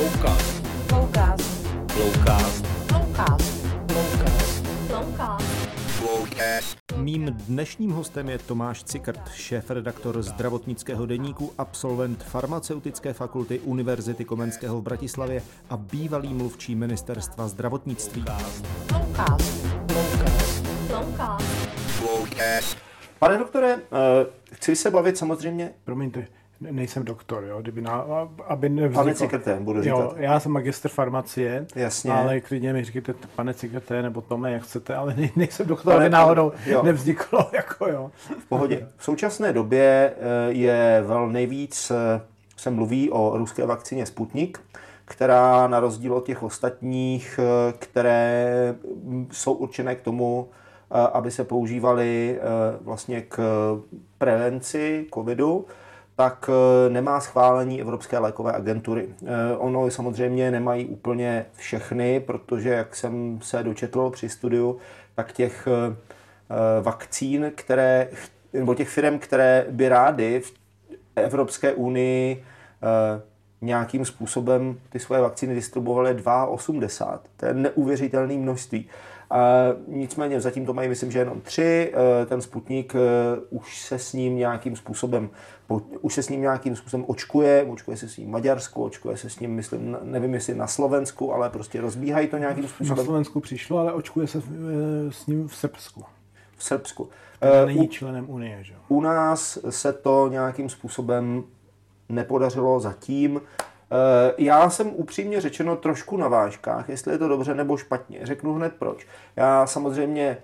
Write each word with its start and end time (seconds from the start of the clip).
Loukast. 0.00 0.66
Loukast. 0.92 1.66
Loukast. 2.00 2.64
Loukast. 2.92 3.54
Loukast. 4.90 5.44
Loukast. 6.02 6.78
Mým 6.96 7.26
dnešním 7.26 7.90
hostem 7.90 8.28
je 8.28 8.38
Tomáš 8.38 8.84
Cikrt, 8.84 9.28
šéf-redaktor 9.34 10.22
zdravotnického 10.22 11.06
deníku, 11.06 11.52
absolvent 11.58 12.24
farmaceutické 12.24 13.12
fakulty 13.12 13.60
Univerzity 13.60 14.24
Komenského 14.24 14.80
v 14.80 14.82
Bratislavě 14.82 15.42
a 15.70 15.76
bývalý 15.76 16.34
mluvčí 16.34 16.74
ministerstva 16.74 17.48
zdravotnictví. 17.48 18.24
Loukast. 18.92 19.66
Loukast. 22.02 22.76
Pane 23.18 23.38
doktore, 23.38 23.76
eh, 23.76 24.26
chci 24.52 24.76
se 24.76 24.90
bavit 24.90 25.18
samozřejmě... 25.18 25.70
Promiňte, 25.84 26.26
nejsem 26.60 27.04
doktor, 27.04 27.44
jo, 27.44 27.62
kdyby 27.62 27.80
na, 27.80 28.04
aby 28.46 28.68
nevzniklo... 28.68 29.02
Pane 29.04 29.14
Cikrte, 29.14 29.56
budu 29.60 29.78
Jo, 29.78 29.82
říkat. 29.82 30.14
já 30.16 30.40
jsem 30.40 30.52
magistr 30.52 30.88
farmacie, 30.88 31.66
Jasně. 31.74 32.12
ale 32.12 32.40
klidně 32.40 32.72
mi 32.72 32.84
říkejte 32.84 33.14
pane 33.36 33.54
Cikrte 33.54 34.02
nebo 34.02 34.20
Tome, 34.20 34.52
jak 34.52 34.62
chcete, 34.62 34.96
ale 34.96 35.14
ne, 35.14 35.28
nejsem 35.36 35.66
doktor, 35.66 35.92
Pane- 35.94 36.04
aby 36.04 36.10
náhodou 36.12 36.52
jo. 36.66 36.82
nevzniklo, 36.82 37.50
jako 37.52 37.86
jo. 37.88 38.10
V 38.38 38.48
pohodě. 38.48 38.88
V 38.96 39.04
současné 39.04 39.52
době 39.52 40.12
eh, 40.16 40.52
je 40.52 41.04
vel 41.06 41.28
nejvíc, 41.28 41.90
eh, 41.90 42.20
se 42.56 42.70
mluví 42.70 43.10
o 43.10 43.38
ruské 43.38 43.66
vakcíně 43.66 44.06
Sputnik, 44.06 44.60
která 45.04 45.66
na 45.68 45.80
rozdíl 45.80 46.14
od 46.14 46.26
těch 46.26 46.42
ostatních, 46.42 47.40
eh, 47.42 47.72
které 47.78 48.74
mm, 49.02 49.28
jsou 49.32 49.52
určené 49.52 49.94
k 49.94 50.00
tomu, 50.00 50.48
aby 51.12 51.30
se 51.30 51.44
používaly 51.44 52.40
vlastně 52.80 53.20
k 53.20 53.38
prevenci 54.18 55.06
covidu, 55.14 55.66
tak 56.20 56.50
eh, 56.52 56.90
nemá 56.90 57.20
schválení 57.20 57.80
Evropské 57.80 58.18
lékové 58.18 58.52
agentury. 58.52 59.08
Eh, 59.08 59.56
Ono 59.56 59.90
samozřejmě 59.90 60.50
nemají 60.50 60.86
úplně 60.86 61.46
všechny, 61.56 62.20
protože 62.20 62.70
jak 62.70 62.96
jsem 62.96 63.38
se 63.42 63.62
dočetl 63.62 64.10
při 64.10 64.28
studiu, 64.28 64.78
tak 65.14 65.32
těch 65.32 65.68
eh, 65.68 65.96
vakcín, 66.82 67.52
které, 67.54 68.08
nebo 68.52 68.74
těch 68.74 68.88
firm, 68.88 69.18
které 69.18 69.66
by 69.70 69.88
rády 69.88 70.40
v 70.40 70.52
Evropské 71.16 71.72
unii 71.72 72.44
nějakým 73.60 74.04
způsobem 74.04 74.80
ty 74.90 74.98
svoje 74.98 75.20
vakcíny 75.20 75.54
distribuovaly 75.54 76.14
2,80. 76.14 77.18
To 77.36 77.46
je 77.46 77.54
neuvěřitelné 77.54 78.34
množství. 78.34 78.88
Nicméně 79.88 80.40
zatím 80.40 80.66
to 80.66 80.74
mají, 80.74 80.88
myslím, 80.88 81.10
že 81.10 81.18
jenom 81.18 81.40
tři. 81.40 81.92
Ten 82.26 82.40
Sputnik 82.40 82.94
už 83.50 83.80
se 83.80 83.98
s 83.98 84.12
ním 84.12 84.36
nějakým 84.36 84.76
způsobem, 84.76 85.30
po- 85.70 85.82
už 86.00 86.14
se 86.14 86.22
s 86.22 86.28
ním 86.28 86.40
nějakým 86.40 86.76
způsobem 86.76 87.04
očkuje, 87.08 87.66
očkuje 87.70 87.96
se 87.96 88.08
s 88.08 88.16
ním 88.16 88.30
Maďarsku, 88.30 88.84
očkuje 88.84 89.16
se 89.16 89.30
s 89.30 89.40
ním, 89.40 89.50
myslím, 89.54 89.96
nevím 90.02 90.34
jestli 90.34 90.54
na 90.54 90.66
Slovensku, 90.66 91.32
ale 91.34 91.50
prostě 91.50 91.80
rozbíhají 91.80 92.28
to 92.28 92.38
nějakým 92.38 92.62
Na 92.62 92.68
způsobem 92.68 93.04
Slovensku 93.04 93.40
přišlo, 93.40 93.78
ale 93.78 93.92
očkuje 93.92 94.26
se 94.26 94.38
eh, 94.38 95.12
s 95.12 95.26
ním 95.26 95.48
v 95.48 95.56
Srbsku. 95.56 96.04
v 96.56 96.64
Srbsku. 96.64 97.08
Která 97.36 97.62
Eh, 97.62 97.66
není 97.66 97.88
u- 97.88 97.90
členem 97.90 98.30
Unie, 98.30 98.64
že 98.64 98.72
jo. 98.72 98.78
U 98.88 99.00
nás 99.00 99.58
se 99.70 99.92
to 99.92 100.28
nějakým 100.28 100.68
způsobem 100.68 101.44
nepodařilo 102.08 102.80
zatím. 102.80 103.40
Eh, 103.92 104.34
Já 104.38 104.70
jsem 104.70 104.90
upřímně 104.94 105.40
řečeno 105.40 105.76
trošku 105.76 106.16
na 106.16 106.28
vážkách, 106.28 106.88
jestli 106.88 107.12
je 107.12 107.18
to 107.18 107.28
dobře 107.28 107.54
nebo 107.54 107.76
špatně. 107.76 108.18
Řeknu 108.22 108.54
hned 108.54 108.72
proč. 108.78 109.06
Já 109.36 109.66
samozřejmě 109.66 110.36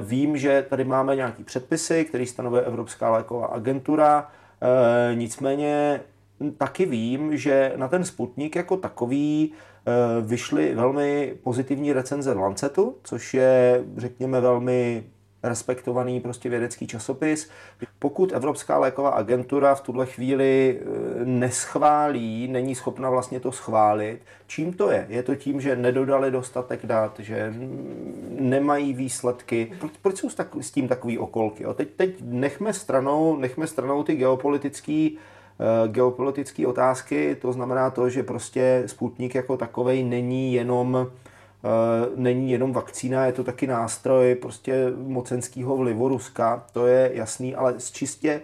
vím, 0.00 0.38
že 0.38 0.66
tady 0.70 0.84
máme 0.84 1.16
nějaký 1.16 1.44
předpisy, 1.44 2.04
které 2.04 2.26
stanovuje 2.26 2.62
Evropská 2.62 3.10
léková 3.10 3.46
agentura, 3.46 4.28
eh, 4.62 5.14
nicméně 5.14 6.00
taky 6.58 6.86
vím, 6.86 7.36
že 7.36 7.72
na 7.76 7.88
ten 7.88 8.04
Sputnik 8.04 8.56
jako 8.56 8.76
takový 8.76 9.52
eh, 9.52 9.92
vyšly 10.22 10.74
velmi 10.74 11.34
pozitivní 11.42 11.92
recenze 11.92 12.34
v 12.34 12.38
Lancetu, 12.38 12.96
což 13.02 13.34
je, 13.34 13.84
řekněme, 13.96 14.40
velmi 14.40 15.04
respektovaný 15.42 16.20
prostě 16.20 16.48
vědecký 16.48 16.86
časopis. 16.86 17.50
Pokud 17.98 18.32
Evropská 18.32 18.78
léková 18.78 19.10
agentura 19.10 19.74
v 19.74 19.80
tuhle 19.80 20.06
chvíli 20.06 20.80
eh, 20.80 21.24
neschválí, 21.24 22.48
není 22.48 22.74
schopna 22.74 23.10
vlastně 23.10 23.40
to 23.40 23.52
schválit, 23.52 24.20
čím 24.46 24.72
to 24.72 24.90
je? 24.90 25.06
Je 25.08 25.22
to 25.22 25.34
tím, 25.34 25.60
že 25.60 25.76
nedodali 25.76 26.30
dostatek 26.30 26.86
dat, 26.86 27.20
že 27.20 27.54
nemají 28.40 28.94
výsledky. 28.94 29.72
Proč, 29.78 29.92
proč 30.02 30.16
jsou 30.16 30.28
s, 30.60 30.70
tím 30.70 30.88
takový 30.88 31.18
okolky? 31.18 31.62
Jo? 31.62 31.74
Teď, 31.74 31.88
teď 31.96 32.14
nechme 32.20 32.72
stranou, 32.72 33.36
nechme 33.36 33.66
stranou 33.66 34.02
ty 34.02 34.16
geopolitické 34.16 35.08
eh, 35.10 35.88
geopolitické 35.88 36.66
otázky, 36.66 37.36
to 37.40 37.52
znamená 37.52 37.90
to, 37.90 38.08
že 38.08 38.22
prostě 38.22 38.82
Sputnik 38.86 39.34
jako 39.34 39.56
takovej 39.56 40.04
není 40.04 40.54
jenom 40.54 41.10
není 42.16 42.50
jenom 42.50 42.72
vakcína, 42.72 43.26
je 43.26 43.32
to 43.32 43.44
taky 43.44 43.66
nástroj 43.66 44.34
prostě 44.34 44.92
mocenského 44.96 45.76
vlivu 45.76 46.08
Ruska, 46.08 46.66
to 46.72 46.86
je 46.86 47.10
jasný, 47.14 47.54
ale 47.54 47.80
z 47.80 47.90
čistě 47.90 48.40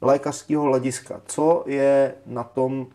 lékařského 0.00 0.62
hlediska, 0.62 1.20
co 1.26 1.64
je 1.66 2.14
na 2.26 2.44
tom 2.44 2.86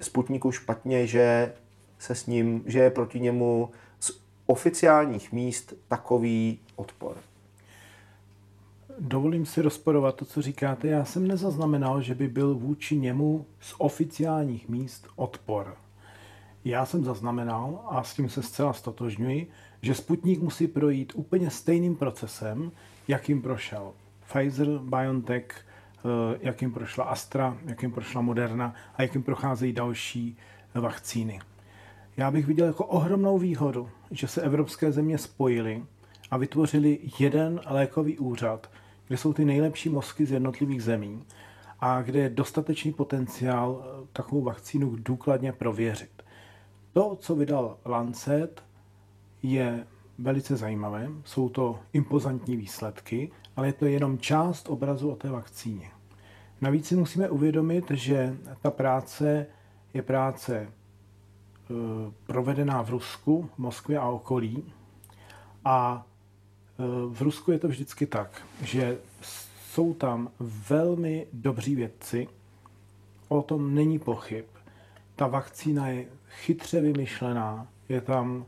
Sputniku 0.00 0.52
špatně, 0.52 1.06
že 1.06 1.52
se 1.98 2.14
s 2.14 2.26
ním, 2.26 2.62
že 2.66 2.78
je 2.78 2.90
proti 2.90 3.20
němu 3.20 3.70
z 4.00 4.10
oficiálních 4.46 5.32
míst 5.32 5.74
takový 5.88 6.58
odpor. 6.76 7.16
Dovolím 8.98 9.46
si 9.46 9.62
rozporovat 9.62 10.14
to, 10.14 10.24
co 10.24 10.42
říkáte. 10.42 10.88
Já 10.88 11.04
jsem 11.04 11.26
nezaznamenal, 11.26 12.02
že 12.02 12.14
by 12.14 12.28
byl 12.28 12.54
vůči 12.54 12.96
němu 12.96 13.46
z 13.60 13.74
oficiálních 13.78 14.68
míst 14.68 15.06
odpor. 15.16 15.76
Já 16.66 16.86
jsem 16.86 17.04
zaznamenal, 17.04 17.84
a 17.86 18.02
s 18.02 18.14
tím 18.14 18.28
se 18.28 18.42
zcela 18.42 18.72
stotožňuji, 18.72 19.50
že 19.82 19.94
Sputnik 19.94 20.42
musí 20.42 20.66
projít 20.66 21.12
úplně 21.16 21.50
stejným 21.50 21.96
procesem, 21.96 22.72
jakým 23.08 23.42
prošel 23.42 23.92
Pfizer, 24.28 24.68
BioNTech, 24.78 25.46
eh, 25.48 26.38
jakým 26.40 26.72
prošla 26.72 27.04
Astra, 27.04 27.58
jakým 27.66 27.92
prošla 27.92 28.20
Moderna 28.20 28.74
a 28.96 29.02
jakým 29.02 29.22
procházejí 29.22 29.72
další 29.72 30.36
vakcíny. 30.74 31.40
Já 32.16 32.30
bych 32.30 32.46
viděl 32.46 32.66
jako 32.66 32.84
ohromnou 32.84 33.38
výhodu, 33.38 33.90
že 34.10 34.28
se 34.28 34.42
evropské 34.42 34.92
země 34.92 35.18
spojily 35.18 35.84
a 36.30 36.36
vytvořili 36.36 36.98
jeden 37.18 37.60
lékový 37.66 38.18
úřad, 38.18 38.70
kde 39.08 39.16
jsou 39.16 39.32
ty 39.32 39.44
nejlepší 39.44 39.88
mozky 39.88 40.26
z 40.26 40.32
jednotlivých 40.32 40.82
zemí 40.82 41.24
a 41.80 42.02
kde 42.02 42.18
je 42.18 42.28
dostatečný 42.28 42.92
potenciál 42.92 43.84
eh, 43.84 44.06
takovou 44.12 44.42
vakcínu 44.42 44.96
důkladně 44.96 45.52
prověřit. 45.52 46.15
To, 46.96 47.16
co 47.20 47.34
vydal 47.34 47.76
Lancet, 47.84 48.64
je 49.42 49.86
velice 50.18 50.56
zajímavé. 50.56 51.08
Jsou 51.24 51.48
to 51.48 51.78
impozantní 51.92 52.56
výsledky, 52.56 53.30
ale 53.56 53.66
je 53.66 53.72
to 53.72 53.86
jenom 53.86 54.18
část 54.18 54.68
obrazu 54.68 55.10
o 55.10 55.16
té 55.16 55.30
vakcíně. 55.30 55.90
Navíc 56.60 56.86
si 56.86 56.96
musíme 56.96 57.30
uvědomit, 57.30 57.90
že 57.90 58.36
ta 58.62 58.70
práce 58.70 59.46
je 59.94 60.02
práce 60.02 60.56
e, 60.56 60.68
provedená 62.26 62.82
v 62.82 62.90
Rusku, 62.90 63.50
Moskvě 63.58 63.98
a 63.98 64.08
okolí. 64.08 64.64
A 65.64 66.06
e, 66.78 66.82
v 67.08 67.22
Rusku 67.22 67.52
je 67.52 67.58
to 67.58 67.68
vždycky 67.68 68.06
tak, 68.06 68.42
že 68.62 68.98
jsou 69.70 69.94
tam 69.94 70.30
velmi 70.68 71.26
dobří 71.32 71.74
vědci, 71.74 72.28
o 73.28 73.42
tom 73.42 73.74
není 73.74 73.98
pochyb. 73.98 74.44
Ta 75.16 75.26
vakcína 75.26 75.88
je 75.88 76.06
chytře 76.28 76.80
vymyšlená, 76.80 77.66
je 77.88 78.00
tam 78.00 78.46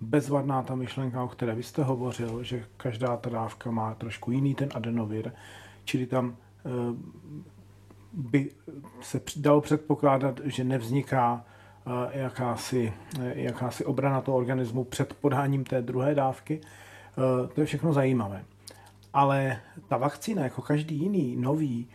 bezvadná 0.00 0.62
ta 0.62 0.74
myšlenka, 0.74 1.22
o 1.22 1.28
které 1.28 1.54
vy 1.54 1.62
jste 1.62 1.82
hovořil, 1.82 2.42
že 2.42 2.64
každá 2.76 3.16
ta 3.16 3.30
dávka 3.30 3.70
má 3.70 3.94
trošku 3.94 4.30
jiný 4.30 4.54
ten 4.54 4.68
adenovir, 4.74 5.32
čili 5.84 6.06
tam 6.06 6.36
eh, 6.36 6.70
by 8.12 8.50
se 9.00 9.20
dalo 9.36 9.60
předpokládat, 9.60 10.40
že 10.44 10.64
nevzniká 10.64 11.44
eh, 11.86 12.18
jakási, 12.18 12.92
eh, 13.20 13.32
jakási 13.34 13.84
obrana 13.84 14.20
toho 14.20 14.36
organismu 14.36 14.84
před 14.84 15.14
podáním 15.14 15.64
té 15.64 15.82
druhé 15.82 16.14
dávky. 16.14 16.60
To 17.54 17.60
je 17.60 17.66
všechno 17.66 17.92
zajímavé. 17.92 18.44
Ale 19.12 19.60
ta 19.88 19.96
vakcína, 19.96 20.42
jako 20.42 20.62
každý 20.62 20.96
jiný 20.96 21.36
nový 21.36 21.88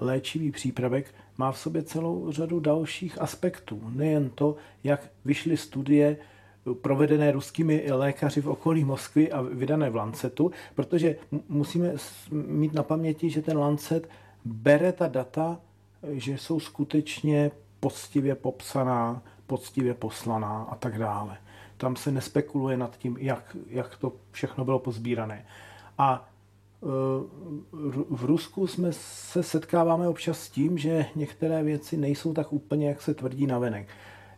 léčivý 0.00 0.50
přípravek, 0.50 1.14
má 1.38 1.52
v 1.52 1.58
sobě 1.58 1.82
celou 1.82 2.32
řadu 2.32 2.60
dalších 2.60 3.22
aspektů. 3.22 3.82
Nejen 3.94 4.30
to, 4.30 4.56
jak 4.84 5.10
vyšly 5.24 5.56
studie 5.56 6.16
eh, 6.16 6.74
provedené 6.74 7.32
ruskými 7.32 7.92
lékaři 7.92 8.40
v 8.40 8.48
okolí 8.48 8.84
Moskvy 8.84 9.32
a 9.32 9.42
vydané 9.42 9.90
v 9.90 9.96
Lancetu, 9.96 10.50
protože 10.74 11.16
musíme 11.48 11.92
mít 12.30 12.74
na 12.74 12.82
paměti, 12.82 13.30
že 13.30 13.42
ten 13.42 13.58
Lancet 13.58 14.08
bere 14.44 14.92
ta 14.92 15.08
data, 15.08 15.60
eh, 16.02 16.20
že 16.20 16.38
jsou 16.38 16.60
skutečně 16.60 17.50
poctivě 17.80 18.34
popsaná, 18.34 19.22
poctivě 19.46 19.94
poslaná 19.94 20.62
a 20.70 20.76
tak 20.76 20.98
dále. 20.98 21.36
Tam 21.76 21.96
se 21.96 22.10
nespekuluje 22.10 22.76
nad 22.76 22.96
tím, 22.98 23.16
jak, 23.20 23.56
jak 23.68 23.96
to 23.96 24.12
všechno 24.30 24.64
bylo 24.64 24.78
pozbírané. 24.78 25.46
A 25.98 26.28
v 28.10 28.24
Rusku 28.24 28.66
jsme 28.66 28.88
se 28.92 29.42
setkáváme 29.42 30.08
občas 30.08 30.40
s 30.40 30.50
tím, 30.50 30.78
že 30.78 31.06
některé 31.16 31.62
věci 31.62 31.96
nejsou 31.96 32.34
tak 32.34 32.52
úplně, 32.52 32.88
jak 32.88 33.02
se 33.02 33.14
tvrdí 33.14 33.46
navenek. 33.46 33.88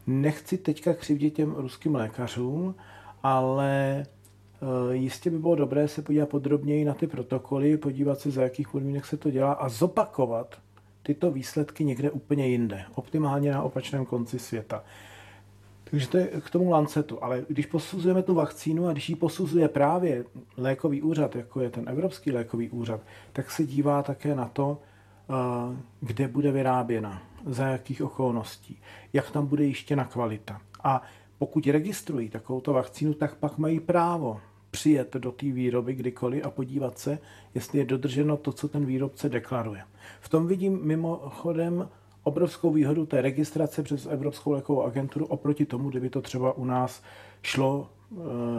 Nechci 0.06 0.58
teďka 0.58 0.94
křivdit 0.94 1.34
těm 1.34 1.54
ruským 1.54 1.94
lékařům, 1.94 2.74
ale 3.22 4.02
eh, 4.02 4.96
jistě 4.96 5.30
by 5.30 5.38
bylo 5.38 5.54
dobré 5.54 5.88
se 5.88 6.02
podívat 6.02 6.28
podrobněji 6.28 6.84
na 6.84 6.94
ty 6.94 7.06
protokoly, 7.06 7.76
podívat 7.76 8.20
se, 8.20 8.30
za 8.30 8.42
jakých 8.42 8.68
podmínek 8.68 9.06
se 9.06 9.16
to 9.16 9.30
dělá 9.30 9.52
a 9.52 9.68
zopakovat 9.68 10.56
tyto 11.02 11.30
výsledky 11.30 11.84
někde 11.84 12.10
úplně 12.10 12.48
jinde, 12.48 12.84
optimálně 12.94 13.52
na 13.52 13.62
opačném 13.62 14.04
konci 14.04 14.38
světa. 14.38 14.84
Takže 15.90 16.08
to 16.08 16.18
je 16.18 16.26
k 16.26 16.50
tomu 16.50 16.70
Lancetu. 16.70 17.24
Ale 17.24 17.44
když 17.48 17.66
posuzujeme 17.66 18.22
tu 18.22 18.34
vakcínu 18.34 18.88
a 18.88 18.92
když 18.92 19.08
ji 19.08 19.16
posuzuje 19.16 19.68
právě 19.68 20.24
lékový 20.56 21.02
úřad, 21.02 21.36
jako 21.36 21.60
je 21.60 21.70
ten 21.70 21.88
Evropský 21.88 22.32
lékový 22.32 22.70
úřad, 22.70 23.00
tak 23.32 23.50
se 23.50 23.64
dívá 23.64 24.02
také 24.02 24.34
na 24.34 24.48
to, 24.48 24.78
eh, 25.30 25.76
kde 26.00 26.28
bude 26.28 26.52
vyráběna, 26.52 27.22
za 27.46 27.66
jakých 27.66 28.02
okolností, 28.02 28.80
jak 29.12 29.30
tam 29.30 29.46
bude 29.46 29.64
jištěna 29.64 30.04
kvalita. 30.04 30.60
A 30.84 31.02
pokud 31.38 31.66
registrují 31.66 32.28
takovouto 32.28 32.72
vakcínu, 32.72 33.14
tak 33.14 33.34
pak 33.34 33.58
mají 33.58 33.80
právo 33.80 34.40
přijet 34.70 35.14
do 35.14 35.32
té 35.32 35.46
výroby 35.46 35.94
kdykoliv 35.94 36.44
a 36.44 36.50
podívat 36.50 36.98
se, 36.98 37.18
jestli 37.54 37.78
je 37.78 37.84
dodrženo 37.84 38.36
to, 38.36 38.52
co 38.52 38.68
ten 38.68 38.86
výrobce 38.86 39.28
deklaruje. 39.28 39.82
V 40.20 40.28
tom 40.28 40.46
vidím 40.46 40.80
mimochodem 40.82 41.88
obrovskou 42.26 42.70
výhodu 42.70 43.06
té 43.06 43.20
registrace 43.22 43.82
přes 43.82 44.06
Evropskou 44.06 44.50
lékovou 44.52 44.82
agenturu 44.82 45.26
oproti 45.26 45.66
tomu, 45.66 45.90
kdyby 45.90 46.10
to 46.10 46.22
třeba 46.22 46.52
u 46.52 46.64
nás 46.64 47.02
šlo 47.42 47.88
eh, 48.12 48.16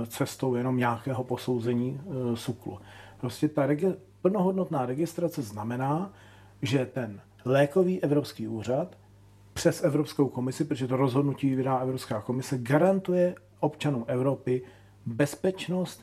cestou 0.07 0.55
jenom 0.55 0.77
nějakého 0.77 1.23
posouzení 1.23 2.01
eh, 2.01 2.35
SUKLu. 2.35 2.79
Prostě 3.19 3.47
ta 3.47 3.67
regi- 3.67 3.95
plnohodnotná 4.21 4.85
registrace 4.85 5.41
znamená, 5.41 6.13
že 6.61 6.85
ten 6.85 7.21
lékový 7.45 8.03
Evropský 8.03 8.47
úřad 8.47 8.95
přes 9.53 9.83
Evropskou 9.83 10.27
komisi, 10.29 10.65
protože 10.65 10.87
to 10.87 10.97
rozhodnutí 10.97 11.55
vydá 11.55 11.77
Evropská 11.77 12.21
komise, 12.21 12.57
garantuje 12.57 13.35
občanům 13.59 14.05
Evropy 14.07 14.61
bezpečnost 15.05 16.01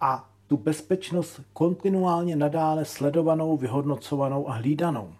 a 0.00 0.30
tu 0.46 0.56
bezpečnost 0.56 1.40
kontinuálně 1.52 2.36
nadále 2.36 2.84
sledovanou, 2.84 3.56
vyhodnocovanou 3.56 4.48
a 4.48 4.52
hlídanou. 4.52 5.12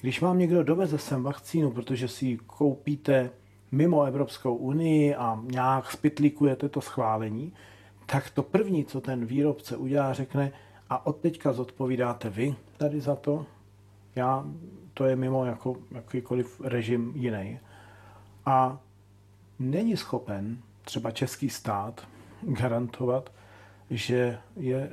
Když 0.00 0.20
vám 0.20 0.38
někdo 0.38 0.62
doveze 0.62 0.98
sem 0.98 1.22
vakcínu, 1.22 1.70
protože 1.70 2.08
si 2.08 2.26
ji 2.26 2.36
koupíte 2.36 3.30
mimo 3.72 4.04
Evropskou 4.04 4.54
unii 4.54 5.14
a 5.14 5.40
nějak 5.42 5.92
spitlíkujete 5.92 6.68
to 6.68 6.80
schválení, 6.80 7.52
tak 8.06 8.30
to 8.30 8.42
první, 8.42 8.84
co 8.84 9.00
ten 9.00 9.26
výrobce 9.26 9.76
udělá, 9.76 10.12
řekne, 10.12 10.52
a 10.90 11.06
od 11.06 11.16
teďka 11.16 11.52
zodpovídáte 11.52 12.30
vy 12.30 12.54
tady 12.76 13.00
za 13.00 13.16
to, 13.16 13.46
já, 14.16 14.44
to 14.94 15.04
je 15.04 15.16
mimo 15.16 15.44
jako 15.44 15.76
jakýkoliv 15.90 16.60
režim 16.64 17.12
jiný. 17.14 17.58
A 18.46 18.80
není 19.58 19.96
schopen 19.96 20.58
třeba 20.84 21.10
český 21.10 21.50
stát 21.50 22.08
garantovat, 22.42 23.32
že 23.90 24.38
je, 24.56 24.90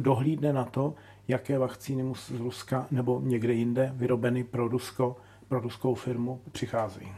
dohlídne 0.00 0.52
na 0.52 0.64
to, 0.64 0.94
jaké 1.28 1.58
vakcíny 1.58 2.02
mu 2.02 2.14
z 2.14 2.30
Ruska 2.30 2.86
nebo 2.90 3.20
někde 3.24 3.52
jinde 3.52 3.92
vyrobeny 3.94 4.44
pro, 4.44 4.68
Rusko, 4.68 5.16
pro 5.48 5.60
ruskou 5.60 5.94
firmu 5.94 6.40
přicházejí. 6.52 7.12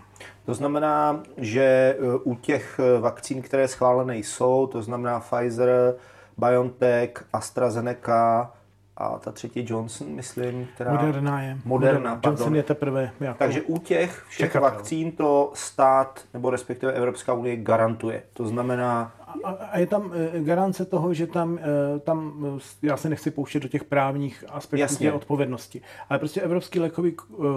To 0.44 0.54
znamená, 0.54 1.22
že 1.36 1.62
e, 1.62 1.96
u 2.24 2.34
těch 2.34 2.80
e, 2.80 3.00
vakcín, 3.00 3.42
které 3.42 3.68
schválené 3.68 4.18
jsou, 4.18 4.66
to 4.66 4.82
znamená 4.82 5.20
Pfizer, 5.20 5.94
BioNTech, 6.38 7.24
AstraZeneca, 7.32 8.52
a 8.96 9.18
ta 9.18 9.32
třetí 9.32 9.64
Johnson, 9.68 10.08
myslím, 10.08 10.68
která... 10.74 10.92
Moderna 10.92 11.42
je. 11.42 11.58
Moderna, 11.64 11.98
Moderna. 11.98 12.10
pardon. 12.10 12.32
Johnson 12.32 12.56
je 12.56 12.62
teprve 12.62 13.10
jako... 13.20 13.38
Takže 13.38 13.62
u 13.62 13.78
těch 13.78 14.24
všech 14.28 14.46
Čekatel. 14.46 14.70
vakcín 14.70 15.12
to 15.12 15.50
stát, 15.54 16.20
nebo 16.34 16.50
respektive 16.50 16.92
Evropská 16.92 17.32
unie 17.32 17.56
garantuje. 17.56 18.22
To 18.32 18.46
znamená, 18.46 19.12
A, 19.44 19.50
a 19.50 19.78
je 19.78 19.86
tam 19.86 20.12
eh, 20.36 20.40
garance 20.40 20.84
toho, 20.84 21.14
že 21.14 21.26
tam, 21.26 21.58
eh, 21.58 21.98
tam, 21.98 22.46
eh, 22.58 22.86
já 22.86 22.96
se 22.96 23.08
nechci 23.08 23.30
pouštět 23.30 23.60
do 23.60 23.68
těch 23.68 23.84
právních 23.84 24.44
aspektů 24.48 24.80
Jasně. 24.80 25.12
odpovědnosti, 25.12 25.80
ale 26.08 26.18
prostě 26.18 26.40
Evropský 26.40 26.80
lékový 26.80 27.16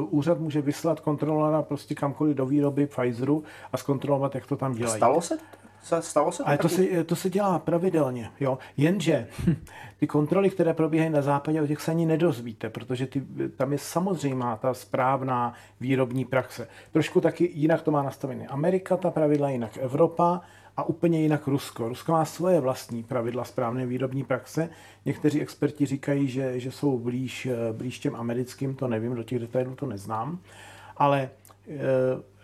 úřad 0.09 0.39
může 0.39 0.61
vyslat 0.61 0.99
kontrolora 0.99 1.61
prostě 1.61 1.95
kamkoliv 1.95 2.35
do 2.37 2.45
výroby 2.45 2.87
Pfizeru 2.87 3.43
a 3.73 3.77
zkontrolovat, 3.77 4.35
jak 4.35 4.45
to 4.45 4.55
tam 4.57 4.73
dělají. 4.73 4.97
stalo 4.97 5.21
se? 5.21 5.37
se- 5.83 6.01
Stalo 6.01 6.31
se 6.31 6.43
to? 6.43 6.47
Ale 6.47 6.57
to 6.57 6.69
taky? 6.69 6.75
se, 6.95 7.03
to 7.03 7.15
se 7.15 7.29
dělá 7.29 7.59
pravidelně, 7.59 8.29
jo. 8.39 8.57
Jenže 8.77 9.27
ty 9.99 10.07
kontroly, 10.07 10.49
které 10.49 10.73
probíhají 10.73 11.09
na 11.09 11.21
západě, 11.21 11.61
o 11.61 11.67
těch 11.67 11.81
se 11.81 11.91
ani 11.91 12.05
nedozvíte, 12.05 12.69
protože 12.69 13.07
ty, 13.07 13.23
tam 13.57 13.71
je 13.71 13.77
samozřejmá 13.77 14.55
ta 14.57 14.73
správná 14.73 15.53
výrobní 15.79 16.25
praxe. 16.25 16.67
Trošku 16.91 17.21
taky 17.21 17.51
jinak 17.53 17.81
to 17.81 17.91
má 17.91 18.03
nastavené. 18.03 18.47
Amerika, 18.47 18.97
ta 18.97 19.11
pravidla 19.11 19.49
jinak 19.49 19.77
Evropa 19.77 20.41
a 20.79 20.83
úplně 20.83 21.21
jinak 21.21 21.47
Rusko. 21.47 21.89
Rusko 21.89 22.11
má 22.11 22.25
svoje 22.25 22.59
vlastní 22.59 23.03
pravidla 23.03 23.43
správné 23.43 23.85
výrobní 23.85 24.23
praxe. 24.23 24.69
Někteří 25.05 25.41
experti 25.41 25.85
říkají, 25.85 26.27
že, 26.27 26.59
že 26.59 26.71
jsou 26.71 26.99
blíž, 26.99 27.45
eh, 27.45 27.73
blíž 27.73 27.99
těm 27.99 28.15
americkým, 28.15 28.75
to 28.75 28.87
nevím, 28.87 29.15
do 29.15 29.23
těch 29.23 29.39
detailů 29.39 29.75
to 29.75 29.85
neznám. 29.85 30.39
Ale 30.97 31.29
eh, 31.67 31.77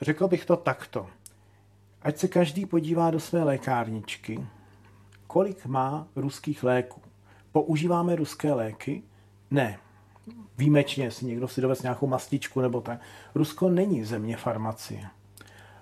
řekl 0.01 0.27
bych 0.27 0.45
to 0.45 0.55
takto. 0.55 1.07
Ať 2.01 2.17
se 2.17 2.27
každý 2.27 2.65
podívá 2.65 3.11
do 3.11 3.19
své 3.19 3.43
lékárničky, 3.43 4.45
kolik 5.27 5.65
má 5.65 6.07
ruských 6.15 6.63
léků. 6.63 7.01
Používáme 7.51 8.15
ruské 8.15 8.53
léky? 8.53 9.03
Ne. 9.51 9.79
Výjimečně 10.57 11.11
si 11.11 11.25
někdo 11.25 11.47
si 11.47 11.61
dovez 11.61 11.81
nějakou 11.81 12.07
mastičku 12.07 12.61
nebo 12.61 12.81
tak. 12.81 12.99
Rusko 13.35 13.69
není 13.69 14.03
země 14.03 14.37
farmacie. 14.37 15.09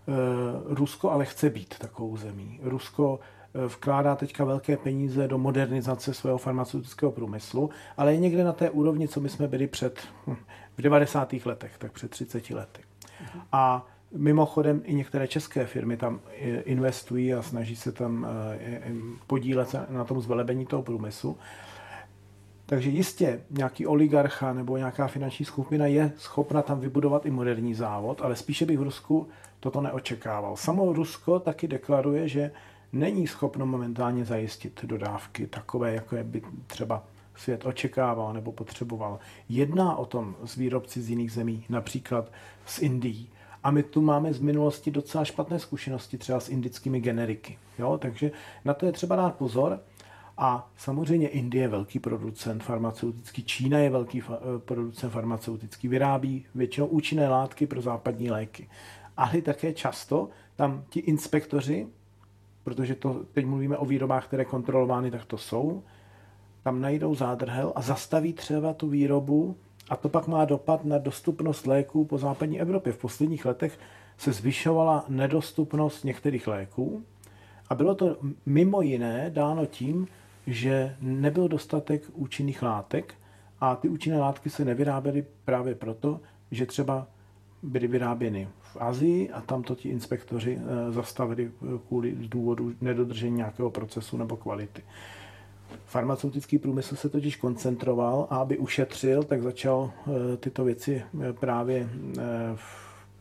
E, 0.07 0.75
Rusko 0.75 1.11
ale 1.11 1.25
chce 1.25 1.49
být 1.49 1.77
takovou 1.79 2.17
zemí. 2.17 2.59
Rusko 2.63 3.19
e, 3.53 3.67
vkládá 3.67 4.15
teďka 4.15 4.45
velké 4.45 4.77
peníze 4.77 5.27
do 5.27 5.37
modernizace 5.37 6.13
svého 6.13 6.37
farmaceutického 6.37 7.11
průmyslu, 7.11 7.69
ale 7.97 8.13
je 8.13 8.19
někde 8.19 8.43
na 8.43 8.53
té 8.53 8.69
úrovni, 8.69 9.07
co 9.07 9.21
my 9.21 9.29
jsme 9.29 9.47
byli 9.47 9.67
před 9.67 9.99
hm, 10.27 10.35
v 10.77 10.81
90. 10.81 11.33
letech, 11.45 11.77
tak 11.77 11.91
před 11.91 12.11
30 12.11 12.49
lety. 12.49 12.81
A 13.51 13.87
mimochodem 14.15 14.81
i 14.85 14.93
některé 14.95 15.27
české 15.27 15.65
firmy 15.65 15.97
tam 15.97 16.19
eh, 16.27 16.59
investují 16.59 17.33
a 17.33 17.41
snaží 17.41 17.75
se 17.75 17.91
tam 17.91 18.27
eh, 18.29 18.57
eh, 18.61 18.91
podílet 19.27 19.75
na 19.89 20.03
tom 20.03 20.21
zvelebení 20.21 20.65
toho 20.65 20.83
průmyslu. 20.83 21.37
Takže 22.65 22.89
jistě 22.89 23.41
nějaký 23.49 23.87
oligarcha 23.87 24.53
nebo 24.53 24.77
nějaká 24.77 25.07
finanční 25.07 25.45
skupina 25.45 25.85
je 25.85 26.11
schopna 26.17 26.61
tam 26.61 26.79
vybudovat 26.79 27.25
i 27.25 27.31
moderní 27.31 27.75
závod, 27.75 28.21
ale 28.21 28.35
spíše 28.35 28.65
bych 28.65 28.79
v 28.79 28.83
Rusku 28.83 29.27
toto 29.63 29.81
neočekával. 29.81 30.55
Samo 30.55 30.93
Rusko 30.93 31.39
taky 31.39 31.67
deklaruje, 31.67 32.27
že 32.27 32.51
není 32.93 33.27
schopno 33.27 33.65
momentálně 33.65 34.25
zajistit 34.25 34.85
dodávky 34.85 35.47
takové, 35.47 35.93
jako 35.93 36.15
by 36.23 36.41
třeba 36.67 37.03
svět 37.35 37.65
očekával 37.65 38.33
nebo 38.33 38.51
potřeboval. 38.51 39.19
Jedná 39.49 39.95
o 39.95 40.05
tom 40.05 40.35
s 40.45 40.55
výrobci 40.55 41.01
z 41.01 41.09
jiných 41.09 41.31
zemí, 41.31 41.65
například 41.69 42.31
z 42.65 42.79
Indií. 42.79 43.29
A 43.63 43.71
my 43.71 43.83
tu 43.83 44.01
máme 44.01 44.33
z 44.33 44.39
minulosti 44.39 44.91
docela 44.91 45.25
špatné 45.25 45.59
zkušenosti 45.59 46.17
třeba 46.17 46.39
s 46.39 46.49
indickými 46.49 46.99
generiky. 46.99 47.57
Jo? 47.79 47.97
Takže 47.97 48.31
na 48.65 48.73
to 48.73 48.85
je 48.85 48.91
třeba 48.91 49.15
dát 49.15 49.35
pozor. 49.35 49.79
A 50.37 50.69
samozřejmě 50.77 51.27
Indie 51.27 51.63
je 51.63 51.67
velký 51.67 51.99
producent 51.99 52.63
farmaceutický, 52.63 53.43
Čína 53.43 53.79
je 53.79 53.89
velký 53.89 54.21
fa- 54.21 54.37
eh, 54.41 54.59
producent 54.59 55.13
farmaceutický, 55.13 55.87
vyrábí 55.87 56.45
většinou 56.55 56.87
účinné 56.87 57.29
látky 57.29 57.67
pro 57.67 57.81
západní 57.81 58.31
léky. 58.31 58.69
Ale 59.17 59.41
také 59.41 59.73
často 59.73 60.29
tam 60.55 60.83
ti 60.89 60.99
inspektoři, 60.99 61.87
protože 62.63 62.95
to 62.95 63.21
teď 63.33 63.45
mluvíme 63.45 63.77
o 63.77 63.85
výrobách, 63.85 64.27
které 64.27 64.45
kontrolovány, 64.45 65.11
tak 65.11 65.25
to 65.25 65.37
jsou, 65.37 65.83
tam 66.63 66.81
najdou 66.81 67.15
zádrhel 67.15 67.73
a 67.75 67.81
zastaví 67.81 68.33
třeba 68.33 68.73
tu 68.73 68.89
výrobu 68.89 69.55
a 69.89 69.95
to 69.95 70.09
pak 70.09 70.27
má 70.27 70.45
dopad 70.45 70.85
na 70.85 70.97
dostupnost 70.97 71.67
léků 71.67 72.05
po 72.05 72.17
západní 72.17 72.61
Evropě. 72.61 72.93
V 72.93 72.97
posledních 72.97 73.45
letech 73.45 73.79
se 74.17 74.31
zvyšovala 74.31 75.05
nedostupnost 75.07 76.03
některých 76.03 76.47
léků 76.47 77.03
a 77.69 77.75
bylo 77.75 77.95
to 77.95 78.17
mimo 78.45 78.81
jiné 78.81 79.29
dáno 79.29 79.65
tím, 79.65 80.07
že 80.47 80.95
nebyl 81.01 81.47
dostatek 81.47 82.03
účinných 82.13 82.63
látek 82.63 83.13
a 83.59 83.75
ty 83.75 83.89
účinné 83.89 84.19
látky 84.19 84.49
se 84.49 84.65
nevyráběly 84.65 85.25
právě 85.45 85.75
proto, 85.75 86.19
že 86.51 86.65
třeba 86.65 87.07
byly 87.63 87.87
vyráběny 87.87 88.47
v 88.73 88.77
Asii 88.79 89.29
a 89.29 89.41
tam 89.41 89.63
to 89.63 89.75
ti 89.75 89.89
inspektoři 89.89 90.59
eh, 90.59 90.91
zastavili 90.91 91.51
eh, 91.51 91.67
kvůli 91.87 92.15
důvodu 92.15 92.73
nedodržení 92.81 93.37
nějakého 93.37 93.71
procesu 93.71 94.17
nebo 94.17 94.37
kvality. 94.37 94.83
Farmaceutický 95.85 96.59
průmysl 96.59 96.95
se 96.95 97.09
totiž 97.09 97.35
koncentroval 97.35 98.27
a 98.29 98.37
aby 98.37 98.57
ušetřil, 98.57 99.23
tak 99.23 99.41
začal 99.41 99.91
eh, 100.07 100.37
tyto 100.37 100.63
věci 100.63 101.03
právě 101.39 101.89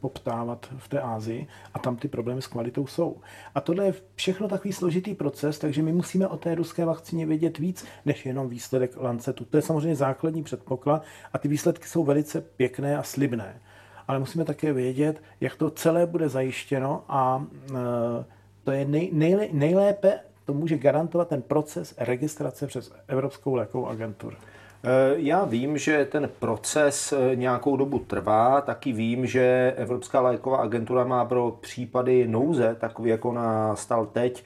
poptávat 0.01 0.69
v 0.77 0.89
té 0.89 1.01
Ázii 1.01 1.47
a 1.75 1.79
tam 1.79 1.97
ty 1.97 2.09
problémy 2.09 2.43
s 2.43 2.47
kvalitou 2.47 2.87
jsou. 2.87 3.17
A 3.55 3.61
tohle 3.61 3.87
je 3.87 3.95
všechno 4.15 4.49
takový 4.49 4.73
složitý 4.73 5.15
proces, 5.15 5.59
takže 5.59 5.83
my 5.83 5.93
musíme 5.93 6.29
o 6.29 6.37
té 6.37 6.55
ruské 6.55 6.85
vakcíně 6.85 7.27
vědět 7.27 7.59
víc, 7.59 7.85
než 8.05 8.27
jenom 8.27 8.49
výsledek 8.49 8.97
Lancetu. 8.97 9.45
To 9.45 9.57
je 9.57 9.63
samozřejmě 9.63 9.97
základní 9.97 10.43
předpoklad 10.43 11.03
a 11.33 11.39
ty 11.39 11.49
výsledky 11.49 11.89
jsou 11.89 12.05
velice 12.05 12.41
pěkné 12.41 12.99
a 12.99 13.03
slibné. 13.03 13.61
Ale 14.09 14.19
musíme 14.19 14.45
také 14.45 14.73
vědět, 14.73 15.23
jak 15.41 15.57
to 15.57 15.71
celé 15.71 16.07
bude 16.07 16.29
zajištěno 16.29 17.05
a 17.09 17.45
e, 17.71 18.25
to 18.65 18.71
je 18.71 18.85
nej, 18.85 19.11
nejlé, 19.13 19.49
nejlépe 19.53 20.21
to 20.45 20.55
může 20.55 20.79
garantovat 20.79 21.29
ten 21.29 21.43
proces 21.43 21.95
registrace 21.99 22.67
přes 22.67 22.93
Evropskou 23.09 23.55
lékovou 23.55 23.87
agenturu. 23.89 24.37
Eh, 24.85 25.15
já 25.17 25.45
vím, 25.45 25.79
že 25.79 26.05
ten 26.05 26.31
proces 26.39 27.13
eh, 27.13 27.37
nějakou 27.37 27.77
dobu 27.77 27.99
trvá, 27.99 28.61
taky 28.61 28.93
vím, 28.93 29.27
že 29.27 29.75
Evropská 29.77 30.21
léková 30.21 30.57
agentura 30.57 31.05
má 31.05 31.25
pro 31.25 31.59
případy 31.61 32.29
nouze, 32.29 32.77
takový 32.81 33.11
jako 33.11 33.33
nastal 33.33 34.07
teď, 34.07 34.45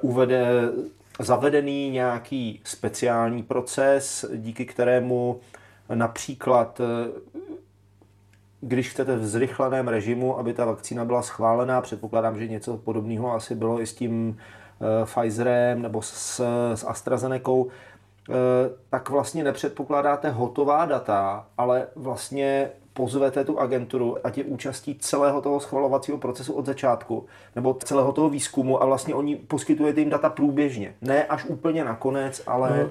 uvede 0.00 0.46
zavedený 1.20 1.90
nějaký 1.90 2.60
speciální 2.64 3.42
proces, 3.42 4.24
díky 4.34 4.66
kterému 4.66 5.40
například 5.94 6.80
když 8.64 8.90
chcete 8.90 9.16
v 9.16 9.26
zrychleném 9.26 9.88
režimu, 9.88 10.38
aby 10.38 10.52
ta 10.52 10.64
vakcína 10.64 11.04
byla 11.04 11.22
schválená, 11.22 11.80
předpokládám, 11.80 12.38
že 12.38 12.48
něco 12.48 12.76
podobného 12.76 13.32
asi 13.32 13.54
bylo 13.54 13.80
i 13.80 13.86
s 13.86 13.94
tím 13.94 14.36
Pfizerem 15.04 15.82
nebo 15.82 16.02
s, 16.02 16.40
s 16.74 16.84
AstraZenekou, 16.84 17.70
Eh, 18.30 18.34
tak 18.90 19.10
vlastně 19.10 19.44
nepředpokládáte 19.44 20.30
hotová 20.30 20.86
data, 20.86 21.46
ale 21.58 21.86
vlastně 21.96 22.70
pozvete 22.92 23.44
tu 23.44 23.60
agenturu, 23.60 24.26
ať 24.26 24.38
je 24.38 24.44
účastí 24.44 24.94
celého 24.94 25.42
toho 25.42 25.60
schvalovacího 25.60 26.18
procesu 26.18 26.52
od 26.52 26.66
začátku, 26.66 27.26
nebo 27.56 27.74
celého 27.74 28.12
toho 28.12 28.30
výzkumu 28.30 28.82
a 28.82 28.86
vlastně 28.86 29.14
oni 29.14 29.36
poskytujete 29.36 30.00
jim 30.00 30.10
data 30.10 30.30
průběžně. 30.30 30.94
Ne 31.00 31.24
až 31.24 31.44
úplně 31.44 31.84
nakonec, 31.84 32.42
ale... 32.46 32.78
No, 32.82 32.90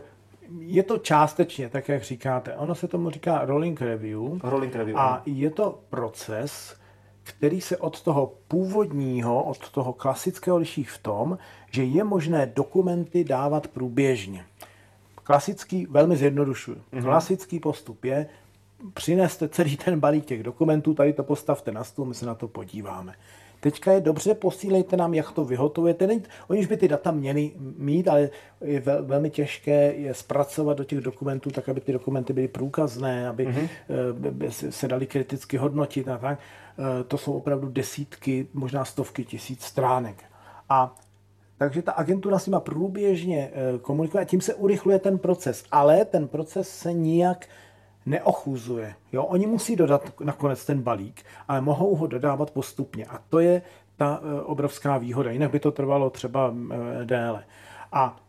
je 0.59 0.83
to 0.83 0.97
částečně, 0.97 1.69
tak 1.69 1.89
jak 1.89 2.03
říkáte. 2.03 2.55
Ono 2.55 2.75
se 2.75 2.87
tomu 2.87 3.09
říká 3.09 3.45
rolling 3.45 3.81
review. 3.81 4.39
Rolling 4.43 4.75
review. 4.75 4.97
A 4.97 5.21
je 5.25 5.49
to 5.49 5.79
proces, 5.89 6.75
který 7.23 7.61
se 7.61 7.77
od 7.77 8.01
toho 8.01 8.33
původního, 8.47 9.43
od 9.43 9.69
toho 9.69 9.93
klasického 9.93 10.57
liší 10.57 10.83
v 10.83 10.97
tom, 10.97 11.37
že 11.71 11.83
je 11.83 12.03
možné 12.03 12.45
dokumenty 12.45 13.23
dávat 13.23 13.67
průběžně. 13.67 14.45
Klasický, 15.23 15.85
velmi 15.85 16.17
zjednodušuju, 16.17 16.77
mm-hmm. 16.77 17.03
klasický 17.03 17.59
postup 17.59 18.05
je, 18.05 18.27
přineste 18.93 19.49
celý 19.49 19.77
ten 19.77 19.99
balík 19.99 20.25
těch 20.25 20.43
dokumentů, 20.43 20.93
tady 20.93 21.13
to 21.13 21.23
postavte 21.23 21.71
na 21.71 21.83
stůl, 21.83 22.05
my 22.05 22.13
se 22.13 22.25
na 22.25 22.35
to 22.35 22.47
podíváme. 22.47 23.13
Teďka 23.61 23.91
je 23.91 24.01
dobře, 24.01 24.33
posílejte 24.33 24.97
nám, 24.97 25.13
jak 25.13 25.31
to 25.31 25.45
vyhotujete. 25.45 26.07
Oni 26.47 26.59
už 26.59 26.65
by 26.65 26.77
ty 26.77 26.87
data 26.87 27.11
měli 27.11 27.51
mít, 27.77 28.07
ale 28.07 28.29
je 28.61 28.79
vel, 28.79 29.05
velmi 29.05 29.29
těžké 29.29 29.93
je 29.93 30.13
zpracovat 30.13 30.77
do 30.77 30.83
těch 30.83 30.99
dokumentů, 30.99 31.49
tak 31.49 31.69
aby 31.69 31.81
ty 31.81 31.93
dokumenty 31.93 32.33
byly 32.33 32.47
průkazné, 32.47 33.27
aby 33.27 33.47
mm-hmm. 33.47 34.69
se 34.69 34.87
dali 34.87 35.07
kriticky 35.07 35.57
hodnotit 35.57 36.07
a 36.07 36.17
tak. 36.17 36.39
Eh, 36.39 37.03
to 37.03 37.17
jsou 37.17 37.33
opravdu 37.33 37.69
desítky, 37.69 38.47
možná 38.53 38.85
stovky 38.85 39.25
tisíc 39.25 39.63
stránek. 39.63 40.23
A 40.69 40.95
takže 41.57 41.81
ta 41.81 41.91
agentura 41.91 42.39
s 42.39 42.45
nima 42.45 42.59
průběžně 42.59 43.51
eh, 43.53 43.79
komunikuje 43.79 44.21
a 44.21 44.25
tím 44.25 44.41
se 44.41 44.53
urychluje 44.53 44.99
ten 44.99 45.17
proces. 45.17 45.63
Ale 45.71 46.05
ten 46.05 46.27
proces 46.27 46.69
se 46.69 46.93
nijak 46.93 47.47
neochuzuje. 48.05 48.95
Jo? 49.11 49.23
Oni 49.23 49.47
musí 49.47 49.75
dodat 49.75 50.13
nakonec 50.19 50.65
ten 50.65 50.81
balík, 50.81 51.21
ale 51.47 51.61
mohou 51.61 51.95
ho 51.95 52.07
dodávat 52.07 52.51
postupně. 52.51 53.05
A 53.05 53.19
to 53.29 53.39
je 53.39 53.61
ta 53.97 54.21
eh, 54.23 54.41
obrovská 54.41 54.97
výhoda. 54.97 55.31
Jinak 55.31 55.51
by 55.51 55.59
to 55.59 55.71
trvalo 55.71 56.09
třeba 56.09 56.53
eh, 56.53 57.05
déle. 57.05 57.43
A 57.91 58.19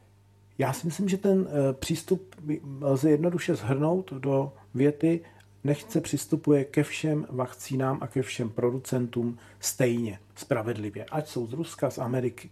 já 0.59 0.73
si 0.73 0.87
myslím, 0.87 1.09
že 1.09 1.17
ten 1.17 1.49
přístup 1.73 2.35
lze 2.81 3.11
jednoduše 3.11 3.55
zhrnout 3.55 4.13
do 4.13 4.53
věty, 4.75 5.21
nechce 5.65 6.01
přistupuje 6.01 6.65
ke 6.65 6.83
všem 6.83 7.27
vakcínám 7.31 7.99
a 8.01 8.07
ke 8.07 8.23
všem 8.23 8.51
producentům 8.51 9.39
stejně, 9.61 10.19
spravedlivě, 10.35 11.05
ať 11.05 11.29
jsou 11.29 11.47
z 11.47 11.53
Ruska, 11.53 11.91
z 11.91 11.99
Ameriky. 11.99 12.51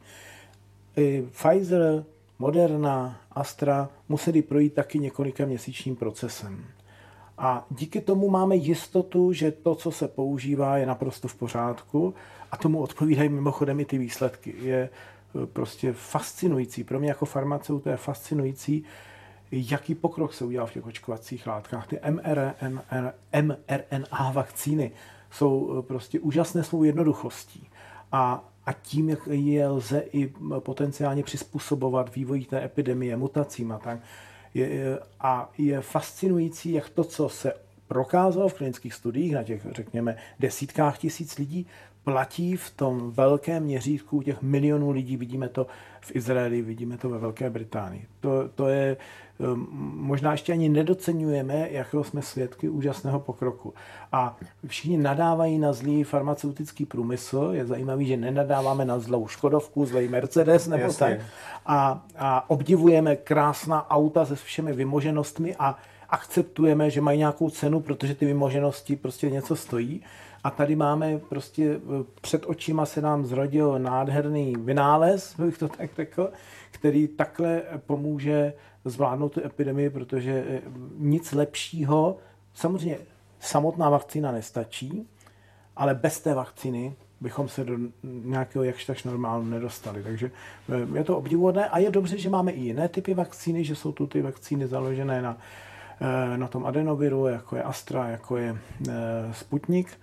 Pfizer, 1.31 2.05
Moderna, 2.39 3.21
Astra 3.33 3.89
museli 4.09 4.43
projít 4.43 4.75
taky 4.75 4.99
několika 4.99 5.47
měsíčním 5.47 5.97
procesem. 5.97 6.65
A 7.43 7.67
díky 7.71 8.01
tomu 8.01 8.31
máme 8.31 8.57
jistotu, 8.57 9.33
že 9.33 9.51
to, 9.53 9.75
co 9.75 9.91
se 9.91 10.09
používá, 10.09 10.79
je 10.79 10.87
naprosto 10.87 11.29
v 11.29 11.35
pořádku 11.35 12.15
a 12.51 12.57
tomu 12.57 12.81
odpovídají 12.81 13.29
mimochodem 13.29 13.81
i 13.81 13.85
ty 13.85 13.99
výsledky. 13.99 14.55
Je 14.63 14.89
eh, 15.43 15.47
prostě 15.47 15.93
fascinující. 15.93 16.85
Pro 16.85 16.99
mě 16.99 17.09
jako 17.09 17.27
farmaceut 17.27 17.87
je 17.87 17.97
fascinující, 17.97 18.85
jaký 19.53 19.95
pokrok 19.95 20.35
se 20.35 20.45
udělal 20.45 20.67
v 20.67 20.73
těch 20.73 20.87
očkovacích 20.87 21.47
látkách. 21.47 21.87
Ty 21.87 21.99
mRNA, 22.11 23.13
mRNA 23.43 24.31
vakcíny 24.33 24.91
jsou 25.31 25.79
eh, 25.79 25.83
prostě 25.83 26.21
úžasné 26.21 26.65
svou 26.65 26.85
jednoduchostí. 26.85 27.69
A 28.13 28.45
a 28.67 28.73
tím, 28.73 29.09
jak 29.09 29.19
je 29.31 29.69
lze 29.69 30.03
i 30.13 30.33
potenciálně 30.59 31.23
přizpůsobovat 31.23 32.15
vývoji 32.15 32.45
té 32.45 32.65
epidemie, 32.65 33.17
mutacím 33.17 33.73
a 33.73 33.79
tak. 33.79 33.99
Je, 34.55 34.99
a 35.21 35.51
je 35.59 35.81
fascinující, 35.81 36.73
jak 36.73 36.89
to, 36.89 37.05
co 37.05 37.29
se 37.29 37.53
prokázalo 37.89 38.49
v 38.49 38.55
klinických 38.55 38.95
studiích 38.95 39.35
na 39.35 39.43
těch, 39.43 39.67
řekněme, 39.71 40.17
desítkách 40.41 40.99
tisíc 40.99 41.39
lidí, 41.39 41.67
platí 42.05 42.57
v 42.57 42.71
tom 42.71 43.11
velkém 43.11 43.63
měřítku 43.63 44.23
těch 44.23 44.43
milionů 44.43 44.91
lidí. 44.91 45.17
Vidíme 45.17 45.49
to 45.49 45.67
v 46.01 46.17
Izraeli, 46.17 46.63
vidíme 46.63 46.99
to 46.99 47.09
ve 47.09 47.19
Velké 47.19 47.51
Británii. 47.51 48.07
To, 48.21 48.49
to 48.49 48.69
je 48.69 48.97
možná 49.95 50.33
ještě 50.33 50.53
ani 50.53 50.69
nedocenujeme, 50.69 51.69
jakého 51.71 52.05
jsme 52.05 52.23
svědky 52.23 52.69
úžasného 52.69 53.21
pokroku. 53.21 53.75
A 54.13 54.37
všichni 54.67 54.97
nadávají 54.97 55.59
na 55.59 55.73
zlý 55.73 56.05
farmaceutický 56.05 56.87
průmysl. 56.87 57.51
Je 57.53 57.67
zajímavý, 57.67 58.07
že 58.07 58.17
nenadáváme 58.17 58.85
na 58.85 58.99
zlou 58.99 59.29
Škodovku, 59.29 59.87
zlej 59.87 60.09
Mercedes 60.09 60.69
nebo 60.69 60.83
Jasně. 60.83 61.07
tak. 61.07 61.27
A, 61.67 62.07
a 62.19 62.51
obdivujeme 62.51 63.17
krásná 63.17 63.91
auta 63.91 64.25
se 64.25 64.37
všemi 64.37 64.73
vymoženostmi 64.73 65.57
a 65.59 65.79
akceptujeme, 66.09 66.91
že 66.91 67.01
mají 67.01 67.19
nějakou 67.19 67.51
cenu, 67.51 67.81
protože 67.81 68.15
ty 68.15 68.27
vymoženosti 68.27 68.97
prostě 68.97 69.31
něco 69.31 69.57
stojí. 69.57 70.03
A 70.45 70.51
tady 70.51 70.77
máme 70.77 71.19
prostě 71.19 71.65
e, 71.65 71.79
před 72.21 72.43
očima 72.47 72.87
se 72.87 73.01
nám 73.01 73.27
zrodil 73.27 73.79
nádherný 73.79 74.57
vynález, 74.59 75.35
bych 75.39 75.59
to 75.59 75.69
tak 75.69 75.91
řekl, 75.97 76.31
který 76.81 77.09
takhle 77.09 77.63
pomůže 77.87 78.53
zvládnout 78.85 79.29
tu 79.29 79.45
epidemii, 79.45 79.91
protože 79.91 80.45
eh, 80.49 80.61
nic 80.99 81.33
lepšího, 81.33 82.17
samozřejmě 82.55 82.99
samotná 83.41 83.91
vakcína 83.91 84.33
nestačí, 84.33 85.09
ale 85.77 85.95
bez 85.95 86.21
té 86.21 86.35
vakcíny 86.35 86.95
bychom 87.21 87.49
se 87.49 87.65
do 87.65 87.79
nějakého 88.03 88.65
jakž 88.65 88.85
tak 88.85 89.05
normálu 89.05 89.45
nedostali. 89.45 90.03
Takže 90.03 90.31
eh, 90.69 90.99
je 90.99 91.05
to 91.05 91.19
obdivuhodné 91.19 91.69
a 91.69 91.79
je 91.79 91.91
dobře, 91.91 92.19
že 92.19 92.31
máme 92.31 92.53
i 92.53 92.61
jiné 92.61 92.89
typy 92.89 93.15
vakcíny, 93.15 93.65
že 93.65 93.77
jsou 93.77 93.93
tu 93.93 94.07
ty 94.07 94.23
vakcíny 94.23 94.67
založené 94.67 95.23
na, 95.23 95.39
eh, 96.01 96.39
na 96.39 96.49
tom 96.49 96.67
adenoviru, 96.67 97.27
jako 97.27 97.57
je 97.57 97.63
Astra, 97.63 98.09
jako 98.09 98.37
je 98.37 98.57
Sputnik, 99.33 99.99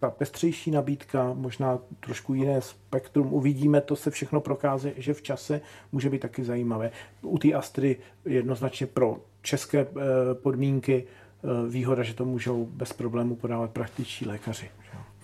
ta 0.00 0.10
pestřejší 0.10 0.70
nabídka, 0.70 1.32
možná 1.34 1.78
trošku 2.00 2.34
jiné 2.34 2.60
spektrum. 2.60 3.32
Uvidíme, 3.32 3.80
to 3.80 3.96
se 3.96 4.10
všechno 4.10 4.40
prokází, 4.40 4.92
že 4.96 5.14
v 5.14 5.22
čase 5.22 5.60
může 5.92 6.10
být 6.10 6.18
taky 6.18 6.44
zajímavé. 6.44 6.90
U 7.22 7.38
té 7.38 7.52
Astry 7.52 7.96
jednoznačně 8.24 8.86
pro 8.86 9.16
české 9.42 9.80
eh, 9.80 9.86
podmínky 10.34 11.04
eh, 11.04 11.68
výhoda, 11.68 12.02
že 12.02 12.14
to 12.14 12.24
můžou 12.24 12.66
bez 12.66 12.92
problému 12.92 13.36
podávat 13.36 13.70
praktičtí 13.70 14.26
lékaři. 14.26 14.70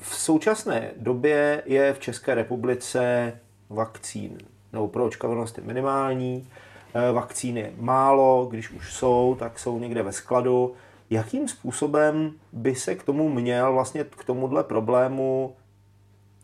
V 0.01 0.15
současné 0.15 0.91
době 0.97 1.63
je 1.67 1.93
v 1.93 1.99
České 1.99 2.35
republice 2.35 3.33
vakcín 3.71 4.39
nebo 4.73 4.89
pro 4.89 5.05
očkovanost 5.05 5.59
je 5.59 5.65
minimální, 5.65 6.49
vakcíny 7.13 7.73
málo, 7.77 8.47
když 8.51 8.71
už 8.71 8.93
jsou, 8.93 9.37
tak 9.39 9.59
jsou 9.59 9.79
někde 9.79 10.03
ve 10.03 10.13
skladu 10.13 10.75
jakým 11.11 11.49
způsobem 11.49 12.33
by 12.53 12.75
se 12.75 12.95
k 12.95 13.03
tomu 13.03 13.29
měl 13.29 13.73
vlastně 13.73 14.05
k 14.05 14.25
tomuhle 14.25 14.65
problému 14.65 15.57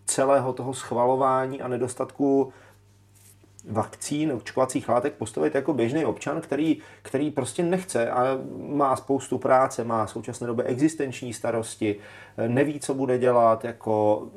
celého 0.04 0.52
toho 0.52 0.74
schvalování 0.74 1.62
a 1.62 1.68
nedostatku 1.68 2.52
vakcín, 3.70 4.32
očkovacích 4.32 4.88
látek 4.88 5.14
postavit 5.14 5.54
jako 5.54 5.72
běžný 5.72 6.04
občan, 6.04 6.40
který, 6.40 6.78
který 7.02 7.30
prostě 7.30 7.62
nechce 7.62 8.10
a 8.10 8.38
má 8.68 8.96
spoustu 8.96 9.38
práce, 9.38 9.84
má 9.84 10.06
v 10.06 10.10
současné 10.10 10.46
době 10.46 10.64
existenční 10.64 11.32
starosti, 11.32 11.96
neví, 12.48 12.80
co 12.80 12.94
bude 12.94 13.18
dělat, 13.18 13.64
jako 13.64 14.28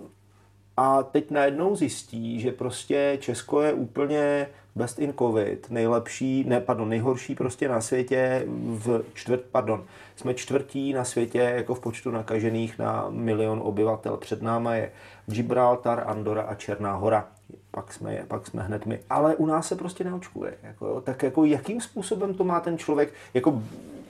a 0.77 1.03
teď 1.03 1.32
najednou 1.32 1.75
zjistí, 1.75 2.39
že 2.39 2.51
prostě 2.51 3.17
Česko 3.22 3.62
je 3.62 3.74
úplně 3.74 4.48
best 4.75 5.00
in 5.00 5.13
covid, 5.20 5.70
nejlepší, 5.70 6.44
ne, 6.44 6.62
pardon, 6.62 6.89
nejhorší 6.89 7.36
prostě 7.36 7.67
na 7.67 7.82
světě 7.82 8.44
v 8.67 9.01
čtvrt, 9.13 9.41
pardon, 9.51 9.84
jsme 10.15 10.34
čtvrtí 10.34 10.94
na 10.94 11.03
světě 11.03 11.39
jako 11.39 11.75
v 11.75 11.79
počtu 11.79 12.12
nakažených 12.12 12.79
na 12.79 13.05
milion 13.10 13.62
obyvatel. 13.63 14.17
Před 14.17 14.41
náma 14.41 14.75
je 14.75 14.91
Gibraltar, 15.25 16.03
Andora 16.08 16.41
a 16.41 16.55
Černá 16.55 16.96
hora. 16.96 17.27
Pak 17.72 17.94
jsme, 17.94 18.25
pak 18.27 18.48
jsme 18.48 18.63
hned 18.63 18.86
my. 18.86 19.00
Ale 19.10 19.36
u 19.36 19.46
nás 19.46 19.67
se 19.67 19.75
prostě 19.75 20.03
neočkuje. 20.03 20.53
Jako. 20.63 21.01
Tak 21.01 21.24
jako 21.24 21.46
jakým 21.46 21.82
způsobem 21.82 22.34
to 22.34 22.44
má 22.44 22.60
ten 22.60 22.77
člověk, 22.77 23.13
jako 23.34 23.63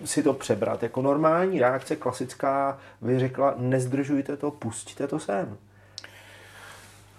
si 0.05 0.23
to 0.23 0.33
přebrat. 0.33 0.83
Jako 0.83 1.01
normální 1.01 1.59
reakce, 1.59 1.95
klasická, 1.95 2.77
vy 3.01 3.19
řekla, 3.19 3.53
nezdržujte 3.57 4.37
to, 4.37 4.51
pustíte 4.51 5.07
to 5.07 5.19
sem. 5.19 5.57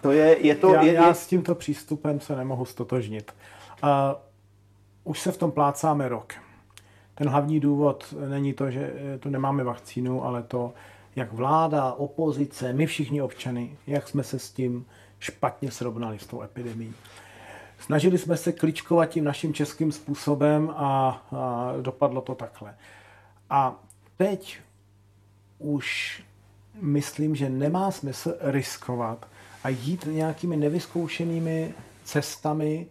To 0.06 0.12
je, 0.12 0.46
je 0.46 0.54
to... 0.54 0.74
já, 0.74 0.82
je, 0.82 0.92
já 0.92 1.14
s 1.14 1.26
tímto 1.26 1.54
přístupem 1.54 2.20
se 2.20 2.36
nemohu 2.36 2.64
stotožnit. 2.64 3.34
Uh, 3.82 3.90
už 5.04 5.20
se 5.20 5.32
v 5.32 5.36
tom 5.36 5.52
plácáme 5.52 6.08
rok. 6.08 6.34
Ten 7.14 7.28
hlavní 7.28 7.60
důvod 7.60 8.14
není 8.28 8.52
to, 8.52 8.70
že 8.70 8.92
eh, 8.94 9.18
tu 9.18 9.30
nemáme 9.30 9.64
vakcínu, 9.64 10.24
ale 10.24 10.42
to, 10.42 10.72
jak 11.16 11.32
vláda, 11.32 11.92
opozice, 11.92 12.72
my 12.72 12.86
všichni 12.86 13.22
občany, 13.22 13.76
jak 13.86 14.08
jsme 14.08 14.22
se 14.22 14.38
s 14.38 14.50
tím 14.50 14.86
špatně 15.18 15.70
srovnali 15.70 16.18
s 16.18 16.26
tou 16.26 16.42
epidemí. 16.42 16.94
Snažili 17.78 18.18
jsme 18.18 18.36
se 18.36 18.52
kličkovat 18.52 19.08
tím 19.08 19.24
naším 19.24 19.54
českým 19.54 19.92
způsobem 19.92 20.70
a, 20.70 21.08
a 21.36 21.72
dopadlo 21.80 22.20
to 22.20 22.34
takhle. 22.34 22.74
A 23.50 23.74
teď 24.16 24.58
už 25.58 26.22
myslím, 26.80 27.36
že 27.36 27.50
nemá 27.50 27.90
smysl 27.90 28.34
riskovat 28.40 29.26
a 29.66 29.68
jít 29.68 30.06
nějakými 30.10 30.56
nevyzkoušenými 30.56 31.74
cestami, 32.04 32.86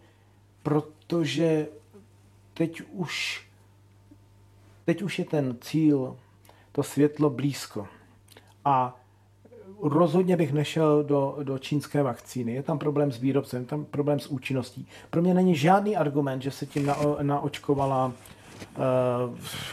protože 0.62 1.66
teď 2.54 2.82
už, 2.92 3.46
teď 4.84 5.02
už 5.02 5.18
je 5.18 5.24
ten 5.24 5.56
cíl, 5.60 6.16
to 6.72 6.82
světlo 6.82 7.30
blízko. 7.30 7.88
A 8.64 9.00
rozhodně 9.82 10.36
bych 10.36 10.52
nešel 10.52 11.04
do, 11.04 11.36
do 11.42 11.58
čínské 11.58 12.02
vakcíny. 12.02 12.52
Je 12.52 12.62
tam 12.62 12.78
problém 12.78 13.12
s 13.12 13.18
výrobcem, 13.18 13.60
je 13.62 13.66
tam 13.66 13.84
problém 13.84 14.20
s 14.20 14.26
účinností. 14.26 14.88
Pro 15.10 15.22
mě 15.22 15.34
není 15.34 15.56
žádný 15.56 15.96
argument, 15.96 16.42
že 16.42 16.50
se 16.50 16.66
tím 16.66 16.86
na, 16.86 16.96
naočkovala 17.22 18.06
uh, 18.06 18.12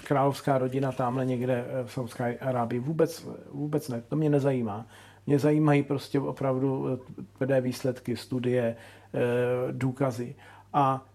královská 0.04 0.58
rodina 0.58 0.92
tamhle 0.92 1.26
někde 1.26 1.66
v 1.86 1.92
Saudské 1.92 2.38
Arábii. 2.38 2.80
Vůbec, 2.80 3.28
vůbec 3.52 3.90
ne, 3.90 4.02
to 4.02 4.16
mě 4.16 4.30
nezajímá. 4.30 4.86
Mě 5.28 5.40
zajímají 5.40 5.84
prostě 5.84 6.20
opravdu 6.20 7.00
tvrdé 7.38 7.62
výsledky, 7.62 8.18
studie, 8.18 8.76
uh, 9.14 9.72
důkazy. 9.72 10.36
A 10.74 11.06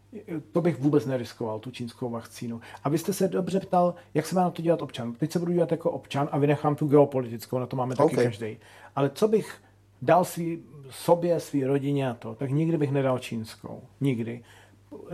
to 0.52 0.60
bych 0.60 0.80
vůbec 0.80 1.06
neriskoval, 1.06 1.58
tu 1.58 1.70
čínskou 1.70 2.10
vakcínu. 2.10 2.60
A 2.84 2.88
vy 2.88 2.98
jste 2.98 3.12
se 3.12 3.28
dobře 3.28 3.60
ptal, 3.60 3.94
jak 4.14 4.26
se 4.26 4.34
má 4.34 4.42
na 4.42 4.50
to 4.50 4.62
dělat 4.62 4.82
občan. 4.82 5.12
Teď 5.12 5.32
se 5.32 5.38
budu 5.38 5.52
dělat 5.52 5.70
jako 5.70 5.90
občan 5.90 6.28
a 6.32 6.38
vynechám 6.38 6.76
tu 6.76 6.86
geopolitickou, 6.86 7.58
na 7.58 7.66
to 7.66 7.76
máme 7.76 7.96
taky 7.96 8.12
Okay. 8.12 8.24
každý. 8.24 8.56
Ale 8.96 9.10
co 9.10 9.28
bych 9.28 9.58
dal 10.02 10.24
svý, 10.24 10.62
sobě, 10.90 11.40
svý 11.40 11.64
rodině 11.64 12.10
a 12.10 12.14
to, 12.14 12.34
tak 12.34 12.50
nikdy 12.50 12.76
bych 12.76 12.92
nedal 12.92 13.18
čínskou. 13.18 13.82
Nikdy. 14.00 14.42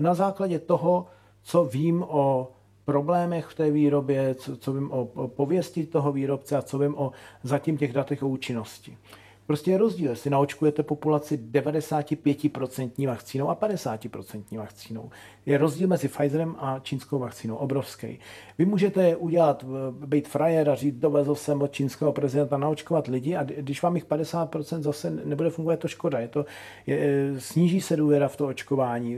Na 0.00 0.14
základě 0.14 0.58
toho, 0.58 1.06
co 1.42 1.64
vím 1.64 2.04
o 2.08 2.52
problémech 2.84 3.46
v 3.46 3.54
té 3.54 3.70
výrobě, 3.70 4.34
co, 4.34 4.56
co 4.56 4.72
vím 4.72 4.90
o, 4.90 5.28
pověsti 5.28 5.86
toho 5.86 6.12
výrobce 6.12 6.56
a 6.56 6.62
co 6.62 6.78
vím 6.78 6.94
o 6.98 7.12
zatím 7.42 7.76
těch 7.76 7.92
datech 7.92 8.22
o 8.22 8.28
účinnosti. 8.28 8.96
Prostě 9.46 9.70
je 9.70 9.78
rozdíl, 9.78 10.10
jestli 10.10 10.30
naočkujete 10.30 10.82
populaci 10.82 11.36
95% 11.36 13.06
vakcínou 13.06 13.48
a 13.48 13.56
50% 13.56 14.58
vakcínou. 14.58 15.10
Je 15.46 15.58
rozdíl 15.58 15.88
mezi 15.88 16.08
Pfizerem 16.08 16.56
a 16.58 16.78
čínskou 16.78 17.18
vakcínou, 17.18 17.56
obrovský. 17.56 18.18
Vy 18.58 18.64
můžete 18.64 19.16
udělat, 19.16 19.64
být 19.90 20.28
frajer 20.28 20.70
a 20.70 20.74
říct, 20.74 20.96
dovezl 20.96 21.34
jsem 21.34 21.62
od 21.62 21.72
čínského 21.72 22.12
prezidenta 22.12 22.58
naočkovat 22.58 23.06
lidi 23.06 23.36
a 23.36 23.42
když 23.42 23.82
vám 23.82 23.94
jich 23.94 24.06
50% 24.06 24.80
zase 24.80 25.10
nebude 25.10 25.50
fungovat, 25.50 25.78
to 25.78 25.88
škoda. 25.88 26.18
Je 26.18 26.28
to, 26.28 26.46
je, 26.86 27.32
sníží 27.38 27.80
se 27.80 27.96
důvěra 27.96 28.28
v 28.28 28.36
to 28.36 28.46
očkování. 28.46 29.16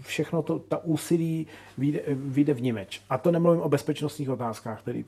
Všechno 0.00 0.42
to, 0.42 0.58
ta 0.58 0.84
úsilí 0.84 1.46
vyjde, 1.78 2.00
vyjde 2.08 2.54
v 2.54 2.62
nimeč. 2.62 3.00
A 3.10 3.18
to 3.18 3.30
nemluvím 3.30 3.62
o 3.62 3.68
bezpečnostních 3.68 4.30
otázkách, 4.30 4.82
které 4.82 5.02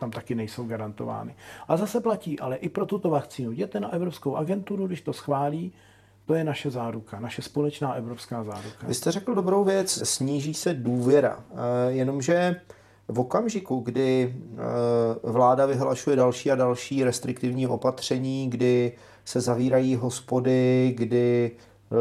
tam 0.00 0.10
taky 0.10 0.34
nejsou 0.34 0.64
garantovány. 0.64 1.34
A 1.68 1.76
zase 1.76 2.00
platí, 2.00 2.40
ale 2.40 2.56
i 2.56 2.68
pro 2.68 2.86
tuto 2.86 3.10
vakcínu. 3.10 3.52
Jděte 3.52 3.80
na 3.80 3.89
Evropskou 3.92 4.36
agenturu, 4.36 4.86
když 4.86 5.00
to 5.00 5.12
schválí, 5.12 5.72
to 6.26 6.34
je 6.34 6.44
naše 6.44 6.70
záruka, 6.70 7.20
naše 7.20 7.42
společná 7.42 7.94
evropská 7.94 8.44
záruka. 8.44 8.86
Vy 8.86 8.94
jste 8.94 9.12
řekl 9.12 9.34
dobrou 9.34 9.64
věc, 9.64 10.08
sníží 10.08 10.54
se 10.54 10.74
důvěra. 10.74 11.44
Jenomže 11.88 12.60
v 13.08 13.20
okamžiku, 13.20 13.80
kdy 13.80 14.36
vláda 15.22 15.66
vyhlašuje 15.66 16.16
další 16.16 16.50
a 16.50 16.54
další 16.54 17.04
restriktivní 17.04 17.66
opatření, 17.66 18.50
kdy 18.50 18.92
se 19.24 19.40
zavírají 19.40 19.96
hospody, 19.96 20.94
kdy 20.96 21.50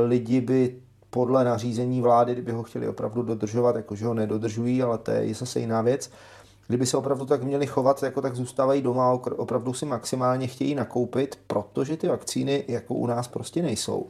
lidi 0.08 0.42
by 0.42 0.76
podle 1.10 1.44
nařízení 1.44 2.02
vlády, 2.02 2.34
kdyby 2.34 2.52
ho 2.52 2.64
chtěli 2.64 2.88
opravdu 2.88 3.24
dodržovat, 3.24 3.76
jakože 3.76 4.06
ho 4.06 4.14
nedodržují, 4.14 4.84
ale 4.84 4.98
to 4.98 5.12
je 5.12 5.36
zase 5.36 5.60
jiná 5.60 5.82
věc, 5.82 6.12
kdyby 6.70 6.86
se 6.86 6.98
opravdu 6.98 7.26
tak 7.26 7.44
měli 7.44 7.68
chovat, 7.68 8.04
jako 8.04 8.22
tak 8.22 8.36
zůstávají 8.36 8.82
doma, 8.82 9.20
opravdu 9.38 9.74
si 9.74 9.86
maximálně 9.86 10.48
chtějí 10.48 10.76
nakoupit, 10.76 11.40
protože 11.48 11.98
ty 11.98 12.08
vakcíny 12.08 12.64
jako 12.68 12.94
u 12.94 13.08
nás 13.08 13.28
prostě 13.28 13.62
nejsou. 13.62 14.08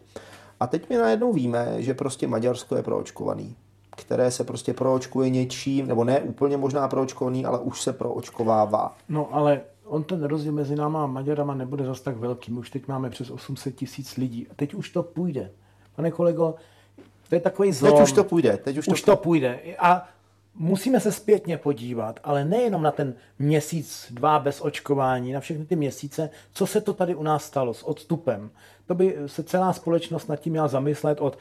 A 0.60 0.68
teď 0.68 0.90
my 0.90 0.98
najednou 0.98 1.34
víme, 1.34 1.76
že 1.78 1.94
prostě 1.94 2.28
Maďarsko 2.28 2.76
je 2.76 2.84
proočkovaný, 2.84 3.56
které 3.98 4.32
se 4.32 4.44
prostě 4.44 4.74
proočkuje 4.74 5.30
něčím, 5.30 5.88
nebo 5.88 6.04
ne 6.04 6.20
úplně 6.20 6.58
možná 6.58 6.88
proočkovaný, 6.88 7.46
ale 7.46 7.60
už 7.60 7.82
se 7.82 7.94
proočkovává. 7.94 8.96
No 9.10 9.30
ale 9.32 9.62
on 9.86 10.04
ten 10.04 10.24
rozdíl 10.24 10.52
mezi 10.52 10.76
náma 10.76 11.04
a 11.04 11.08
Maďarama 11.08 11.54
nebude 11.54 11.86
zas 11.86 12.02
tak 12.02 12.18
velký. 12.18 12.52
My 12.52 12.60
už 12.60 12.70
teď 12.70 12.88
máme 12.88 13.10
přes 13.10 13.32
800 13.32 13.76
tisíc 13.76 14.18
lidí. 14.18 14.48
A 14.52 14.54
teď 14.56 14.74
už 14.74 14.90
to 14.90 15.04
půjde. 15.04 15.52
Pane 15.96 16.12
kolego, 16.12 16.56
to 17.30 17.36
je 17.36 17.42
takový 17.42 17.72
zlom. 17.72 17.94
Teď 17.94 18.04
už 18.04 18.12
to 18.12 18.24
půjde. 18.24 18.58
Teď 18.58 18.78
už, 18.78 18.88
už 18.88 19.02
to, 19.02 19.12
to 19.12 19.18
půjde. 19.18 19.60
A 19.80 20.08
musíme 20.60 21.00
se 21.00 21.12
zpětně 21.12 21.58
podívat, 21.58 22.20
ale 22.24 22.46
nejenom 22.46 22.82
na 22.82 22.92
ten 22.92 23.14
měsíc, 23.40 24.08
dva 24.12 24.40
bez 24.40 24.62
očkování, 24.62 25.34
na 25.34 25.40
všechny 25.40 25.66
ty 25.66 25.76
měsíce, 25.76 26.30
co 26.54 26.68
se 26.68 26.82
to 26.82 26.94
tady 26.94 27.16
u 27.16 27.24
nás 27.24 27.44
stalo 27.44 27.74
s 27.74 27.84
odstupem. 27.84 28.52
To 28.88 28.96
by 28.96 29.18
se 29.26 29.44
celá 29.44 29.74
společnost 29.74 30.28
nad 30.28 30.36
tím 30.36 30.54
měla 30.54 30.68
zamyslet 30.68 31.22
od, 31.22 31.38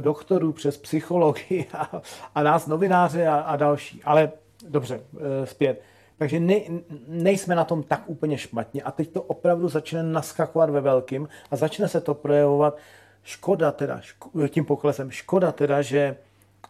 doktorů 0.00 0.52
přes 0.52 0.76
psychologii 0.76 1.66
a, 1.74 2.02
a 2.34 2.42
nás 2.42 2.66
novináře 2.66 3.26
a, 3.26 3.36
a 3.36 3.56
další. 3.56 4.02
Ale 4.04 4.32
dobře, 4.68 5.00
zpět. 5.44 5.82
Takže 6.18 6.40
ne, 6.40 6.60
nejsme 7.08 7.54
na 7.54 7.64
tom 7.64 7.82
tak 7.82 8.02
úplně 8.06 8.38
špatně 8.38 8.82
a 8.82 8.90
teď 8.90 9.12
to 9.12 9.22
opravdu 9.22 9.68
začne 9.68 10.02
naskakovat 10.02 10.70
ve 10.70 10.80
velkým 10.80 11.28
a 11.50 11.56
začne 11.56 11.88
se 11.88 12.00
to 12.00 12.14
projevovat. 12.14 12.76
Škoda 13.22 13.72
teda, 13.72 14.00
ško, 14.00 14.48
tím 14.48 14.64
poklesem, 14.64 15.10
škoda 15.10 15.52
teda, 15.52 15.82
že 15.82 16.16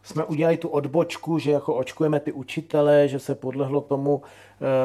jsme 0.02 0.24
udělali 0.24 0.56
tu 0.56 0.68
odbočku, 0.68 1.38
že 1.38 1.50
jako 1.50 1.74
očkujeme 1.74 2.20
ty 2.20 2.32
učitele, 2.32 3.08
že 3.08 3.18
se 3.18 3.34
podlehlo 3.34 3.80
tomu. 3.80 4.22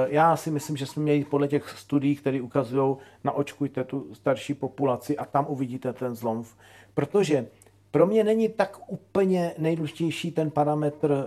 Já 0.07 0.35
si 0.35 0.51
myslím, 0.51 0.77
že 0.77 0.85
jsme 0.85 1.03
měli 1.03 1.23
podle 1.23 1.47
těch 1.47 1.69
studií, 1.69 2.15
které 2.15 2.41
ukazují, 2.41 2.95
naočkujte 3.23 3.83
tu 3.83 4.07
starší 4.13 4.53
populaci 4.53 5.17
a 5.17 5.25
tam 5.25 5.45
uvidíte 5.49 5.93
ten 5.93 6.15
zlom. 6.15 6.43
Protože 6.93 7.47
pro 7.91 8.07
mě 8.07 8.23
není 8.23 8.49
tak 8.49 8.79
úplně 8.87 9.53
nejdůležitější 9.57 10.31
ten 10.31 10.51
parametr 10.51 11.25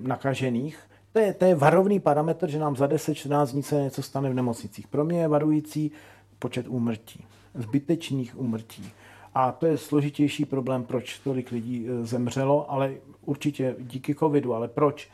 nakažených, 0.00 0.78
to 1.12 1.18
je, 1.18 1.34
to 1.34 1.44
je 1.44 1.54
varovný 1.54 2.00
parametr, 2.00 2.48
že 2.48 2.58
nám 2.58 2.76
za 2.76 2.86
10-14 2.86 3.46
dní 3.46 3.62
se 3.62 3.82
něco 3.82 4.02
stane 4.02 4.30
v 4.30 4.34
nemocnicích. 4.34 4.88
Pro 4.88 5.04
mě 5.04 5.20
je 5.20 5.28
varující 5.28 5.90
počet 6.38 6.68
úmrtí, 6.68 7.24
zbytečných 7.54 8.38
úmrtí. 8.38 8.92
A 9.34 9.52
to 9.52 9.66
je 9.66 9.78
složitější 9.78 10.44
problém, 10.44 10.84
proč 10.84 11.18
tolik 11.18 11.50
lidí 11.50 11.86
zemřelo, 12.02 12.72
ale 12.72 12.94
určitě 13.24 13.76
díky 13.78 14.14
covidu, 14.14 14.54
ale 14.54 14.68
proč? 14.68 15.10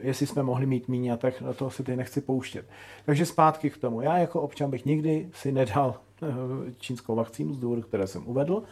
Jestli 0.00 0.26
jsme 0.26 0.42
mohli 0.42 0.66
mít 0.66 0.88
míň, 0.88 1.12
tak 1.18 1.40
na 1.40 1.52
to 1.52 1.70
si 1.70 1.82
teď 1.82 1.96
nechci 1.96 2.20
pouštět. 2.20 2.66
Takže 3.04 3.26
zpátky 3.26 3.70
k 3.70 3.76
tomu. 3.76 4.00
Já 4.00 4.18
jako 4.18 4.40
občan 4.40 4.70
bych 4.70 4.84
nikdy 4.84 5.28
si 5.32 5.52
nedal 5.52 5.94
čínskou 6.78 7.14
vakcínu 7.14 7.54
z 7.54 7.58
důvodu, 7.58 7.82
které 7.82 8.06
jsem 8.06 8.28
uvedl, 8.28 8.62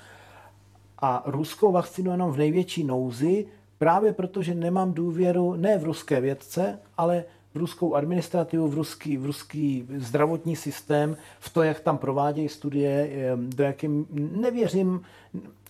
a 0.98 1.22
ruskou 1.26 1.72
vakcínu 1.72 2.10
jenom 2.10 2.32
v 2.32 2.38
největší 2.38 2.84
nouzi, 2.84 3.46
právě 3.78 4.12
protože 4.12 4.54
nemám 4.54 4.92
důvěru 4.92 5.54
ne 5.54 5.78
v 5.78 5.84
ruské 5.84 6.20
vědce, 6.20 6.78
ale 6.96 7.24
v 7.56 7.58
ruskou 7.58 7.94
administrativu, 7.94 8.68
v 8.68 8.74
ruský, 8.74 9.16
v 9.16 9.26
ruský 9.26 9.88
zdravotní 9.96 10.56
systém, 10.56 11.16
v 11.38 11.52
to, 11.52 11.62
jak 11.62 11.80
tam 11.80 11.98
provádějí 11.98 12.48
studie, 12.48 13.10
do 13.36 13.64
jakým 13.64 14.06
nevěřím, 14.40 15.00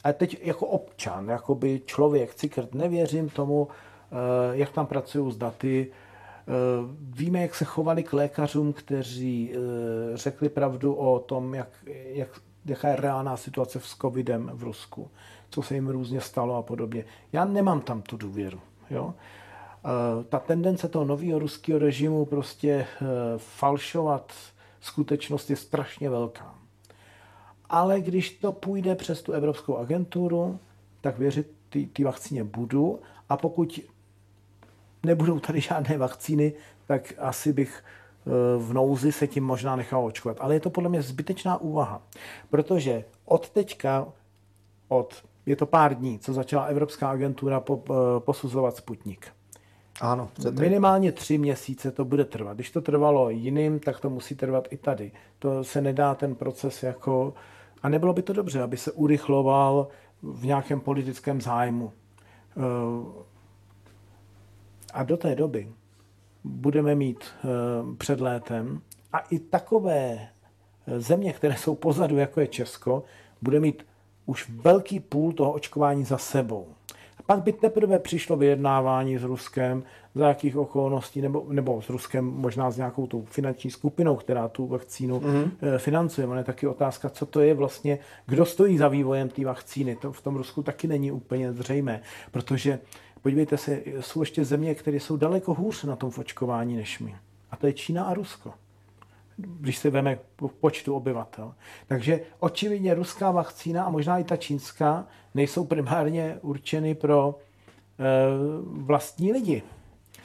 a 0.05 0.13
teď 0.13 0.39
jako 0.43 0.67
občan, 0.67 1.29
jako 1.29 1.55
by 1.55 1.83
člověk, 1.87 2.35
cikrt, 2.35 2.75
nevěřím 2.75 3.29
tomu, 3.29 3.69
jak 4.53 4.71
tam 4.71 4.87
pracují 4.87 5.33
s 5.33 5.37
daty. 5.37 5.91
Víme, 7.01 7.43
jak 7.43 7.55
se 7.55 7.65
chovali 7.65 8.03
k 8.03 8.13
lékařům, 8.13 8.73
kteří 8.73 9.53
řekli 10.15 10.49
pravdu 10.49 10.95
o 10.95 11.19
tom, 11.19 11.55
jak, 11.55 11.69
jak, 12.13 12.29
jaká 12.65 12.89
je 12.89 12.97
reálná 12.97 13.37
situace 13.37 13.81
s 13.81 13.97
covidem 13.97 14.51
v 14.55 14.63
Rusku 14.63 15.11
co 15.51 15.63
se 15.63 15.75
jim 15.75 15.89
různě 15.89 16.21
stalo 16.21 16.57
a 16.57 16.63
podobně. 16.63 17.05
Já 17.33 17.45
nemám 17.45 17.81
tam 17.81 18.03
tu 18.03 18.17
důvěru. 18.17 18.61
Jo? 18.91 19.15
Ta 20.29 20.39
tendence 20.39 20.89
toho 20.89 21.05
nového 21.05 21.39
ruského 21.39 21.79
režimu 21.79 22.25
prostě 22.25 22.87
falšovat 23.37 24.33
skutečnost 24.81 25.51
je 25.51 25.57
strašně 25.57 26.11
velká. 26.11 26.55
Ale 27.71 28.01
když 28.01 28.31
to 28.31 28.53
půjde 28.53 28.95
přes 28.95 29.23
tu 29.23 29.33
Evropskou 29.33 29.77
agenturu, 29.77 30.59
tak 31.01 31.19
věřit 31.19 31.51
té 31.93 32.05
vakcíně 32.05 32.45
budu 32.45 33.01
a 33.29 33.37
pokud 33.37 33.81
nebudou 35.03 35.41
tady 35.41 35.61
žádné 35.61 35.99
vakcíny, 35.99 36.53
tak 36.87 37.13
asi 37.19 37.53
bych 37.53 37.85
eh, 37.85 38.31
v 38.59 38.73
nouzi 38.73 39.13
se 39.13 39.27
tím 39.27 39.45
možná 39.45 39.77
nechal 39.77 40.05
očkovat. 40.05 40.37
Ale 40.41 40.55
je 40.55 40.61
to 40.61 40.71
podle 40.71 40.89
mě 40.89 41.03
zbytečná 41.03 41.57
úvaha, 41.57 42.03
protože 42.51 43.05
od 43.25 43.51
teďka, 43.51 44.07
od, 44.89 45.25
je 45.47 45.57
to 45.57 45.67
pár 45.67 45.95
dní, 45.95 46.19
co 46.19 46.33
začala 46.33 46.65
Evropská 46.65 47.11
agentura 47.11 47.61
po, 47.61 47.85
eh, 47.91 48.21
posuzovat 48.21 48.77
Sputnik. 48.77 49.36
Ano, 50.01 50.31
chcete. 50.35 50.61
Minimálně 50.63 51.13
tři 51.13 51.39
měsíce 51.39 51.91
to 51.91 52.05
bude 52.05 52.25
trvat. 52.25 52.55
Když 52.55 52.71
to 52.71 52.81
trvalo 52.81 53.31
jiným, 53.31 53.79
tak 53.79 54.01
to 54.01 54.11
musí 54.11 54.35
trvat 54.35 54.69
i 54.71 54.77
tady. 54.77 55.13
To 55.39 55.65
se 55.65 55.81
nedá 55.81 56.15
ten 56.15 56.35
proces 56.35 56.83
jako... 56.83 57.35
A 57.83 57.89
nebylo 57.89 58.13
by 58.13 58.23
to 58.23 58.33
dobře, 58.33 58.63
aby 58.63 58.77
se 58.77 58.93
urychloval 58.93 59.89
v 60.23 60.47
nějakém 60.47 60.81
politickém 60.81 61.41
zájmu. 61.41 61.93
Eh, 62.57 62.61
a 64.95 65.03
do 65.03 65.17
té 65.17 65.35
doby 65.35 65.73
budeme 66.45 66.95
mít 66.95 67.25
eh, 67.25 67.49
před 67.99 68.21
létem 68.21 68.81
a 69.13 69.19
i 69.19 69.39
takové 69.39 70.19
eh, 70.87 71.01
země, 71.01 71.33
které 71.33 71.57
jsou 71.57 71.75
pozadu, 71.75 72.17
jako 72.17 72.41
je 72.41 72.47
Česko, 72.47 73.03
bude 73.43 73.61
mít 73.61 73.87
už 74.27 74.51
velký 74.51 75.01
půl 75.01 75.33
toho 75.33 75.53
očkování 75.53 76.05
za 76.05 76.19
sebou. 76.19 76.67
Pak 77.27 77.43
by 77.43 77.53
teprve 77.53 77.99
přišlo 77.99 78.37
vyjednávání 78.37 79.19
s 79.19 79.23
Ruskem, 79.23 79.83
za 80.15 80.29
jakých 80.29 80.57
okolností, 80.57 81.21
nebo, 81.21 81.47
nebo 81.49 81.83
s 81.83 81.91
Ruskem 81.91 82.25
možná 82.25 82.71
s 82.71 82.77
nějakou 82.77 83.07
tou 83.07 83.25
finanční 83.25 83.71
skupinou, 83.71 84.17
která 84.17 84.49
tu 84.49 84.67
vakcínu 84.67 85.21
mm-hmm. 85.21 85.51
financuje. 85.79 86.27
Ale 86.27 86.41
je 86.41 86.45
taky 86.45 86.67
otázka, 86.67 87.09
co 87.09 87.27
to 87.27 87.41
je 87.41 87.55
vlastně, 87.55 87.99
kdo 88.27 88.47
stojí 88.47 88.79
za 88.79 88.89
vývojem 88.89 89.29
té 89.29 89.45
vakcíny. 89.45 89.97
To 89.97 90.13
v 90.13 90.23
tom 90.23 90.37
Rusku 90.37 90.63
taky 90.63 90.89
není 90.89 91.13
úplně 91.13 91.53
zřejmé, 91.53 92.01
protože 92.31 92.79
podívejte 93.23 93.57
se, 93.57 93.83
jsou 94.01 94.21
ještě 94.21 94.45
země, 94.45 94.75
které 94.75 94.97
jsou 94.97 95.17
daleko 95.17 95.55
hůř 95.55 95.85
na 95.85 95.97
tom 95.97 96.11
očkování 96.19 96.77
než 96.77 96.99
my. 96.99 97.15
A 97.51 97.57
to 97.57 97.67
je 97.67 97.73
Čína 97.73 98.05
a 98.05 98.15
Rusko 98.15 98.53
když 99.37 99.79
se 99.79 99.91
veme 99.91 100.19
počtu 100.61 100.95
obyvatel. 100.95 101.55
Takže 101.87 102.21
očividně 102.41 102.95
ruská 102.95 103.31
vakcína 103.31 103.85
a 103.85 103.91
možná 103.91 104.19
i 104.19 104.25
ta 104.25 104.37
čínská 104.37 105.07
nejsou 105.35 105.65
primárně 105.65 106.39
určeny 106.43 106.95
pro 106.95 107.35
e, 107.35 108.05
vlastní 108.85 109.33
lidi. 109.33 109.63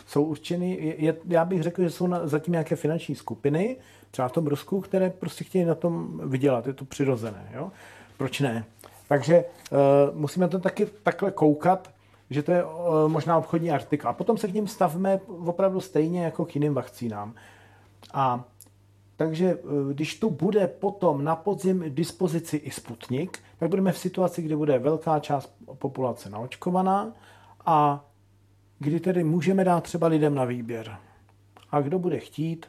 Jsou 0.08 0.24
určeny, 0.24 0.96
je, 0.98 1.16
já 1.28 1.46
bych 1.46 1.64
řekl, 1.64 1.84
že 1.84 1.90
jsou 1.90 2.08
na, 2.08 2.28
zatím 2.28 2.52
nějaké 2.52 2.76
finanční 2.76 3.16
skupiny, 3.16 3.78
třeba 4.12 4.28
v 4.28 4.32
tom 4.32 4.48
Rusku, 4.48 4.82
které 4.82 5.10
prostě 5.10 5.44
chtějí 5.44 5.66
na 5.66 5.76
tom 5.76 6.22
vydělat. 6.30 6.68
Je 6.68 6.74
to 6.74 6.86
přirozené. 6.86 7.52
Jo? 7.54 7.72
Proč 8.18 8.40
ne? 8.40 8.66
Takže 9.08 9.36
e, 9.36 9.46
musíme 10.14 10.48
to 10.48 10.60
taky 10.60 10.86
takhle 11.04 11.32
koukat, 11.32 11.90
že 12.30 12.44
to 12.44 12.52
je 12.52 12.64
e, 12.64 12.66
možná 13.08 13.38
obchodní 13.38 13.72
artikl. 13.72 14.08
A 14.08 14.14
potom 14.14 14.38
se 14.38 14.48
k 14.48 14.54
ním 14.54 14.68
stavme 14.68 15.20
opravdu 15.28 15.80
stejně 15.82 16.24
jako 16.24 16.46
k 16.46 16.56
jiným 16.56 16.74
vakcínám. 16.74 17.34
A 18.14 18.44
takže 19.22 19.48
eh, 19.50 19.94
když 19.94 20.20
tu 20.20 20.30
bude 20.30 20.68
potom 20.68 21.24
na 21.24 21.36
podzim 21.36 21.84
dispozici 21.88 22.58
i 22.58 22.72
Sputnik, 22.72 23.40
tak 23.60 23.70
budeme 23.70 23.92
v 23.92 23.98
situaci, 23.98 24.42
kdy 24.42 24.56
bude 24.56 24.80
velká 24.80 25.20
část 25.20 25.54
populace 25.78 26.30
naočkovaná 26.30 27.14
a 27.66 28.06
kdy 28.80 29.00
tedy 29.00 29.24
můžeme 29.24 29.64
dát 29.64 29.84
třeba 29.84 30.08
lidem 30.08 30.36
na 30.36 30.46
výběr. 30.46 30.98
A 31.72 31.82
kdo 31.82 32.00
bude 32.00 32.20
chtít 32.20 32.66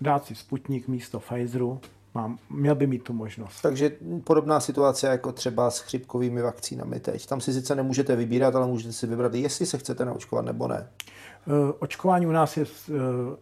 dát 0.00 0.24
si 0.24 0.34
Sputnik 0.34 0.88
místo 0.88 1.20
Pfizeru, 1.20 1.80
mám, 2.14 2.38
měl 2.50 2.74
by 2.74 2.86
mít 2.86 3.04
tu 3.04 3.12
možnost. 3.12 3.60
Takže 3.60 3.96
podobná 4.24 4.60
situace 4.60 5.06
jako 5.06 5.32
třeba 5.32 5.70
s 5.70 5.78
chřipkovými 5.78 6.42
vakcínami 6.42 7.00
teď. 7.00 7.26
Tam 7.26 7.40
si 7.40 7.52
sice 7.52 7.74
nemůžete 7.74 8.16
vybírat, 8.16 8.54
ale 8.54 8.66
můžete 8.66 8.92
si 8.92 9.06
vybrat, 9.06 9.34
jestli 9.34 9.66
se 9.66 9.78
chcete 9.78 10.04
naočkovat 10.04 10.44
nebo 10.44 10.68
ne. 10.68 10.88
Eh, 11.46 11.72
očkování 11.78 12.26
u 12.26 12.30
nás 12.30 12.56
je 12.56 12.64
eh, 12.64 12.92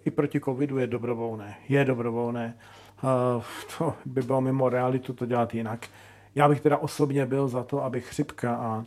i 0.05 0.11
proti 0.11 0.41
covidu 0.41 0.79
je 0.79 0.87
dobrovolné. 0.87 1.57
Je 1.69 1.85
dobrovolné. 1.85 2.57
Eh, 2.99 3.43
to 3.79 3.95
by 4.05 4.23
bylo 4.23 4.41
mimo 4.41 4.69
realitu 4.69 5.13
to 5.13 5.27
dělat 5.27 5.55
jinak. 5.55 5.87
Já 6.35 6.49
bych 6.49 6.61
teda 6.61 6.77
osobně 6.77 7.27
byl 7.27 7.49
za 7.49 7.63
to, 7.63 7.85
aby 7.85 8.01
chřipka 8.01 8.55
a, 8.55 8.85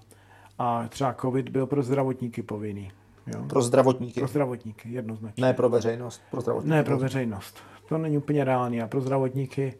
a 0.60 0.88
třeba 0.88 1.14
covid 1.14 1.50
byl 1.50 1.68
pro 1.68 1.84
zdravotníky 1.84 2.44
povinný. 2.44 2.92
Jo? 3.28 3.44
Pro 3.50 3.62
zdravotníky? 3.62 4.20
Pro 4.20 4.28
zdravotníky, 4.28 4.90
jednoznačně. 4.92 5.42
Ne 5.42 5.54
pro 5.54 5.70
veřejnost, 5.70 6.22
pro 6.32 6.42
zdravotníky. 6.42 6.76
Ne 6.76 6.84
pro 6.84 6.98
veřejnost. 6.98 7.60
To 7.90 7.98
není 7.98 8.18
úplně 8.18 8.44
reálný. 8.44 8.82
A 8.82 8.88
pro 8.88 9.02
zdravotníky 9.02 9.74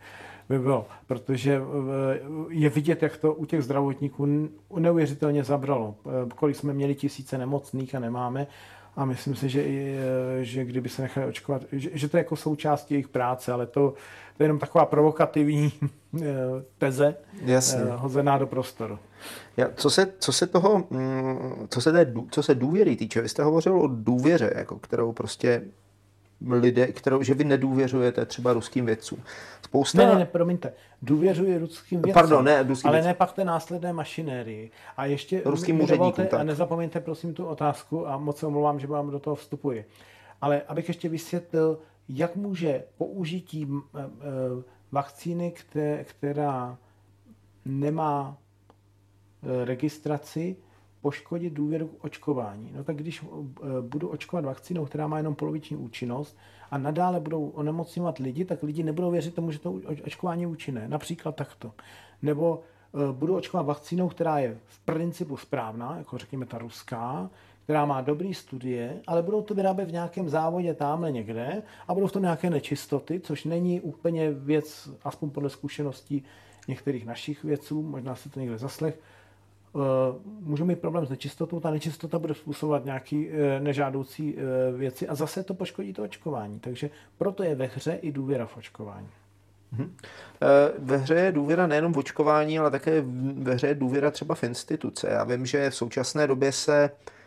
by 0.50 0.60
bylo, 0.60 0.88
protože 1.08 1.62
je 2.50 2.70
vidět, 2.70 3.04
jak 3.04 3.18
to 3.18 3.34
u 3.34 3.46
těch 3.46 3.64
zdravotníků 3.64 4.50
neuvěřitelně 4.80 5.44
zabralo. 5.44 5.96
Kolik 6.36 6.56
jsme 6.56 6.74
měli 6.74 6.96
tisíce 6.96 7.38
nemocných 7.38 7.96
a 7.96 8.00
nemáme 8.00 8.48
a 8.96 9.06
myslím 9.06 9.36
si, 9.36 9.50
že, 9.50 9.64
že 10.42 10.66
kdyby 10.66 10.90
se 10.90 11.02
nechali 11.02 11.26
očkovat, 11.26 11.62
že, 11.72 11.90
že 11.94 12.08
to 12.08 12.18
je 12.18 12.20
jako 12.20 12.36
součástí 12.36 12.94
jejich 12.94 13.08
práce, 13.08 13.52
ale 13.52 13.66
to, 13.66 13.94
to 14.38 14.44
je 14.44 14.46
jenom 14.46 14.60
taková 14.60 14.86
provokativní 14.86 15.72
eh, 16.22 16.24
teze 16.78 17.16
Jasně. 17.46 17.82
Eh, 17.82 17.96
hozená 17.96 18.38
do 18.38 18.48
prostoru. 18.48 19.00
Já, 19.58 19.68
co, 19.76 19.90
se, 19.90 20.14
co 20.20 20.32
se 20.32 20.48
toho, 20.48 20.84
mm, 20.90 21.68
co 21.70 21.82
se, 21.82 21.92
té, 21.92 22.14
co 22.32 22.44
se 22.44 22.56
důvěry 22.56 22.96
týče, 22.96 23.22
vy 23.22 23.30
jste 23.30 23.44
hovořil 23.44 23.80
o 23.80 23.88
důvěře, 23.88 24.54
jako 24.56 24.80
kterou 24.80 25.12
prostě 25.12 25.62
lidé, 26.48 26.88
kterou, 26.88 27.24
že 27.24 27.34
vy 27.34 27.44
nedůvěřujete 27.44 28.26
třeba 28.26 28.54
ruským 28.54 28.86
vědcům. 28.86 29.24
Spousta... 29.66 29.98
Ne, 29.98 30.06
ne, 30.06 30.16
ne, 30.16 30.26
promiňte. 30.26 30.74
Důvěřuji 31.02 31.58
ruským 31.58 32.02
vědcům, 32.02 32.14
Pardon, 32.14 32.46
ne, 32.46 32.64
ruským 32.64 32.90
ale 32.90 33.02
ne 33.02 33.14
pak 33.14 33.32
té 33.32 33.46
následné 33.46 33.94
mašinérii. 33.94 34.72
A 34.98 35.06
ještě 35.06 35.42
ruským 35.46 35.82
úředníkům, 35.82 36.28
a 36.38 36.44
nezapomeňte 36.44 37.00
prosím 37.00 37.34
tu 37.34 37.46
otázku 37.46 38.08
a 38.08 38.18
moc 38.18 38.38
se 38.38 38.46
omlouvám, 38.46 38.80
že 38.80 38.88
vám 38.88 39.12
do 39.12 39.20
toho 39.20 39.36
vstupuji. 39.36 39.86
Ale 40.42 40.62
abych 40.68 40.88
ještě 40.88 41.10
vysvětlil, 41.10 41.80
jak 42.10 42.36
může 42.36 42.84
použití 42.98 43.68
e, 43.72 44.00
e, 44.00 44.08
vakcíny, 44.92 45.54
která 46.04 46.78
nemá 47.66 48.38
e, 49.44 49.66
registraci, 49.66 50.56
poškodit 51.02 51.54
důvěru 51.54 51.88
k 51.88 52.04
očkování. 52.04 52.72
No 52.76 52.84
tak 52.84 52.96
když 52.96 53.24
eh, 53.24 53.28
budu 53.82 54.08
očkovat 54.08 54.46
vakcínou, 54.46 54.86
která 54.86 55.08
má 55.08 55.18
jenom 55.18 55.36
poloviční 55.36 55.78
účinnost 55.78 56.38
a 56.72 56.78
nadále 56.78 57.20
budou 57.20 57.50
onemocňovat 57.50 58.18
lidi, 58.18 58.46
tak 58.46 58.64
lidi 58.64 58.84
nebudou 58.84 59.12
věřit 59.12 59.36
tomu, 59.36 59.52
že 59.52 59.60
to 59.60 59.72
očkování 60.06 60.42
je 60.42 60.48
účinné. 60.48 60.88
Například 60.88 61.36
takto. 61.36 61.72
Nebo 62.22 62.62
eh, 62.94 63.14
budu 63.14 63.36
očkovat 63.36 63.66
vakcínou, 63.66 64.10
která 64.10 64.40
je 64.40 64.58
v 64.66 64.80
principu 64.80 65.38
správná, 65.38 65.98
jako 65.98 66.18
řekněme 66.18 66.46
ta 66.46 66.58
ruská, 66.58 67.30
která 67.64 67.86
má 67.86 68.02
dobré 68.02 68.34
studie, 68.34 69.02
ale 69.08 69.24
budou 69.24 69.42
to 69.42 69.54
vyrábět 69.54 69.86
v 69.86 69.92
nějakém 69.92 70.30
závodě 70.30 70.74
tamhle 70.74 71.12
někde 71.12 71.64
a 71.88 71.94
budou 71.94 72.08
v 72.08 72.12
tom 72.12 72.22
nějaké 72.22 72.50
nečistoty, 72.50 73.20
což 73.20 73.44
není 73.44 73.82
úplně 73.82 74.32
věc, 74.32 74.90
aspoň 75.04 75.30
podle 75.30 75.50
zkušeností 75.50 76.24
některých 76.68 77.06
našich 77.06 77.44
vědců, 77.44 77.82
možná 77.82 78.16
se 78.16 78.30
to 78.30 78.40
někde 78.40 78.58
zaslech, 78.58 79.00
Eh, 79.76 79.80
můžu 80.40 80.66
mít 80.66 80.80
problém 80.80 81.06
s 81.06 81.10
nečistotou, 81.10 81.60
ta 81.60 81.72
nečistota 81.72 82.20
bude 82.20 82.34
způsobovat 82.34 82.86
nějaké 82.86 83.26
eh, 83.32 83.60
nežádoucí 83.60 84.36
eh, 84.38 84.78
věci 84.78 85.08
a 85.08 85.16
zase 85.16 85.44
to 85.44 85.54
poškodí 85.54 85.94
to 85.94 86.04
očkování. 86.04 86.60
Takže 86.60 86.90
proto 87.18 87.44
je 87.44 87.56
ve 87.56 87.66
hře 87.66 88.00
i 88.02 88.12
důvěra 88.12 88.46
v 88.46 88.58
očkování. 88.58 89.08
Mhm. 89.72 89.96
Ve 90.80 90.98
hře 90.98 91.16
je 91.16 91.32
důvěra 91.32 91.68
nejenom 91.68 91.94
v 91.94 91.98
očkování, 91.98 92.60
ale 92.60 92.72
také 92.72 93.04
ve 93.34 93.54
hře 93.54 93.68
je 93.68 93.76
důvěra 93.76 94.12
třeba 94.12 94.36
v 94.36 94.44
instituce. 94.44 95.10
Já 95.10 95.24
vím, 95.24 95.46
že 95.46 95.70
v 95.70 95.76
současné 95.76 96.28
době 96.28 96.52
se 96.52 96.90
Eh, 96.90 97.21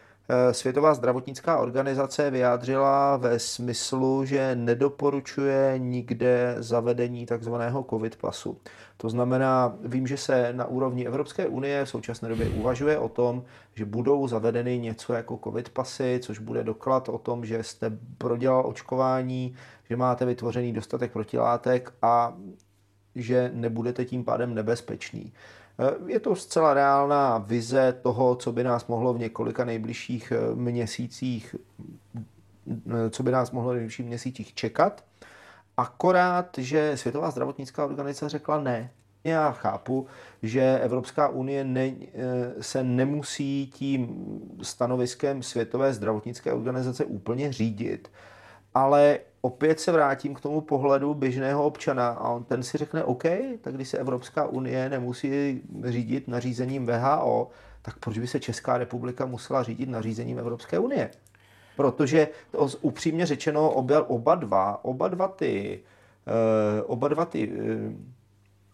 Světová 0.52 0.94
zdravotnická 0.94 1.58
organizace 1.58 2.30
vyjádřila 2.30 3.16
ve 3.16 3.38
smyslu, 3.38 4.24
že 4.24 4.54
nedoporučuje 4.54 5.74
nikde 5.78 6.56
zavedení 6.58 7.26
takzvaného 7.26 7.86
COVID 7.90 8.16
pasu. 8.16 8.58
To 8.96 9.08
znamená, 9.08 9.76
vím, 9.84 10.06
že 10.06 10.16
se 10.16 10.52
na 10.52 10.64
úrovni 10.64 11.06
Evropské 11.06 11.46
unie 11.46 11.84
v 11.84 11.88
současné 11.88 12.28
době 12.28 12.48
uvažuje 12.48 12.98
o 12.98 13.08
tom, 13.08 13.44
že 13.74 13.84
budou 13.84 14.28
zavedeny 14.28 14.78
něco 14.78 15.12
jako 15.12 15.40
COVID 15.44 15.68
pasy, 15.68 16.20
což 16.22 16.38
bude 16.38 16.64
doklad 16.64 17.08
o 17.08 17.18
tom, 17.18 17.44
že 17.44 17.62
jste 17.62 17.92
prodělal 18.18 18.66
očkování, 18.66 19.54
že 19.90 19.96
máte 19.96 20.24
vytvořený 20.24 20.72
dostatek 20.72 21.12
protilátek 21.12 21.92
a 22.02 22.34
že 23.14 23.50
nebudete 23.54 24.04
tím 24.04 24.24
pádem 24.24 24.54
nebezpečný. 24.54 25.32
Eh, 25.78 26.12
je 26.12 26.20
to 26.20 26.36
zcela 26.36 26.74
reálná 26.74 27.38
vize 27.38 27.92
toho, 28.02 28.36
co 28.36 28.52
by 28.52 28.64
nás 28.64 28.86
mohlo 28.86 29.14
v 29.14 29.18
několika 29.18 29.64
nejbližších 29.64 30.32
eh, 30.32 30.54
měsících, 30.54 31.56
eh, 32.90 33.10
co 33.10 33.22
by 33.22 33.30
nás 33.30 33.50
mohlo 33.50 33.70
v 33.70 33.74
nejbližších 33.74 34.06
měsících 34.06 34.54
čekat. 34.54 35.04
Akorát, 35.76 36.58
že 36.58 36.96
Světová 36.96 37.30
zdravotnická 37.30 37.84
organizace 37.84 38.28
řekla 38.28 38.60
ne. 38.60 38.90
Já 39.24 39.52
chápu, 39.52 40.06
že 40.42 40.78
Evropská 40.82 41.28
unie 41.28 41.64
ne, 41.64 41.92
se 42.60 42.82
nemusí 42.82 43.66
tím 43.74 44.08
stanoviskem 44.62 45.42
Světové 45.42 45.92
zdravotnické 45.92 46.52
organizace 46.52 47.04
úplně 47.04 47.52
řídit, 47.52 48.10
ale 48.74 49.18
opět 49.44 49.80
se 49.80 49.92
vrátím 49.92 50.34
k 50.34 50.40
tomu 50.40 50.60
pohledu 50.60 51.14
běžného 51.14 51.64
občana 51.64 52.08
a 52.08 52.28
on 52.28 52.44
ten 52.44 52.62
si 52.62 52.78
řekne, 52.78 53.04
OK, 53.04 53.22
tak 53.60 53.74
když 53.74 53.88
se 53.88 53.98
Evropská 53.98 54.46
unie 54.46 54.88
nemusí 54.88 55.62
řídit 55.84 56.28
nařízením 56.28 56.86
VHO, 56.86 57.50
tak 57.82 57.98
proč 57.98 58.18
by 58.18 58.26
se 58.26 58.40
Česká 58.40 58.78
republika 58.78 59.26
musela 59.26 59.62
řídit 59.62 59.88
nařízením 59.88 60.38
Evropské 60.38 60.78
unie? 60.78 61.10
Protože 61.76 62.28
to, 62.50 62.68
upřímně 62.80 63.26
řečeno 63.26 63.70
oba, 63.70 64.08
oba 64.08 64.34
dva, 64.34 64.84
oba 64.84 65.08
dva 65.08 65.28
ty, 65.28 65.80
uh, 66.26 66.92
oba 66.92 67.08
dva 67.08 67.24
ty 67.24 67.48
uh, 67.48 67.92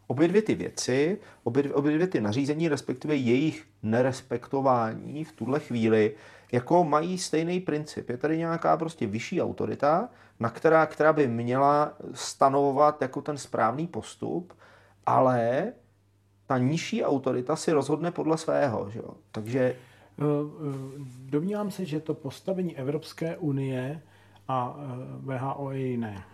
obě 0.06 0.28
dvě 0.28 0.42
ty 0.42 0.54
věci, 0.54 1.18
obě, 1.44 1.74
obě 1.74 1.94
dvě 1.94 2.06
ty 2.06 2.20
nařízení, 2.20 2.68
respektive 2.68 3.14
jejich 3.16 3.64
nerespektování 3.82 5.24
v 5.24 5.32
tuhle 5.32 5.60
chvíli, 5.60 6.14
jako 6.52 6.84
mají 6.84 7.18
stejný 7.18 7.60
princip. 7.60 8.10
Je 8.10 8.16
tady 8.16 8.38
nějaká 8.38 8.76
prostě 8.76 9.06
vyšší 9.06 9.42
autorita, 9.42 10.08
na 10.40 10.50
která, 10.50 10.86
která 10.86 11.12
by 11.12 11.28
měla 11.28 11.92
stanovovat 12.14 13.02
jako 13.02 13.22
ten 13.22 13.38
správný 13.38 13.86
postup, 13.86 14.52
ale 15.06 15.72
ta 16.46 16.58
nižší 16.58 17.04
autorita 17.04 17.56
si 17.56 17.72
rozhodne 17.72 18.10
podle 18.10 18.38
svého. 18.38 18.90
Že 18.90 18.98
jo? 18.98 19.14
Takže 19.32 19.60
eh, 19.60 19.74
eh, 20.18 21.04
Domnívám 21.30 21.70
se, 21.70 21.84
že 21.84 22.00
to 22.00 22.14
postavení 22.14 22.76
Evropské 22.76 23.36
unie 23.36 24.02
a 24.48 24.76
eh, 24.76 25.38
VHO 25.38 25.70
je 25.70 25.86
jiné. 25.86 26.24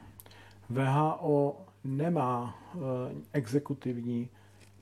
VHO 0.70 1.56
nemá 1.84 2.58
exekutivní 3.32 4.28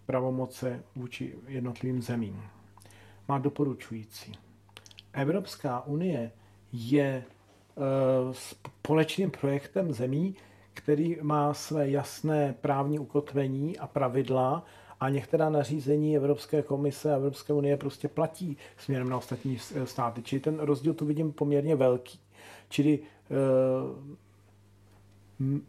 pravomoce 0.07 0.83
vůči 0.97 1.35
jednotlivým 1.47 2.03
zemím. 2.03 2.43
Má 3.29 3.39
doporučující. 3.39 4.44
Evropská 5.15 5.87
unie 5.87 6.31
je 6.73 7.25
společným 8.33 9.31
projektem 9.31 9.93
zemí, 9.93 10.35
který 10.75 11.17
má 11.23 11.55
své 11.55 11.91
jasné 11.91 12.55
právní 12.61 12.99
ukotvení 12.99 13.79
a 13.79 13.87
pravidla 13.87 14.65
a 15.01 15.09
některá 15.09 15.51
nařízení 15.51 16.17
Evropské 16.17 16.63
komise 16.63 17.13
a 17.13 17.17
Evropské 17.17 17.53
unie 17.53 17.77
prostě 17.77 18.09
platí 18.09 18.57
směrem 18.77 19.09
na 19.09 19.17
ostatní 19.17 19.59
státy. 19.85 20.23
Čili 20.23 20.41
ten 20.41 20.59
rozdíl 20.59 20.95
tu 20.95 21.07
vidím 21.07 21.33
poměrně 21.33 21.77
velký. 21.77 22.19
Čili 22.69 22.99
eh, 22.99 23.35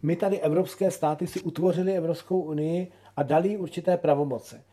my 0.03 0.15
tady 0.15 0.39
evropské 0.39 0.91
státy 0.91 1.27
si 1.27 1.41
utvořili 1.41 1.93
Evropskou 1.97 2.39
unii 2.41 2.91
a 3.17 3.23
dali 3.23 3.57
určité 3.57 3.97
pravomoce. 3.97 4.63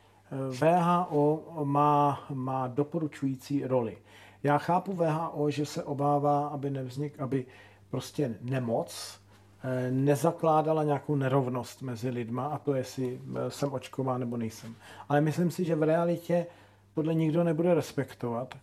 VHO 0.50 1.44
má, 1.64 2.24
má 2.30 2.68
doporučující 2.68 3.64
roli. 3.66 3.96
Já 4.42 4.58
chápu 4.58 4.92
VHO, 4.92 5.50
že 5.50 5.66
se 5.66 5.84
obává, 5.84 6.48
aby 6.48 6.70
nevznik, 6.70 7.20
aby 7.20 7.46
prostě 7.90 8.34
nemoc 8.40 9.22
Eh, 9.64 9.90
nezakládala 9.90 10.84
nějakou 10.84 11.16
nerovnost 11.16 11.82
mezi 11.82 12.10
lidma 12.10 12.46
a 12.46 12.58
to, 12.58 12.74
jestli 12.74 13.20
eh, 13.36 13.50
jsem 13.50 13.72
očkován 13.72 14.20
nebo 14.20 14.36
nejsem. 14.36 14.74
Ale 15.08 15.20
myslím 15.20 15.50
si, 15.50 15.64
že 15.64 15.74
v 15.74 15.82
realitě 15.82 16.46
podle 16.94 17.14
nikdo 17.14 17.44
nebude 17.44 17.74
respektovat 17.74 18.54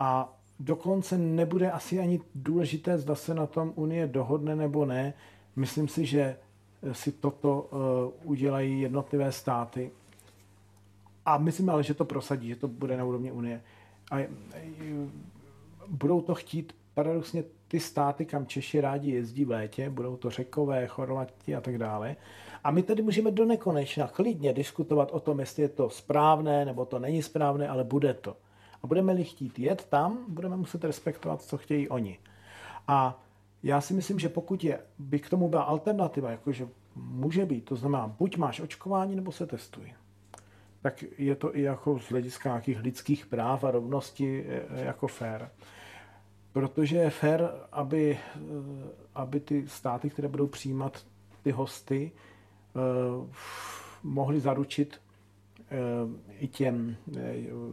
a 0.00 0.36
dokonce 0.60 1.18
nebude 1.18 1.70
asi 1.70 2.00
ani 2.00 2.20
důležité, 2.34 2.98
zda 2.98 3.14
se 3.14 3.34
na 3.34 3.46
tom 3.46 3.72
Unie 3.74 4.06
dohodne 4.06 4.56
nebo 4.56 4.84
ne. 4.84 5.14
Myslím 5.56 5.88
si, 5.88 6.06
že 6.06 6.20
eh, 6.82 6.94
si 6.94 7.12
toto 7.12 7.70
udělají 8.24 8.80
jednotlivé 8.80 9.32
státy 9.32 9.90
a 11.26 11.38
myslím 11.38 11.70
ale, 11.70 11.82
že 11.82 11.94
to 11.94 12.04
prosadí, 12.04 12.48
že 12.48 12.56
to 12.56 12.68
bude 12.68 12.96
na 12.96 13.04
úrovni 13.04 13.32
Unie. 13.32 13.60
A 14.10 14.16
budou 15.88 16.20
to 16.20 16.34
chtít 16.34 16.72
paradoxně 16.94 17.44
ty 17.68 17.80
státy, 17.80 18.26
kam 18.26 18.46
Češi 18.46 18.80
rádi 18.80 19.10
jezdí 19.10 19.44
v 19.44 19.50
létě, 19.50 19.90
budou 19.90 20.16
to 20.16 20.30
Řekové, 20.30 20.86
Chorvati 20.86 21.56
a 21.56 21.60
tak 21.60 21.78
dále. 21.78 22.16
A 22.64 22.70
my 22.70 22.82
tady 22.82 23.02
můžeme 23.02 23.30
do 23.30 23.44
nekonečna 23.44 24.08
klidně 24.08 24.52
diskutovat 24.52 25.10
o 25.12 25.20
tom, 25.20 25.40
jestli 25.40 25.62
je 25.62 25.68
to 25.68 25.90
správné 25.90 26.64
nebo 26.64 26.84
to 26.84 26.98
není 26.98 27.22
správné, 27.22 27.68
ale 27.68 27.84
bude 27.84 28.14
to. 28.14 28.36
A 28.82 28.86
budeme-li 28.86 29.24
chtít 29.24 29.58
jet 29.58 29.84
tam, 29.84 30.24
budeme 30.28 30.56
muset 30.56 30.84
respektovat, 30.84 31.42
co 31.42 31.58
chtějí 31.58 31.88
oni. 31.88 32.18
A 32.88 33.22
já 33.62 33.80
si 33.80 33.94
myslím, 33.94 34.18
že 34.18 34.28
pokud 34.28 34.64
je, 34.64 34.80
by 34.98 35.18
k 35.18 35.30
tomu 35.30 35.48
byla 35.48 35.62
alternativa, 35.62 36.30
jakože 36.30 36.68
může 36.94 37.46
být, 37.46 37.64
to 37.64 37.76
znamená, 37.76 38.08
buď 38.18 38.36
máš 38.36 38.60
očkování, 38.60 39.16
nebo 39.16 39.32
se 39.32 39.46
testuj. 39.46 39.92
Tak 40.86 41.04
je 41.18 41.34
to 41.34 41.56
i 41.56 41.62
jako 41.62 41.98
z 41.98 42.10
hlediska 42.10 42.48
nějakých 42.48 42.80
lidských 42.80 43.26
práv 43.26 43.64
a 43.64 43.70
rovnosti 43.70 44.46
e, 44.48 44.84
jako 44.84 45.06
fair 45.06 45.48
protože 46.52 46.96
je 46.96 47.10
fér, 47.10 47.50
aby, 47.72 48.18
eh, 48.18 48.38
aby 49.14 49.40
ty 49.40 49.68
státy, 49.68 50.10
které 50.10 50.28
budou 50.28 50.46
přijímat 50.46 51.06
ty 51.42 51.50
hosty, 51.50 52.12
mohly 54.02 54.40
zaručit 54.40 55.00
i 56.38 56.48
těm 56.48 56.96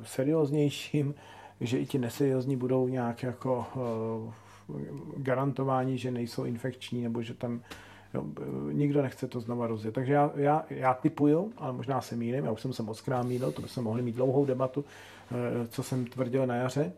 serióznějším, 0.04 1.15
že 1.62 1.80
i 1.80 1.86
ti 1.86 1.99
neseriózní 1.99 2.58
budou 2.58 2.88
nějak 2.88 3.23
jako 3.23 3.65
garantováni, 5.17 5.97
že 5.97 6.12
nejsou 6.12 6.43
infekční 6.43 7.04
nebo 7.04 7.21
že 7.21 7.34
tam 7.34 7.62
jo, 8.13 8.26
nikdo 8.71 9.02
nechce 9.02 9.28
to 9.28 9.39
znova 9.39 9.67
rozjet. 9.67 9.93
Takže 9.93 10.13
já, 10.13 10.32
já, 10.36 10.65
já 10.69 10.93
typuju, 10.93 11.54
ale 11.58 11.73
možná 11.73 12.02
se 12.02 12.15
mýlím, 12.15 12.45
já 12.45 12.52
už 12.52 12.62
jsem 12.62 12.73
se 12.73 12.84
moc 12.84 13.02
krát 13.02 13.26
to 13.56 13.62
bychom 13.62 13.84
mohli 13.84 14.02
mít 14.02 14.15
dlouhou 14.15 14.45
debatu, 14.45 14.86
co 15.69 15.84
jsem 15.84 16.06
tvrdil 16.06 16.47
na 16.47 16.56
jaře, 16.56 16.93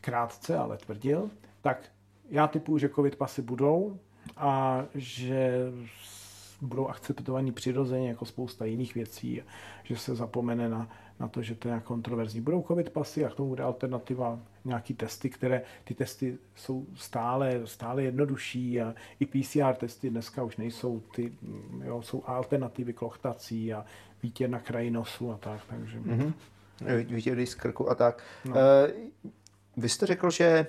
krátce, 0.00 0.58
ale 0.58 0.76
tvrdil, 0.76 1.30
tak 1.62 1.82
já 2.30 2.46
typuju, 2.46 2.78
že 2.78 2.88
covid 2.88 3.16
pasy 3.16 3.42
budou 3.42 3.98
a 4.36 4.82
že 4.94 5.72
budou 6.60 6.88
akceptovaní 6.88 7.52
přirozeně 7.52 8.08
jako 8.08 8.24
spousta 8.24 8.64
jiných 8.64 8.94
věcí, 8.94 9.42
že 9.84 9.96
se 9.96 10.14
zapomene 10.14 10.68
na, 10.68 10.88
na 11.22 11.28
to, 11.28 11.42
že 11.42 11.54
to 11.54 11.68
je 11.68 11.80
kontroverzní. 11.80 12.40
Budou 12.40 12.62
covid 12.62 12.90
pasy 12.90 13.24
a 13.24 13.28
k 13.28 13.34
tomu 13.34 13.48
bude 13.48 13.62
alternativa 13.62 14.38
nějaký 14.64 14.94
testy, 14.94 15.30
které 15.30 15.62
ty 15.84 15.94
testy 15.94 16.38
jsou 16.54 16.86
stále, 16.94 17.60
stále 17.64 18.02
jednodušší 18.02 18.80
a 18.80 18.94
i 19.20 19.26
PCR 19.26 19.74
testy 19.74 20.10
dneska 20.10 20.42
už 20.42 20.56
nejsou 20.56 21.00
ty, 21.14 21.32
jo, 21.84 22.02
jsou 22.02 22.22
alternativy 22.26 22.92
k 22.92 23.02
lochtací 23.02 23.74
a 23.74 23.84
výtěr 24.22 24.50
na 24.50 24.58
kraji 24.58 24.90
nosu 24.90 25.32
a 25.32 25.36
tak, 25.36 25.60
takže... 25.70 26.00
Mm-hmm. 26.00 26.32
Výtěry 27.06 27.46
z 27.46 27.54
krku 27.54 27.90
a 27.90 27.94
tak. 27.94 28.22
No. 28.44 28.54
Uh, 28.54 29.30
vy 29.76 29.88
jste 29.88 30.06
řekl, 30.06 30.30
že 30.30 30.44
eh, 30.44 30.66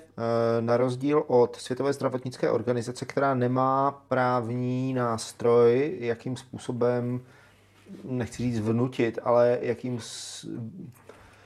na 0.61 0.77
rozdíl 0.77 1.23
od 1.27 1.55
Světové 1.55 1.93
zdravotnické 1.93 2.49
organizace, 2.49 3.05
která 3.05 3.33
nemá 3.33 3.91
právní 4.07 4.93
nástroj, 4.93 5.97
jakým 5.99 6.37
způsobem, 6.37 7.21
nechci 8.03 8.43
říct 8.43 8.59
vnutit, 8.59 9.19
ale 9.23 9.59
jakým, 9.61 9.99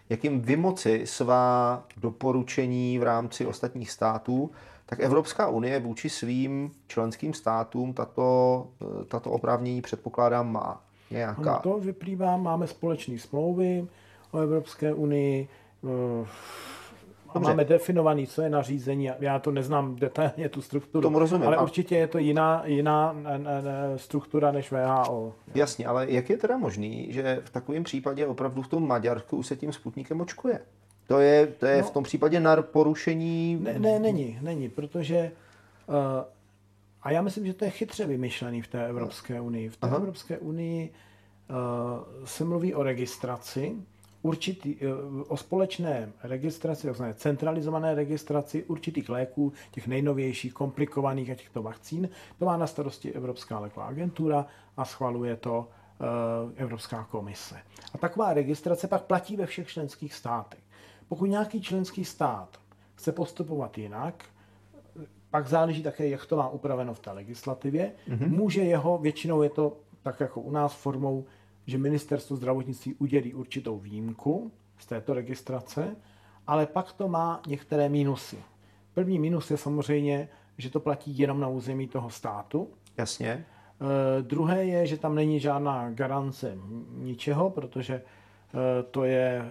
jakým 0.09 0.41
vymoci 0.41 1.01
svá 1.05 1.83
doporučení 1.97 2.99
v 2.99 3.03
rámci 3.03 3.45
ostatních 3.45 3.91
států, 3.91 4.51
tak 4.85 4.99
Evropská 4.99 5.49
unie 5.49 5.79
vůči 5.79 6.09
svým 6.09 6.71
členským 6.87 7.33
státům 7.33 7.93
tato, 7.93 8.67
tato 9.07 9.31
oprávnění 9.31 9.81
předpokládám 9.81 10.51
má. 10.51 10.81
Nějaká. 11.11 11.59
To 11.59 11.79
vyplývá, 11.79 12.37
máme 12.37 12.67
společné 12.67 13.19
smlouvy 13.19 13.87
o 14.31 14.39
Evropské 14.39 14.93
unii, 14.93 15.47
eh, 15.83 16.27
Dobře. 17.33 17.49
máme 17.49 17.65
definovaný, 17.65 18.27
co 18.27 18.41
je 18.41 18.49
nařízení. 18.49 19.09
Já 19.19 19.39
to 19.39 19.51
neznám 19.51 19.95
detailně, 19.95 20.49
tu 20.49 20.61
strukturu. 20.61 21.01
Tomu 21.01 21.19
rozumím. 21.19 21.47
Ale 21.47 21.57
a... 21.57 21.61
určitě 21.61 21.95
je 21.95 22.07
to 22.07 22.17
jiná, 22.17 22.63
jiná 22.65 23.15
struktura 23.95 24.51
než 24.51 24.71
VHO. 24.71 25.33
Jasně, 25.55 25.87
ale 25.87 26.11
jak 26.11 26.29
je 26.29 26.37
teda 26.37 26.57
možný, 26.57 27.07
že 27.09 27.41
v 27.45 27.49
takovém 27.49 27.83
případě 27.83 28.27
opravdu 28.27 28.61
v 28.61 28.67
tom 28.67 28.87
Maďarsku 28.87 29.37
už 29.37 29.47
se 29.47 29.55
tím 29.55 29.73
sputnikem 29.73 30.21
očkuje? 30.21 30.59
To 31.07 31.19
je, 31.19 31.47
to 31.47 31.65
je 31.65 31.81
no, 31.81 31.87
v 31.87 31.91
tom 31.91 32.03
případě 32.03 32.39
na 32.39 32.61
porušení... 32.61 33.59
Ne, 33.61 33.79
ne, 33.79 33.99
není, 33.99 34.39
není, 34.41 34.69
protože... 34.69 35.31
Uh, 35.87 35.95
a 37.03 37.11
já 37.11 37.21
myslím, 37.21 37.45
že 37.45 37.53
to 37.53 37.65
je 37.65 37.71
chytře 37.71 38.05
vymyšlený 38.05 38.61
v 38.61 38.67
té 38.67 38.87
Evropské 38.87 39.41
unii. 39.41 39.69
V 39.69 39.77
té 39.77 39.87
Aha. 39.87 39.97
Evropské 39.97 40.37
unii 40.37 40.89
uh, 41.49 41.55
se 42.25 42.45
mluví 42.45 42.75
o 42.75 42.83
registraci, 42.83 43.75
určitý, 44.27 44.75
eh, 44.75 44.87
o 45.27 45.37
společné 45.37 46.11
registraci, 46.23 46.87
takzvané 46.87 47.13
centralizované 47.13 47.95
registraci 47.95 48.63
určitých 48.63 49.09
léků, 49.09 49.53
těch 49.71 49.87
nejnovějších, 49.87 50.53
komplikovaných 50.53 51.29
a 51.29 51.35
těchto 51.35 51.63
vakcín. 51.63 52.09
To 52.39 52.45
má 52.45 52.57
na 52.57 52.67
starosti 52.67 53.13
Evropská 53.13 53.59
léková 53.59 53.85
agentura 53.85 54.45
a 54.77 54.85
schvaluje 54.85 55.35
to 55.35 55.67
eh, 55.67 56.63
Evropská 56.63 57.03
komise. 57.03 57.55
A 57.93 57.97
taková 57.97 58.33
registrace 58.33 58.87
pak 58.87 59.03
platí 59.03 59.35
ve 59.35 59.45
všech 59.45 59.67
členských 59.67 60.13
státech. 60.13 60.59
Pokud 61.07 61.25
nějaký 61.25 61.61
členský 61.61 62.05
stát 62.05 62.59
chce 62.95 63.11
postupovat 63.11 63.77
jinak, 63.77 64.25
pak 65.29 65.47
záleží 65.47 65.83
také, 65.83 66.09
jak 66.09 66.25
to 66.25 66.37
má 66.37 66.49
upraveno 66.49 66.93
v 66.93 66.99
té 66.99 67.11
legislativě. 67.11 67.91
Mm-hmm. 68.09 68.29
Může 68.29 68.61
jeho, 68.61 68.97
většinou 68.97 69.41
je 69.41 69.49
to 69.49 69.77
tak 70.03 70.19
jako 70.19 70.41
u 70.41 70.51
nás 70.51 70.73
formou 70.73 71.25
že 71.67 71.77
ministerstvo 71.77 72.35
zdravotnictví 72.35 72.95
udělí 72.95 73.33
určitou 73.33 73.79
výjimku 73.79 74.51
z 74.77 74.85
této 74.85 75.13
registrace, 75.13 75.95
ale 76.47 76.65
pak 76.65 76.93
to 76.93 77.07
má 77.07 77.41
některé 77.47 77.89
mínusy. 77.89 78.37
První 78.93 79.19
mínus 79.19 79.51
je 79.51 79.57
samozřejmě, 79.57 80.29
že 80.57 80.69
to 80.69 80.79
platí 80.79 81.17
jenom 81.17 81.39
na 81.39 81.47
území 81.47 81.87
toho 81.87 82.09
státu. 82.09 82.69
Jasně. 82.97 83.29
E, 83.29 83.45
druhé 84.21 84.65
je, 84.65 84.87
že 84.87 84.97
tam 84.97 85.15
není 85.15 85.39
žádná 85.39 85.91
garance 85.91 86.57
ničeho, 86.91 87.49
protože 87.49 87.93
e, 87.93 88.03
to 88.83 89.03
je, 89.03 89.41
e, 89.41 89.43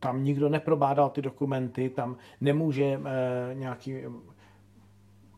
tam 0.00 0.24
nikdo 0.24 0.48
neprobádal 0.48 1.10
ty 1.10 1.22
dokumenty, 1.22 1.90
tam 1.90 2.16
nemůže 2.40 2.84
e, 2.84 3.00
nějaký, 3.54 3.94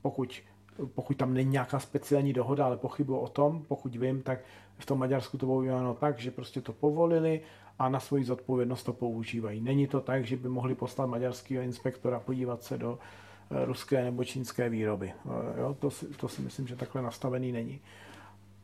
pokud, 0.02 0.42
pokud 0.94 1.16
tam 1.16 1.34
není 1.34 1.50
nějaká 1.50 1.78
speciální 1.78 2.32
dohoda, 2.32 2.64
ale 2.64 2.76
pochybuji 2.76 3.18
o 3.20 3.28
tom, 3.28 3.64
pokud 3.68 3.96
vím, 3.96 4.22
tak 4.22 4.40
v 4.78 4.86
tom 4.86 4.98
Maďarsku 4.98 5.38
to 5.38 5.46
bylo 5.46 5.58
uděláno 5.58 5.94
tak, 5.94 6.18
že 6.18 6.30
prostě 6.30 6.60
to 6.60 6.72
povolili 6.72 7.40
a 7.78 7.88
na 7.88 8.00
svoji 8.00 8.24
zodpovědnost 8.24 8.82
to 8.82 8.92
používají. 8.92 9.60
Není 9.60 9.86
to 9.86 10.00
tak, 10.00 10.24
že 10.24 10.36
by 10.36 10.48
mohli 10.48 10.74
poslat 10.74 11.06
maďarského 11.06 11.62
inspektora 11.62 12.20
podívat 12.20 12.62
se 12.62 12.78
do 12.78 12.98
eh, 13.50 13.64
ruské 13.64 14.04
nebo 14.04 14.24
čínské 14.24 14.68
výroby. 14.68 15.12
Eh, 15.12 15.60
jo, 15.60 15.76
to, 15.78 15.90
si, 15.90 16.06
to 16.06 16.28
si 16.28 16.42
myslím, 16.42 16.66
že 16.66 16.76
takhle 16.76 17.02
nastavený 17.02 17.52
není. 17.52 17.80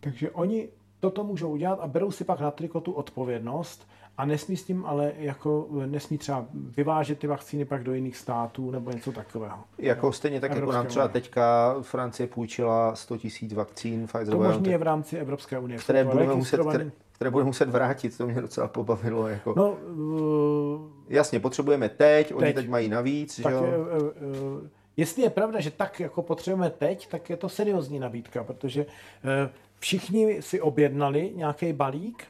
Takže 0.00 0.30
oni 0.30 0.68
toto 1.00 1.24
můžou 1.24 1.50
udělat 1.50 1.80
a 1.80 1.86
berou 1.86 2.10
si 2.10 2.24
pak 2.24 2.40
na 2.40 2.50
triko 2.50 2.80
tu 2.80 2.92
odpovědnost 2.92 3.88
a 4.18 4.24
nesmí 4.24 4.56
s 4.56 4.64
tím 4.64 4.86
ale 4.86 5.12
jako 5.16 5.68
nesmí 5.86 6.18
třeba 6.18 6.46
vyvážet 6.52 7.18
ty 7.18 7.26
vakcíny 7.26 7.64
pak 7.64 7.84
do 7.84 7.94
jiných 7.94 8.16
států 8.16 8.70
nebo 8.70 8.90
něco 8.90 9.12
takového. 9.12 9.58
Jako 9.78 10.12
stejně 10.12 10.40
tak, 10.40 10.54
jako 10.54 10.72
nám 10.72 10.86
třeba 10.86 11.08
teďka 11.08 11.74
Francie 11.82 12.26
půjčila 12.26 12.94
100 12.94 13.14
000 13.14 13.24
vakcín 13.54 14.06
Pfizer 14.06 14.34
To 14.34 14.42
možný 14.42 14.70
je 14.70 14.78
v 14.78 14.82
rámci 14.82 15.16
Evropské 15.16 15.58
unie. 15.58 15.78
Které 15.78 16.04
budeme, 16.04 16.34
muset, 16.34 16.60
které, 16.68 16.90
které 17.12 17.30
budeme 17.30 17.46
muset 17.46 17.68
vrátit, 17.68 18.18
to 18.18 18.26
mě 18.26 18.40
docela 18.40 18.68
pobavilo. 18.68 19.28
Jako. 19.28 19.54
No, 19.56 19.70
uh, 19.70 20.90
Jasně, 21.08 21.40
potřebujeme 21.40 21.88
teď, 21.88 22.28
teď, 22.28 22.36
oni 22.36 22.52
teď 22.52 22.68
mají 22.68 22.88
navíc. 22.88 23.40
Tak, 23.42 23.52
že 23.52 23.58
jo? 23.58 23.62
Uh, 23.62 24.58
uh, 24.60 24.68
jestli 24.96 25.22
je 25.22 25.30
pravda, 25.30 25.60
že 25.60 25.70
tak 25.70 26.00
jako 26.00 26.22
potřebujeme 26.22 26.70
teď, 26.70 27.08
tak 27.08 27.30
je 27.30 27.36
to 27.36 27.48
seriózní 27.48 27.98
nabídka, 27.98 28.44
protože 28.44 28.84
uh, 28.84 29.30
všichni 29.78 30.42
si 30.42 30.60
objednali 30.60 31.32
nějaký 31.34 31.72
balík 31.72 32.24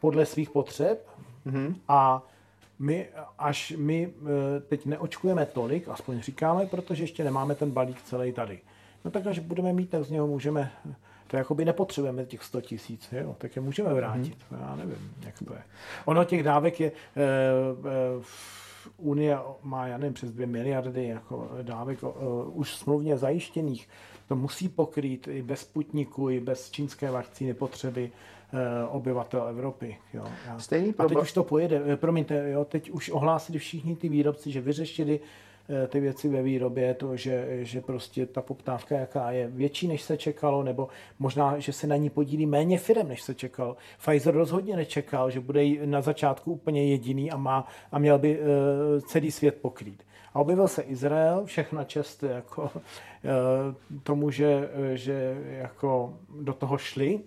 podle 0.00 0.26
svých 0.26 0.50
potřeb 0.50 1.10
mm-hmm. 1.46 1.74
a 1.88 2.22
my, 2.78 3.08
až 3.38 3.74
my 3.76 4.12
teď 4.68 4.86
neočkujeme 4.86 5.46
tolik, 5.46 5.88
aspoň 5.88 6.20
říkáme, 6.20 6.66
protože 6.66 7.02
ještě 7.02 7.24
nemáme 7.24 7.54
ten 7.54 7.70
balík 7.70 8.02
celý 8.02 8.32
tady. 8.32 8.60
No 9.04 9.10
tak 9.10 9.26
až 9.26 9.38
budeme 9.38 9.72
mít, 9.72 9.90
tak 9.90 10.04
z 10.04 10.10
něho 10.10 10.26
můžeme 10.26 10.72
to 11.30 11.36
jakoby 11.36 11.64
nepotřebujeme 11.64 12.24
těch 12.24 12.44
100 12.44 12.60
tisíc, 12.60 13.08
jo, 13.12 13.36
tak 13.38 13.56
je 13.56 13.62
můžeme 13.62 13.94
vrátit. 13.94 14.36
Mm-hmm. 14.52 14.60
Já 14.60 14.76
nevím, 14.76 15.14
jak 15.26 15.34
to 15.38 15.54
je. 15.54 15.62
Ono 16.04 16.24
těch 16.24 16.42
dávek 16.42 16.80
je, 16.80 16.92
e, 17.16 17.22
e, 17.22 18.22
Unie 18.96 19.38
má, 19.62 19.86
já 19.86 19.98
nevím, 19.98 20.14
přes 20.14 20.32
2 20.32 20.46
miliardy 20.46 21.06
jako 21.06 21.50
dávek 21.62 21.98
e, 22.02 22.06
už 22.52 22.76
smluvně 22.76 23.16
zajištěných. 23.16 23.88
To 24.28 24.36
musí 24.36 24.68
pokrýt 24.68 25.28
i 25.28 25.42
bez 25.42 25.60
Sputniku, 25.60 26.30
i 26.30 26.40
bez 26.40 26.70
čínské 26.70 27.10
vakcíny 27.10 27.54
potřeby 27.54 28.04
e, 28.04 28.10
obyvatel 28.88 29.48
Evropy. 29.48 29.96
Jo. 30.14 30.24
Stejný 30.58 30.92
problém. 30.92 31.16
A 31.16 31.20
teď 31.20 31.22
už 31.22 31.32
to 31.32 31.44
pojede, 31.44 31.96
promiňte, 31.96 32.50
jo, 32.50 32.64
teď 32.64 32.90
už 32.90 33.10
ohlásili 33.10 33.58
všichni 33.58 33.96
ty 33.96 34.08
výrobci, 34.08 34.50
že 34.50 34.60
vyřešili 34.60 35.20
ty 35.88 36.00
věci 36.00 36.28
ve 36.28 36.42
výrobě, 36.42 36.94
to, 36.94 37.16
že, 37.16 37.64
že 37.64 37.80
prostě 37.80 38.26
ta 38.26 38.42
poptávka, 38.42 38.94
jaká 38.96 39.30
je 39.30 39.46
větší, 39.48 39.88
než 39.88 40.02
se 40.02 40.16
čekalo, 40.16 40.62
nebo 40.62 40.88
možná, 41.18 41.58
že 41.58 41.72
se 41.72 41.86
na 41.86 41.96
ní 41.96 42.10
podílí 42.10 42.46
méně 42.46 42.78
firm, 42.78 43.08
než 43.08 43.22
se 43.22 43.34
čekalo. 43.34 43.76
Pfizer 43.98 44.34
rozhodně 44.34 44.76
nečekal, 44.76 45.30
že 45.30 45.40
bude 45.40 45.86
na 45.86 46.00
začátku 46.00 46.52
úplně 46.52 46.86
jediný 46.86 47.30
a, 47.30 47.36
má, 47.36 47.66
a 47.92 47.98
měl 47.98 48.18
by 48.18 48.38
uh, 48.38 48.46
celý 49.00 49.30
svět 49.30 49.58
pokrýt. 49.62 50.02
A 50.34 50.40
objevil 50.40 50.68
se 50.68 50.82
Izrael, 50.82 51.44
všechna 51.44 51.84
čest 51.84 52.22
jako, 52.22 52.62
uh, 52.62 54.00
tomu, 54.02 54.30
že, 54.30 54.70
že 54.94 55.42
jako 55.46 56.14
do 56.40 56.52
toho 56.52 56.78
šli 56.78 57.20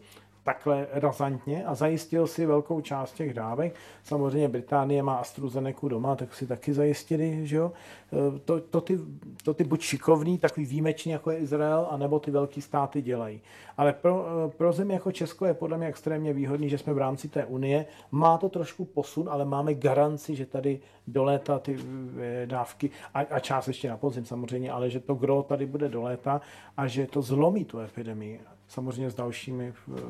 takhle 0.44 0.88
razantně 0.92 1.66
a 1.66 1.76
zajistil 1.76 2.28
si 2.28 2.46
velkou 2.46 2.82
část 2.82 3.14
těch 3.14 3.34
dávek. 3.34 3.76
Samozřejmě 4.04 4.48
Británie 4.48 5.04
má 5.04 5.16
AstraZeneca 5.16 5.88
doma, 5.88 6.16
tak 6.16 6.34
si 6.34 6.48
taky 6.48 6.74
zajistili, 6.74 7.48
že 7.48 7.56
jo. 7.56 7.72
E, 8.14 8.40
to, 8.40 8.60
to, 8.62 8.82
ty, 8.82 9.00
to 9.44 9.54
ty 9.54 9.64
buď 9.64 9.82
šikovný, 9.82 10.38
takový 10.38 10.66
výjimečný, 10.66 11.12
jako 11.12 11.32
je 11.32 11.38
Izrael, 11.38 11.88
anebo 11.90 12.20
ty 12.20 12.32
velký 12.32 12.62
státy 12.62 13.02
dělají. 13.02 13.42
Ale 13.78 13.94
pro, 13.94 14.26
e, 14.46 14.50
pro 14.50 14.74
zemi 14.74 14.94
jako 14.94 15.12
Česko 15.12 15.46
je 15.46 15.54
podle 15.54 15.78
mě 15.78 15.88
extrémně 15.88 16.34
výhodný, 16.34 16.70
že 16.70 16.78
jsme 16.78 16.94
v 16.94 16.98
rámci 16.98 17.30
té 17.30 17.46
unie. 17.46 17.86
Má 18.12 18.38
to 18.38 18.50
trošku 18.50 18.86
posun, 18.86 19.30
ale 19.30 19.46
máme 19.46 19.74
garanci, 19.74 20.36
že 20.36 20.46
tady 20.46 20.80
do 21.08 21.24
léta 21.24 21.60
ty 21.60 21.78
e, 22.22 22.46
dávky, 22.46 22.90
a, 23.14 23.20
a 23.20 23.40
část 23.40 23.68
ještě 23.68 23.90
na 23.90 23.98
podzim 23.98 24.26
samozřejmě, 24.26 24.72
ale 24.72 24.90
že 24.90 25.00
to 25.00 25.16
gro 25.16 25.44
tady 25.44 25.66
bude 25.66 25.90
do 25.90 26.02
léta 26.02 26.42
a 26.78 26.88
že 26.88 27.08
to 27.08 27.22
zlomí 27.22 27.66
tu 27.66 27.80
epidemii 27.80 28.40
samozřejmě 28.74 29.10
s 29.10 29.16
dalšími 29.16 29.74
eh, 29.98 30.02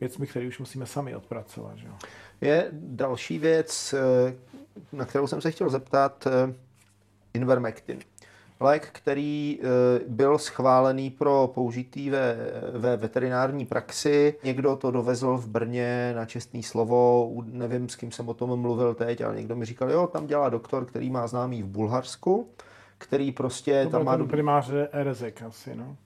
věcmi, 0.00 0.26
které 0.26 0.48
už 0.48 0.58
musíme 0.58 0.86
sami 0.86 1.16
odpracovat. 1.16 1.78
Že? 1.78 1.88
Je 2.40 2.68
další 2.72 3.38
věc, 3.38 3.94
eh, 3.94 4.34
na 4.92 5.04
kterou 5.04 5.26
jsem 5.26 5.40
se 5.40 5.50
chtěl 5.50 5.70
zeptat, 5.70 6.26
eh, 6.26 6.54
Invermectin. 7.34 7.98
Lék, 8.60 8.88
který 8.92 9.60
byl 10.08 10.38
schválený 10.38 11.10
pro 11.10 11.50
použití 11.54 12.10
ve, 12.10 12.36
ve 12.72 12.96
veterinární 12.96 13.66
praxi. 13.66 14.34
Někdo 14.44 14.76
to 14.76 14.90
dovezl 14.90 15.36
v 15.36 15.48
Brně 15.48 16.12
na 16.16 16.24
čestný 16.24 16.62
slovo, 16.62 17.32
nevím, 17.44 17.88
s 17.88 17.96
kým 17.96 18.12
jsem 18.12 18.28
o 18.28 18.34
tom 18.34 18.60
mluvil 18.60 18.94
teď, 18.94 19.20
ale 19.20 19.36
někdo 19.36 19.56
mi 19.56 19.64
říkal, 19.64 19.90
jo, 19.90 20.06
tam 20.06 20.26
dělá 20.26 20.48
doktor, 20.48 20.84
který 20.84 21.10
má 21.10 21.26
známý 21.26 21.62
v 21.62 21.66
Bulharsku, 21.66 22.48
který 22.98 23.32
prostě 23.32 23.84
to 23.84 23.90
tam 23.90 24.04
má... 24.04 24.18
primáře 24.18 24.88
Erezek 24.92 25.42
asi, 25.42 25.74
no. 25.74 25.96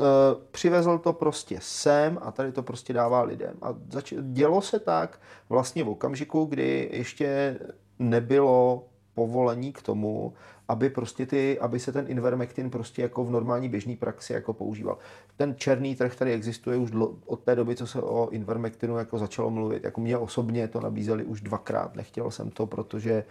Eh, 0.00 0.04
přivezl 0.50 0.98
to 0.98 1.12
prostě 1.12 1.58
sem 1.60 2.18
a 2.22 2.32
tady 2.32 2.52
to 2.52 2.62
prostě 2.62 2.92
dává 2.92 3.22
lidem. 3.22 3.54
A 3.62 3.74
zač- 3.90 4.14
dělo 4.22 4.62
se 4.62 4.78
tak 4.78 5.20
vlastně 5.48 5.84
v 5.84 5.88
okamžiku, 5.88 6.44
kdy 6.44 6.88
ještě 6.92 7.58
nebylo 7.98 8.84
povolení 9.14 9.72
k 9.72 9.82
tomu, 9.82 10.32
aby 10.68 10.90
prostě 10.90 11.26
ty, 11.26 11.58
aby 11.58 11.80
se 11.80 11.92
ten 11.92 12.04
Invermectin 12.08 12.70
prostě 12.70 13.02
jako 13.02 13.24
v 13.24 13.30
normální 13.30 13.68
běžné 13.68 13.96
praxi 13.96 14.32
jako 14.32 14.52
používal. 14.52 14.98
Ten 15.36 15.54
černý 15.56 15.96
trh 15.96 16.16
tady 16.16 16.32
existuje 16.32 16.76
už 16.76 16.90
dlo, 16.90 17.14
od 17.26 17.40
té 17.40 17.56
doby, 17.56 17.76
co 17.76 17.86
se 17.86 18.02
o 18.02 18.28
Invermectinu 18.30 18.98
jako 18.98 19.18
začalo 19.18 19.50
mluvit. 19.50 19.84
Jako 19.84 20.00
mě 20.00 20.18
osobně 20.18 20.68
to 20.68 20.80
nabízeli 20.80 21.24
už 21.24 21.40
dvakrát. 21.40 21.96
Nechtěl 21.96 22.30
jsem 22.30 22.50
to, 22.50 22.66
protože 22.66 23.24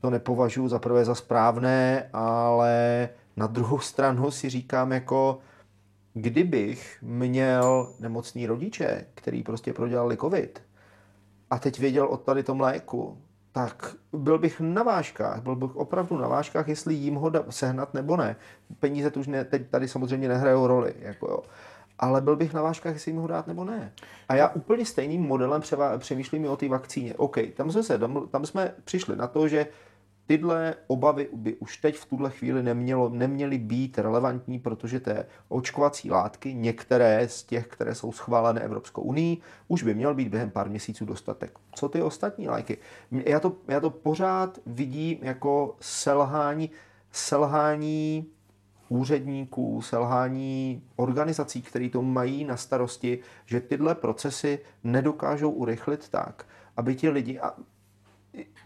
to 0.00 0.10
nepovažuji 0.10 0.68
za 0.68 0.78
prvé 0.78 1.04
za 1.04 1.14
správné, 1.14 2.08
ale 2.12 3.08
na 3.36 3.46
druhou 3.46 3.78
stranu 3.78 4.30
si 4.30 4.50
říkám 4.50 4.92
jako, 4.92 5.38
kdybych 6.20 6.98
měl 7.02 7.94
nemocný 8.00 8.46
rodiče, 8.46 9.06
který 9.14 9.42
prostě 9.42 9.72
prodělali 9.72 10.16
covid 10.16 10.62
a 11.50 11.58
teď 11.58 11.78
věděl 11.78 12.06
o 12.06 12.16
tady 12.16 12.42
tom 12.42 12.60
léku, 12.60 13.18
tak 13.52 13.94
byl 14.12 14.38
bych 14.38 14.60
na 14.60 14.82
vážkách, 14.82 15.42
byl 15.42 15.56
bych 15.56 15.76
opravdu 15.76 16.18
na 16.18 16.28
vážkách, 16.28 16.68
jestli 16.68 16.94
jim 16.94 17.14
ho 17.14 17.32
sehnat 17.50 17.94
nebo 17.94 18.16
ne. 18.16 18.36
Peníze 18.80 19.10
tu 19.10 19.20
už 19.20 19.26
ne, 19.26 19.44
teď 19.44 19.70
tady 19.70 19.88
samozřejmě 19.88 20.28
nehrajou 20.28 20.66
roli, 20.66 20.94
jako 20.98 21.26
jo. 21.30 21.42
Ale 21.98 22.20
byl 22.20 22.36
bych 22.36 22.54
na 22.54 22.62
vážkách, 22.62 22.94
jestli 22.94 23.12
jim 23.12 23.20
ho 23.20 23.26
dát 23.26 23.46
nebo 23.46 23.64
ne. 23.64 23.92
A 24.28 24.34
já 24.34 24.48
úplně 24.48 24.86
stejným 24.86 25.22
modelem 25.22 25.62
přemýšlím 25.98 26.48
o 26.48 26.56
té 26.56 26.68
vakcíně. 26.68 27.14
OK, 27.14 27.38
tam 27.54 27.72
jsme, 27.72 27.82
se, 27.82 27.98
tam 28.30 28.46
jsme 28.46 28.74
přišli 28.84 29.16
na 29.16 29.26
to, 29.26 29.48
že 29.48 29.66
tyhle 30.28 30.74
obavy 30.86 31.28
by 31.32 31.56
už 31.56 31.76
teď 31.76 31.96
v 31.96 32.06
tuhle 32.06 32.30
chvíli 32.30 32.62
nemělo, 32.62 33.08
neměly 33.08 33.58
být 33.58 33.98
relevantní, 33.98 34.58
protože 34.58 35.00
té 35.00 35.26
očkovací 35.48 36.10
látky, 36.10 36.54
některé 36.54 37.28
z 37.28 37.42
těch, 37.42 37.66
které 37.66 37.94
jsou 37.94 38.12
schválené 38.12 38.60
Evropskou 38.60 39.02
unii, 39.02 39.36
už 39.68 39.82
by 39.82 39.94
měl 39.94 40.14
být 40.14 40.28
během 40.28 40.50
pár 40.50 40.70
měsíců 40.70 41.04
dostatek. 41.04 41.58
Co 41.74 41.88
ty 41.88 42.02
ostatní 42.02 42.48
léky? 42.48 42.78
Já 43.10 43.40
to, 43.40 43.56
já 43.68 43.80
to 43.80 43.90
pořád 43.90 44.58
vidím 44.66 45.18
jako 45.22 45.76
selhání, 45.80 46.70
selhání 47.12 48.26
úředníků, 48.88 49.82
selhání 49.82 50.82
organizací, 50.96 51.62
které 51.62 51.88
to 51.88 52.02
mají 52.02 52.44
na 52.44 52.56
starosti, 52.56 53.18
že 53.46 53.60
tyhle 53.60 53.94
procesy 53.94 54.58
nedokážou 54.84 55.50
urychlit 55.50 56.08
tak, 56.08 56.46
aby 56.76 56.94
ti 56.94 57.08
lidi, 57.08 57.40
a 57.40 57.54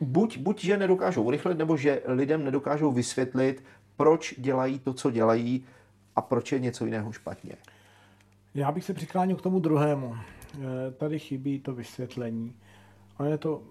buď, 0.01 0.39
buď, 0.39 0.65
že 0.65 0.77
nedokážou 0.77 1.23
urychlit, 1.23 1.59
nebo 1.59 1.77
že 1.77 2.03
lidem 2.07 2.45
nedokážou 2.45 2.93
vysvětlit, 2.93 3.65
proč 3.97 4.35
dělají 4.39 4.79
to, 4.79 4.95
co 4.95 5.11
dělají 5.11 5.65
a 6.17 6.23
proč 6.23 6.53
je 6.53 6.59
něco 6.59 6.85
jiného 6.85 7.13
špatně. 7.13 7.57
Já 8.55 8.73
bych 8.73 8.85
se 8.85 8.95
přiklánil 8.95 9.37
k 9.37 9.43
tomu 9.43 9.61
druhému. 9.61 10.17
Eh, 10.55 10.91
tady 10.91 11.19
chybí 11.19 11.61
to 11.61 11.75
vysvětlení. 11.75 12.55
Ale 13.19 13.31
je 13.31 13.39
to, 13.39 13.63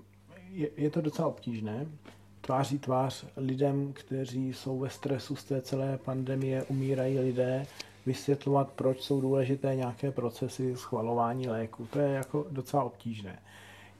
je, 0.49 0.69
je 0.77 0.89
to 0.89 1.01
docela 1.01 1.27
obtížné. 1.27 1.87
Tváří 2.41 2.79
tvář 2.79 3.25
lidem, 3.37 3.93
kteří 3.93 4.53
jsou 4.53 4.79
ve 4.79 4.89
stresu 4.89 5.35
z 5.35 5.43
té 5.43 5.61
celé 5.61 5.97
pandemie, 5.97 6.63
umírají 6.63 7.19
lidé, 7.19 7.65
vysvětlovat, 8.05 8.71
proč 8.71 9.01
jsou 9.01 9.21
důležité 9.21 9.75
nějaké 9.75 10.11
procesy 10.11 10.75
schvalování 10.75 11.47
léku. 11.47 11.87
To 11.93 11.99
je 11.99 12.11
jako 12.11 12.47
docela 12.49 12.83
obtížné. 12.83 13.39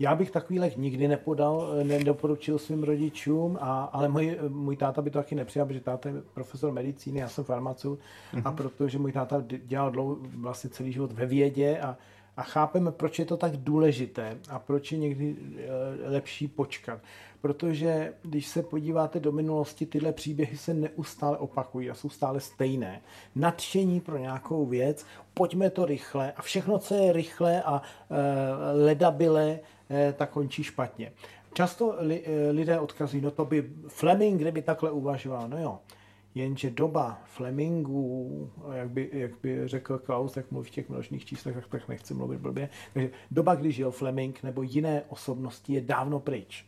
Já 0.01 0.15
bych 0.15 0.31
takový 0.31 0.59
lék 0.59 0.77
nikdy 0.77 1.07
nepodal, 1.07 1.69
nedoporučil 1.83 2.59
svým 2.59 2.83
rodičům, 2.83 3.57
a, 3.61 3.83
ale 3.83 4.09
můj, 4.09 4.37
můj 4.47 4.77
táta 4.77 5.01
by 5.01 5.09
to 5.09 5.19
taky 5.19 5.35
nepřijal, 5.35 5.67
protože 5.67 5.79
táta 5.79 6.09
je 6.09 6.15
profesor 6.33 6.71
medicíny, 6.71 7.19
já 7.19 7.29
jsem 7.29 7.43
farmaceut 7.43 7.99
mm-hmm. 8.33 8.41
a 8.45 8.51
protože 8.51 8.99
můj 8.99 9.11
táta 9.11 9.43
dělal 9.65 9.91
dlouho, 9.91 10.17
vlastně 10.35 10.69
celý 10.69 10.91
život 10.91 11.11
ve 11.11 11.25
vědě 11.25 11.79
a, 11.79 11.97
a 12.37 12.43
chápeme, 12.43 12.91
proč 12.91 13.19
je 13.19 13.25
to 13.25 13.37
tak 13.37 13.57
důležité 13.57 14.37
a 14.49 14.59
proč 14.59 14.91
je 14.91 14.97
někdy 14.97 15.35
eh, 15.57 16.09
lepší 16.09 16.47
počkat. 16.47 16.99
Protože 17.41 18.13
když 18.21 18.47
se 18.47 18.63
podíváte 18.63 19.19
do 19.19 19.31
minulosti, 19.31 19.85
tyhle 19.85 20.11
příběhy 20.11 20.57
se 20.57 20.73
neustále 20.73 21.37
opakují 21.37 21.89
a 21.89 21.95
jsou 21.95 22.09
stále 22.09 22.39
stejné. 22.39 23.01
Nadšení 23.35 23.99
pro 23.99 24.17
nějakou 24.17 24.65
věc, 24.65 25.05
pojďme 25.33 25.69
to 25.69 25.85
rychle 25.85 26.31
a 26.31 26.41
všechno, 26.41 26.79
co 26.79 26.95
je 26.95 27.13
rychle 27.13 27.63
a 27.63 27.81
e, 27.81 28.83
ledabile, 28.85 29.59
tak 30.17 30.29
končí 30.29 30.63
špatně. 30.63 31.11
Často 31.53 31.95
li, 31.99 32.23
e, 32.25 32.51
lidé 32.51 32.79
odkazují, 32.79 33.23
no 33.23 33.31
to 33.31 33.45
by 33.45 33.69
Fleming, 33.87 34.41
kdyby 34.41 34.61
takhle 34.61 34.91
uvažoval, 34.91 35.49
no 35.49 35.57
jo, 35.57 35.79
Jenže 36.35 36.69
doba 36.69 37.21
Flemingů, 37.25 38.49
jak 38.73 38.89
by, 38.89 39.09
jak 39.13 39.31
by 39.41 39.67
řekl 39.67 39.97
Klaus, 39.97 40.33
tak 40.33 40.51
mluví 40.51 40.67
v 40.67 40.71
těch 40.71 40.89
množných 40.89 41.25
číslech, 41.25 41.55
tak, 41.55 41.67
tak 41.67 41.87
nechci 41.87 42.13
mluvit 42.13 42.39
blbě. 42.39 42.69
Takže 42.93 43.09
doba, 43.31 43.55
kdy 43.55 43.71
žil 43.71 43.91
Fleming 43.91 44.43
nebo 44.43 44.63
jiné 44.63 45.03
osobnosti 45.09 45.73
je 45.73 45.81
dávno 45.81 46.19
pryč. 46.19 46.65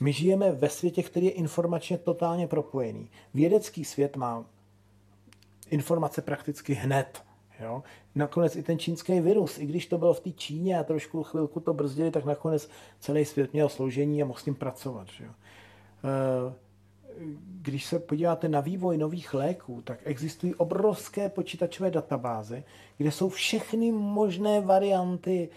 My 0.00 0.12
žijeme 0.12 0.52
ve 0.52 0.68
světě, 0.68 1.02
který 1.02 1.26
je 1.26 1.32
informačně 1.32 1.98
totálně 1.98 2.46
propojený. 2.46 3.08
Vědecký 3.34 3.84
svět 3.84 4.16
má 4.16 4.44
informace 5.70 6.22
prakticky 6.22 6.74
hned. 6.74 7.22
Jo? 7.60 7.82
Nakonec 8.14 8.56
i 8.56 8.62
ten 8.62 8.78
čínský 8.78 9.20
virus, 9.20 9.58
i 9.58 9.66
když 9.66 9.86
to 9.86 9.98
bylo 9.98 10.14
v 10.14 10.20
té 10.20 10.30
Číně 10.30 10.78
a 10.78 10.84
trošku 10.84 11.22
chvilku 11.22 11.60
to 11.60 11.74
brzdili, 11.74 12.10
tak 12.10 12.24
nakonec 12.24 12.68
celý 13.00 13.24
svět 13.24 13.52
měl 13.52 13.68
složení 13.68 14.22
a 14.22 14.26
mohl 14.26 14.38
s 14.38 14.44
tím 14.44 14.54
pracovat. 14.54 15.06
Jo? 15.20 15.28
Uh, 15.28 16.52
když 17.62 17.86
se 17.86 17.98
podíváte 17.98 18.48
na 18.48 18.60
vývoj 18.60 18.98
nových 18.98 19.34
léků, 19.34 19.82
tak 19.84 19.98
existují 20.04 20.54
obrovské 20.54 21.28
počítačové 21.28 21.90
databáze, 21.90 22.62
kde 22.98 23.10
jsou 23.10 23.28
všechny 23.28 23.92
možné 23.92 24.60
varianty 24.60 25.48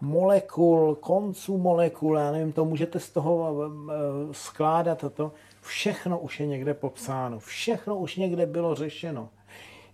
molekul, 0.00 0.94
konců 0.94 1.58
molekul, 1.58 2.16
já 2.16 2.32
nevím, 2.32 2.52
to 2.52 2.64
můžete 2.64 3.00
z 3.00 3.10
toho 3.10 3.62
eh, 3.64 4.34
skládat 4.34 5.04
a 5.04 5.08
to. 5.08 5.32
Všechno 5.62 6.18
už 6.18 6.40
je 6.40 6.46
někde 6.46 6.74
popsáno, 6.74 7.38
všechno 7.38 7.96
už 7.96 8.16
někde 8.16 8.46
bylo 8.46 8.74
řešeno. 8.74 9.28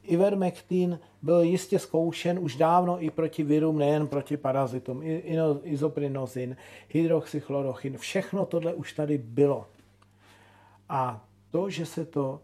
Ivermectin 0.07 0.99
byl 1.23 1.41
jistě 1.41 1.79
zkoušen 1.79 2.39
už 2.39 2.57
dávno 2.57 3.05
i 3.05 3.11
proti 3.11 3.43
virům, 3.43 3.79
nejen 3.79 4.07
proti 4.07 4.37
parazitům. 4.37 5.03
Izoprinozin, 5.63 6.57
hydroxychlorochin, 6.89 7.99
všechno 7.99 8.47
tohle 8.47 8.75
už 8.75 8.93
tady 8.93 9.19
bylo. 9.19 9.67
A 10.89 11.25
to, 11.51 11.71
že 11.71 11.87
se 11.87 12.05
to, 12.05 12.41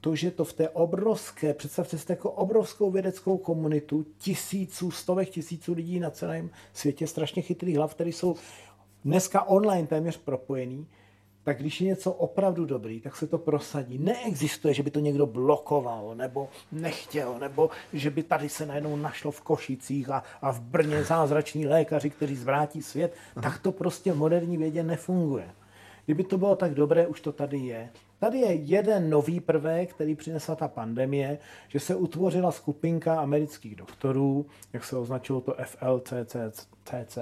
to, 0.00 0.14
že 0.16 0.30
to 0.30 0.44
v 0.44 0.52
té 0.52 0.68
obrovské, 0.68 1.54
představte 1.54 1.98
si 1.98 2.12
jako 2.12 2.30
obrovskou 2.30 2.90
vědeckou 2.90 3.38
komunitu, 3.38 4.06
tisíců, 4.18 4.90
stovek 4.90 5.30
tisíců 5.30 5.72
lidí 5.72 6.00
na 6.00 6.10
celém 6.10 6.50
světě, 6.72 7.06
strašně 7.06 7.42
chytrých 7.42 7.76
hlav, 7.76 7.94
které 7.94 8.10
jsou 8.10 8.36
dneska 9.04 9.42
online 9.42 9.86
téměř 9.86 10.16
propojený, 10.16 10.86
tak 11.44 11.58
když 11.58 11.80
je 11.80 11.86
něco 11.86 12.12
opravdu 12.12 12.64
dobrý, 12.64 13.00
tak 13.00 13.16
se 13.16 13.26
to 13.26 13.38
prosadí. 13.38 13.98
Neexistuje, 13.98 14.74
že 14.74 14.82
by 14.82 14.90
to 14.90 15.00
někdo 15.00 15.26
blokoval, 15.26 16.14
nebo 16.14 16.48
nechtěl, 16.72 17.38
nebo 17.38 17.70
že 17.92 18.10
by 18.10 18.22
tady 18.22 18.48
se 18.48 18.66
najednou 18.66 18.96
našlo 18.96 19.30
v 19.30 19.40
Košicích 19.40 20.10
a, 20.10 20.22
a 20.42 20.52
v 20.52 20.60
Brně 20.60 21.04
zázrační 21.04 21.66
lékaři, 21.66 22.10
kteří 22.10 22.36
zvrátí 22.36 22.82
svět. 22.82 23.14
Tak 23.42 23.58
to 23.58 23.72
prostě 23.72 24.12
v 24.12 24.16
moderní 24.16 24.56
vědě 24.56 24.82
nefunguje. 24.82 25.50
Kdyby 26.04 26.24
to 26.24 26.38
bylo 26.38 26.56
tak 26.56 26.74
dobré, 26.74 27.06
už 27.06 27.20
to 27.20 27.32
tady 27.32 27.58
je. 27.58 27.88
Tady 28.18 28.38
je 28.38 28.54
jeden 28.54 29.10
nový 29.10 29.40
prvek, 29.40 29.94
který 29.94 30.14
přinesla 30.14 30.54
ta 30.54 30.68
pandemie, 30.68 31.38
že 31.68 31.80
se 31.80 31.94
utvořila 31.94 32.52
skupinka 32.52 33.20
amerických 33.20 33.76
doktorů, 33.76 34.46
jak 34.72 34.84
se 34.84 34.96
označilo 34.96 35.40
to 35.40 35.56
FLCCC, 35.64 37.18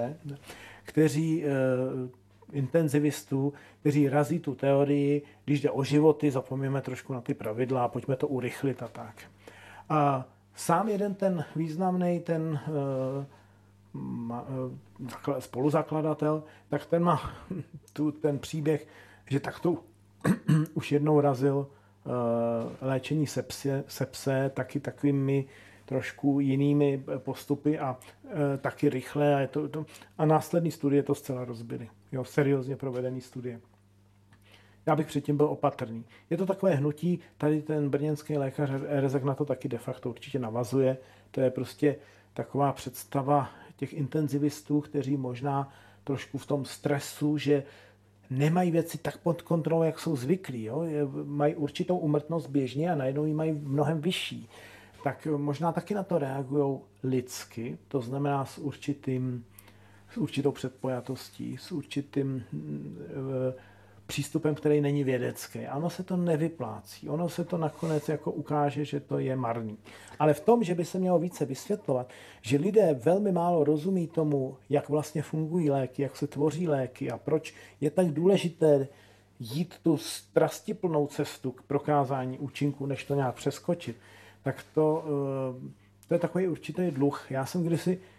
kteří 0.83 1.45
e, 1.45 1.49
intenzivistů, 2.53 3.53
kteří 3.79 4.09
razí 4.09 4.39
tu 4.39 4.55
teorii, 4.55 5.21
když 5.45 5.61
jde 5.61 5.71
o 5.71 5.83
životy, 5.83 6.31
zapomněme 6.31 6.81
trošku 6.81 7.13
na 7.13 7.21
ty 7.21 7.33
pravidla, 7.33 7.87
pojďme 7.87 8.15
to 8.15 8.27
urychlit 8.27 8.83
a 8.83 8.87
tak. 8.87 9.15
A 9.89 10.25
sám 10.55 10.89
jeden 10.89 11.15
ten 11.15 11.45
významný, 11.55 12.19
ten 12.19 12.59
e, 12.67 13.43
Eh, 13.95 15.41
spoluzakladatel, 15.41 16.43
tak 16.69 16.85
ten 16.85 17.03
má 17.03 17.33
tu, 17.93 18.11
ten 18.11 18.39
příběh, 18.39 18.87
že 19.29 19.39
takto 19.39 19.77
už 20.73 20.91
jednou 20.91 21.21
razil 21.21 21.55
uh, 21.57 22.11
léčení 22.81 23.27
sepse, 23.27 23.83
sepse 23.87 24.51
taky 24.53 24.79
takovými 24.79 25.45
trošku 25.85 26.39
jinými 26.39 27.03
postupy 27.17 27.79
a 27.79 27.97
taky 28.61 28.89
rychle 28.89 29.35
a, 29.35 29.39
je 29.39 29.47
to, 29.47 29.67
to, 29.69 29.85
a 30.17 30.25
následní 30.25 30.71
studie 30.71 31.03
to 31.03 31.15
zcela 31.15 31.45
rozbily. 31.45 31.89
Jo, 32.13 32.23
seriózně 32.23 32.75
provedený 32.75 33.21
studie. 33.21 33.61
Já 34.85 34.95
bych 34.95 35.07
předtím 35.07 35.37
byl 35.37 35.45
opatrný. 35.45 36.05
Je 36.29 36.37
to 36.37 36.45
takové 36.45 36.75
hnutí, 36.75 37.19
tady 37.37 37.61
ten 37.61 37.89
brněnský 37.89 38.37
lékař 38.37 38.69
Rezek 38.87 39.23
na 39.23 39.35
to 39.35 39.45
taky 39.45 39.67
de 39.67 39.77
facto 39.77 40.09
určitě 40.09 40.39
navazuje. 40.39 40.97
To 41.31 41.41
je 41.41 41.51
prostě 41.51 41.95
taková 42.33 42.73
představa 42.73 43.49
těch 43.75 43.93
intenzivistů, 43.93 44.81
kteří 44.81 45.17
možná 45.17 45.73
trošku 46.03 46.37
v 46.37 46.45
tom 46.45 46.65
stresu, 46.65 47.37
že 47.37 47.63
nemají 48.29 48.71
věci 48.71 48.97
tak 48.97 49.17
pod 49.17 49.41
kontrolou, 49.41 49.83
jak 49.83 49.99
jsou 49.99 50.15
zvyklí. 50.15 50.63
Jo? 50.63 50.83
Mají 51.23 51.55
určitou 51.55 51.97
umrtnost 51.97 52.49
běžně 52.49 52.91
a 52.91 52.95
najednou 52.95 53.25
ji 53.25 53.33
mají 53.33 53.51
mnohem 53.51 54.01
vyšší. 54.01 54.49
Tak 55.03 55.27
možná 55.37 55.71
taky 55.71 55.93
na 55.93 56.03
to 56.03 56.19
reagují 56.19 56.79
lidsky, 57.03 57.77
to 57.87 58.01
znamená 58.01 58.45
s 58.45 58.57
určitým 58.57 59.45
s 60.13 60.17
určitou 60.17 60.51
předpojatostí, 60.51 61.57
s 61.57 61.71
určitým 61.71 62.43
přístupem, 64.07 64.55
který 64.55 64.81
není 64.81 65.03
vědecký. 65.03 65.59
Ano 65.59 65.89
se 65.89 66.03
to 66.03 66.17
nevyplácí. 66.17 67.09
Ono 67.09 67.29
se 67.29 67.45
to 67.45 67.57
nakonec 67.57 68.09
jako 68.09 68.31
ukáže, 68.31 68.85
že 68.85 68.99
to 68.99 69.19
je 69.19 69.35
marný. 69.35 69.77
Ale 70.19 70.33
v 70.33 70.39
tom, 70.39 70.63
že 70.63 70.75
by 70.75 70.85
se 70.85 70.99
mělo 70.99 71.19
více 71.19 71.45
vysvětlovat, 71.45 72.09
že 72.41 72.57
lidé 72.57 72.93
velmi 72.93 73.31
málo 73.31 73.63
rozumí 73.63 74.07
tomu, 74.07 74.57
jak 74.69 74.89
vlastně 74.89 75.21
fungují 75.21 75.69
léky, 75.69 76.01
jak 76.01 76.15
se 76.15 76.27
tvoří 76.27 76.67
léky 76.67 77.11
a 77.11 77.17
proč 77.17 77.53
je 77.81 77.91
tak 77.91 78.07
důležité 78.07 78.87
jít 79.39 79.75
tu 79.83 79.97
strastiplnou 79.97 81.07
cestu 81.07 81.51
k 81.51 81.61
prokázání 81.61 82.39
účinku, 82.39 82.85
než 82.85 83.03
to 83.03 83.15
nějak 83.15 83.35
přeskočit, 83.35 83.97
tak 84.43 84.65
to, 84.73 85.05
eh, 85.05 85.71
to 86.07 86.13
je 86.13 86.19
takový 86.19 86.47
určitý 86.47 86.91
dluh. 86.91 87.25
Já 87.29 87.45
jsem 87.45 87.63
kdysi 87.63 87.99
eh, 88.01 88.12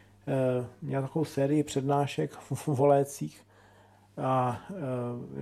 měl 0.82 1.02
takovou 1.02 1.24
sérii 1.24 1.62
přednášek 1.62 2.32
v 2.32 2.68
volécích 2.68 3.44
a 4.16 4.62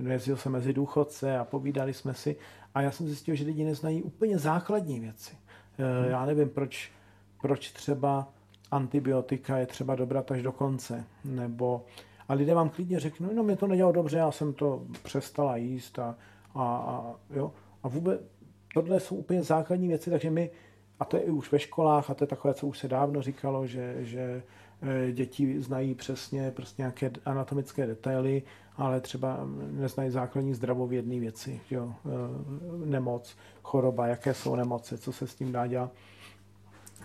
uh, 0.01 0.07
jezdil 0.07 0.37
jsem 0.37 0.51
mezi 0.51 0.73
důchodce 0.73 1.37
a 1.37 1.45
povídali 1.45 1.93
jsme 1.93 2.13
si 2.13 2.35
a 2.75 2.81
já 2.81 2.91
jsem 2.91 3.07
zjistil, 3.07 3.35
že 3.35 3.45
lidi 3.45 3.63
neznají 3.63 4.03
úplně 4.03 4.37
základní 4.37 4.99
věci. 4.99 5.35
Uh, 5.79 6.09
já 6.11 6.25
nevím, 6.25 6.49
proč, 6.49 6.91
proč 7.41 7.71
třeba 7.71 8.27
antibiotika 8.71 9.57
je 9.57 9.65
třeba 9.65 9.95
dobrat 9.95 10.31
až 10.31 10.41
do 10.41 10.51
konce, 10.51 11.03
nebo 11.25 11.85
a 12.27 12.33
lidé 12.33 12.53
vám 12.53 12.69
klidně 12.69 12.99
řeknou, 12.99 13.33
no 13.33 13.43
mě 13.43 13.55
to 13.55 13.67
nedělalo 13.67 13.93
dobře, 13.93 14.17
já 14.17 14.31
jsem 14.31 14.53
to 14.53 14.83
přestala 15.03 15.57
jíst 15.57 15.99
a, 15.99 16.15
a, 16.55 16.63
a, 16.63 17.15
jo. 17.29 17.51
a 17.83 17.87
vůbec 17.87 18.21
tohle 18.73 18.99
jsou 18.99 19.15
úplně 19.15 19.43
základní 19.43 19.87
věci, 19.87 20.09
takže 20.09 20.29
my, 20.29 20.49
a 20.99 21.05
to 21.05 21.17
je 21.17 21.23
i 21.23 21.29
už 21.29 21.51
ve 21.51 21.59
školách, 21.59 22.09
a 22.09 22.13
to 22.13 22.23
je 22.23 22.27
takové, 22.27 22.53
co 22.53 22.67
už 22.67 22.77
se 22.77 22.87
dávno 22.87 23.21
říkalo, 23.21 23.67
že, 23.67 23.95
že 23.99 24.43
Eh, 24.85 25.11
děti 25.11 25.61
znají 25.61 25.95
přesně 25.95 26.51
prostě 26.51 26.81
nějaké 26.81 27.11
anatomické 27.25 27.87
detaily, 27.87 28.43
ale 28.77 29.01
třeba 29.01 29.39
neznají 29.71 30.09
základní 30.09 30.53
zdravovědné 30.53 31.19
věci, 31.19 31.61
jo? 31.71 31.93
Eh, 32.05 32.09
nemoc, 32.85 33.35
choroba, 33.63 34.07
jaké 34.07 34.33
jsou 34.33 34.55
nemoci, 34.55 34.97
co 34.97 35.11
se 35.11 35.27
s 35.27 35.35
tím 35.35 35.51
dá 35.51 35.67
dělat. 35.67 35.91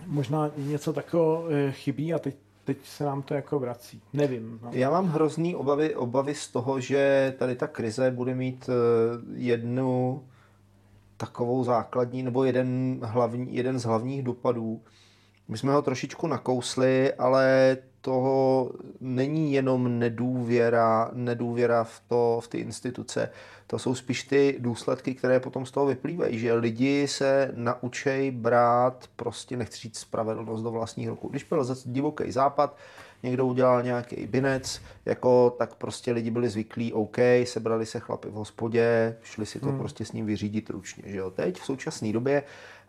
Možná 0.07 0.51
něco 0.57 0.93
takového 0.93 1.45
eh, 1.51 1.72
chybí 1.72 2.14
a 2.14 2.18
teď, 2.18 2.36
teď 2.64 2.78
se 2.84 3.05
nám 3.05 3.22
to 3.22 3.34
jako 3.34 3.59
vrací. 3.59 4.03
Nevím. 4.12 4.61
No. 4.62 4.70
Já 4.72 4.91
mám 4.91 5.07
hrozný 5.07 5.57
obavy, 5.57 5.95
obavy 5.95 6.34
z 6.34 6.49
toho, 6.49 6.80
že 6.80 7.34
tady 7.39 7.57
ta 7.57 7.66
krize 7.66 8.11
bude 8.11 8.34
mít 8.34 8.70
jednu 9.34 10.22
takovou 11.18 11.64
základní, 11.64 12.22
nebo 12.22 12.44
jeden, 12.44 13.00
hlavní, 13.02 13.56
jeden 13.56 13.78
z 13.78 13.84
hlavních 13.84 14.22
dopadů, 14.22 14.80
my 15.48 15.58
jsme 15.58 15.72
ho 15.72 15.82
trošičku 15.82 16.26
nakousli, 16.26 17.12
ale 17.14 17.76
toho 18.00 18.70
není 19.00 19.52
jenom 19.52 19.98
nedůvěra, 19.98 21.10
nedůvěra 21.12 21.84
v, 21.84 22.02
to, 22.08 22.40
v 22.42 22.48
ty 22.48 22.58
instituce. 22.58 23.30
To 23.66 23.78
jsou 23.78 23.94
spíš 23.94 24.22
ty 24.22 24.56
důsledky, 24.58 25.14
které 25.14 25.40
potom 25.40 25.66
z 25.66 25.70
toho 25.70 25.86
vyplývají, 25.86 26.38
že 26.38 26.52
lidi 26.52 27.08
se 27.08 27.52
naučej 27.54 28.30
brát, 28.30 29.04
prostě 29.16 29.56
nechci 29.56 29.78
říct 29.78 29.98
spravedlnost 29.98 30.62
do 30.62 30.70
vlastních 30.70 31.08
rukou. 31.08 31.28
Když 31.28 31.44
byl 31.44 31.64
divoký 31.84 32.32
západ, 32.32 32.76
někdo 33.22 33.46
udělal 33.46 33.82
nějaký 33.82 34.26
binec, 34.26 34.80
jako, 35.04 35.54
tak 35.58 35.74
prostě 35.74 36.12
lidi 36.12 36.30
byli 36.30 36.48
zvyklí, 36.48 36.92
OK, 36.92 37.16
sebrali 37.44 37.86
se 37.86 38.00
chlapy 38.00 38.28
v 38.28 38.32
hospodě, 38.32 39.16
šli 39.22 39.46
si 39.46 39.60
to 39.60 39.66
hmm. 39.66 39.78
prostě 39.78 40.04
s 40.04 40.12
ním 40.12 40.26
vyřídit 40.26 40.70
ručně. 40.70 41.02
Že 41.06 41.16
jo? 41.16 41.30
Teď 41.30 41.60
v 41.60 41.64
současné 41.64 42.12
době 42.12 42.42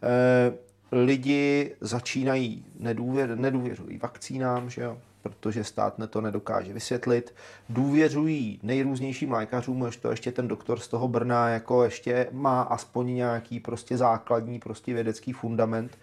eh, 0.03 0.53
lidi 0.91 1.75
začínají 1.82 2.65
nedůvěr, 2.80 3.38
nedůvěřují 3.38 3.97
vakcínám, 3.97 4.69
že 4.69 4.82
jo? 4.82 4.97
protože 5.21 5.63
stát 5.63 5.93
to 6.09 6.21
nedokáže 6.21 6.73
vysvětlit. 6.73 7.36
Důvěřují 7.69 8.59
nejrůznějším 8.63 9.32
lékařům, 9.32 9.84
až 9.84 9.97
to 9.97 10.11
ještě 10.11 10.32
ten 10.32 10.47
doktor 10.47 10.80
z 10.80 10.88
toho 10.88 11.07
Brna 11.07 11.49
jako 11.49 11.84
ještě 11.84 12.27
má 12.32 12.61
aspoň 12.61 13.13
nějaký 13.13 13.59
prostě 13.59 13.97
základní 13.97 14.59
prostě 14.59 14.93
vědecký 14.93 15.34
fundament, 15.34 15.97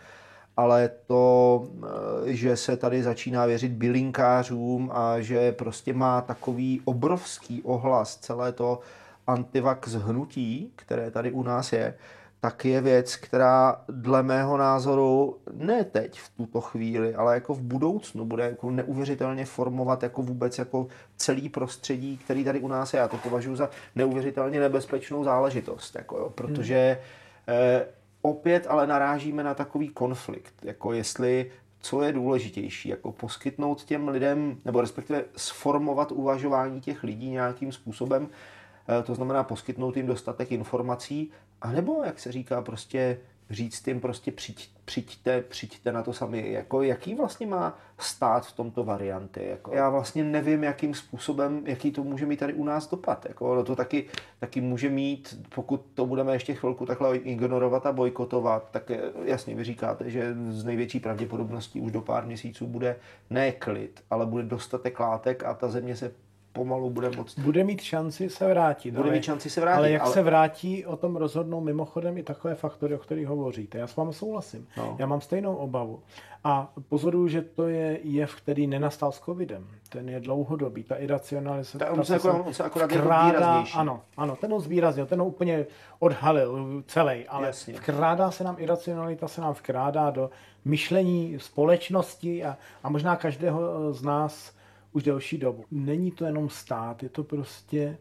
ale 0.57 0.91
to, 1.07 1.69
eh, 2.27 2.33
že 2.33 2.57
se 2.57 2.77
tady 2.77 3.03
začíná 3.03 3.47
věřit 3.47 3.73
bylinkářům 3.73 4.91
a 4.95 5.21
že 5.21 5.53
prostě 5.53 5.93
má 5.93 6.21
takový 6.21 6.81
obrovský 6.85 7.63
ohlas 7.63 8.17
celé 8.17 8.53
to 8.53 8.81
antivax 9.27 9.93
hnutí, 9.93 10.73
které 10.77 11.11
tady 11.11 11.33
u 11.33 11.43
nás 11.43 11.73
je, 11.73 11.95
tak 12.41 12.65
je 12.65 12.81
věc, 12.81 13.17
která 13.17 13.85
dle 13.89 14.23
mého 14.23 14.57
názoru 14.57 15.39
ne 15.53 15.85
teď 15.85 16.21
v 16.21 16.31
tuto 16.37 16.61
chvíli, 16.61 17.15
ale 17.15 17.35
jako 17.35 17.55
v 17.55 17.63
budoucnu 17.63 18.25
bude 18.25 18.45
jako 18.45 18.71
neuvěřitelně 18.71 19.45
formovat 19.45 20.03
jako 20.03 20.23
vůbec 20.23 20.59
jako 20.59 20.87
celý 21.17 21.49
prostředí, 21.49 22.19
který 22.19 22.45
tady 22.45 22.61
u 22.61 22.69
nás 22.69 22.95
je. 22.95 23.01
Já 23.01 23.09
to 23.09 23.17
považuji 23.17 23.57
za 23.57 23.71
neuvěřitelně 23.95 24.61
nebezpečnou 24.61 25.25
záležitost, 25.25 25.95
jako 25.95 26.19
jo, 26.19 26.31
protože 26.31 26.99
hmm. 27.47 27.57
eh, 27.57 27.87
opět 28.31 28.66
ale 28.68 28.87
narážíme 28.87 29.45
na 29.45 29.55
takový 29.55 29.89
konflikt, 29.89 30.55
jako 30.62 30.93
jestli 30.93 31.51
co 31.81 32.03
je 32.03 32.12
důležitější, 32.12 32.89
jako 32.89 33.12
poskytnout 33.12 33.85
těm 33.85 34.09
lidem, 34.09 34.59
nebo 34.64 34.81
respektive 34.81 35.24
sformovat 35.37 36.12
uvažování 36.12 36.81
těch 36.81 37.03
lidí 37.03 37.31
nějakým 37.31 37.72
způsobem, 37.72 38.29
eh, 38.89 39.03
to 39.03 39.14
znamená 39.14 39.45
poskytnout 39.45 39.97
jim 39.97 40.07
dostatek 40.07 40.53
informací, 40.53 41.31
a 41.62 41.72
nebo, 41.72 42.03
jak 42.05 42.18
se 42.18 42.33
říká, 42.33 42.62
prostě 42.62 43.18
říct 43.51 43.89
jim 43.89 44.01
prostě 44.01 44.33
přijď, 44.33 44.71
přijďte, 44.85 45.43
přijďte 45.43 45.93
na 45.93 46.03
to 46.03 46.13
sami. 46.13 46.53
Jako, 46.53 46.83
jaký 46.83 47.15
vlastně 47.15 47.47
má 47.47 47.79
stát 47.99 48.47
v 48.47 48.53
tomto 48.53 48.85
varianty? 48.85 49.47
Jako, 49.47 49.75
já 49.75 49.91
vlastně 49.91 50.25
nevím, 50.25 50.65
jakým 50.65 50.95
způsobem, 50.95 51.63
jaký 51.67 51.93
to 51.93 52.05
může 52.05 52.27
mít 52.27 52.37
tady 52.37 52.55
u 52.55 52.65
nás 52.65 52.91
dopad. 52.91 53.27
Jako, 53.29 53.55
no 53.55 53.65
to 53.65 53.77
taky, 53.77 54.07
taky 54.41 54.61
může 54.61 54.91
mít, 54.91 55.39
pokud 55.55 55.85
to 55.95 56.07
budeme 56.07 56.33
ještě 56.33 56.55
chvilku 56.55 56.87
takhle 56.87 57.17
ignorovat 57.17 57.87
a 57.87 57.93
bojkotovat, 57.93 58.71
tak 58.71 58.91
jasně 59.25 59.55
vy 59.55 59.65
říkáte, 59.65 60.11
že 60.11 60.37
z 60.49 60.65
největší 60.65 61.01
pravděpodobností 61.01 61.81
už 61.81 61.93
do 61.93 62.01
pár 62.01 62.27
měsíců 62.27 62.67
bude 62.67 62.97
ne 63.31 63.53
klid, 63.53 64.03
ale 64.11 64.27
bude 64.27 64.45
dostatek 64.45 65.01
látek 65.01 65.45
a 65.45 65.55
ta 65.55 65.69
země 65.69 65.97
se 65.97 66.13
pomalu 66.57 66.91
bude 66.91 67.11
moc... 67.11 67.39
Bude 67.39 67.65
mít 67.65 67.81
šanci 67.81 68.31
se 68.31 68.49
vrátit. 68.49 68.91
Bude 68.91 69.03
ale, 69.03 69.13
mít 69.13 69.25
šanci 69.25 69.51
se 69.51 69.61
vrátit. 69.61 69.79
Ale 69.79 69.91
jak 69.91 70.03
ale... 70.03 70.13
se 70.13 70.23
vrátí, 70.23 70.87
o 70.87 70.97
tom 70.97 71.17
rozhodnou 71.17 71.61
mimochodem 71.61 72.19
i 72.19 72.23
takové 72.23 72.55
faktory, 72.55 72.95
o 72.95 72.99
kterých 72.99 73.27
hovoříte. 73.27 73.79
Já 73.79 73.87
s 73.87 73.97
vámi 73.97 74.13
souhlasím. 74.13 74.67
No. 74.77 74.97
Já 74.99 75.07
mám 75.07 75.21
stejnou 75.21 75.57
obavu. 75.57 76.03
A 76.45 76.73
pozoruju, 76.89 77.29
že 77.29 77.43
to 77.43 77.69
je 77.69 78.01
jev, 78.03 78.35
který 78.35 78.67
nenastal 78.67 79.13
s 79.13 79.21
covidem. 79.21 79.67
Ten 79.89 80.09
je 80.09 80.21
dlouhodobý. 80.21 80.83
Ta 80.83 80.97
iracionalizace... 80.97 81.79
Ta, 81.79 81.91
on 81.91 82.05
se, 82.05 82.13
jako, 82.13 82.45
on 82.47 82.55
se 82.55 82.65
akorát 82.65 82.93
vkrádá, 82.93 83.65
Ano, 83.75 84.01
ano, 84.17 84.37
ten 84.37 84.53
ho 84.53 84.61
zvýraznil, 84.61 85.07
ten 85.07 85.21
ho 85.21 85.27
úplně 85.27 85.67
odhalil 85.99 86.83
celý, 86.87 87.29
ale 87.29 87.47
Jasně. 87.47 87.75
vkrádá 87.75 88.31
se 88.31 88.45
nám 88.45 88.57
iracionalita, 88.59 89.29
se 89.29 89.41
nám 89.41 89.53
vkrádá 89.53 90.11
do 90.11 90.31
myšlení 90.65 91.39
společnosti 91.39 92.45
a, 92.45 92.57
a 92.83 92.89
možná 92.89 93.17
každého 93.17 93.93
z 93.93 94.03
nás 94.03 94.56
už 94.97 95.03
delší 95.03 95.39
dobu. 95.39 95.65
Není 95.71 96.11
to 96.11 96.25
jenom 96.25 96.49
stát, 96.49 97.03
je 97.03 97.09
to 97.09 97.25
prostě 97.25 97.99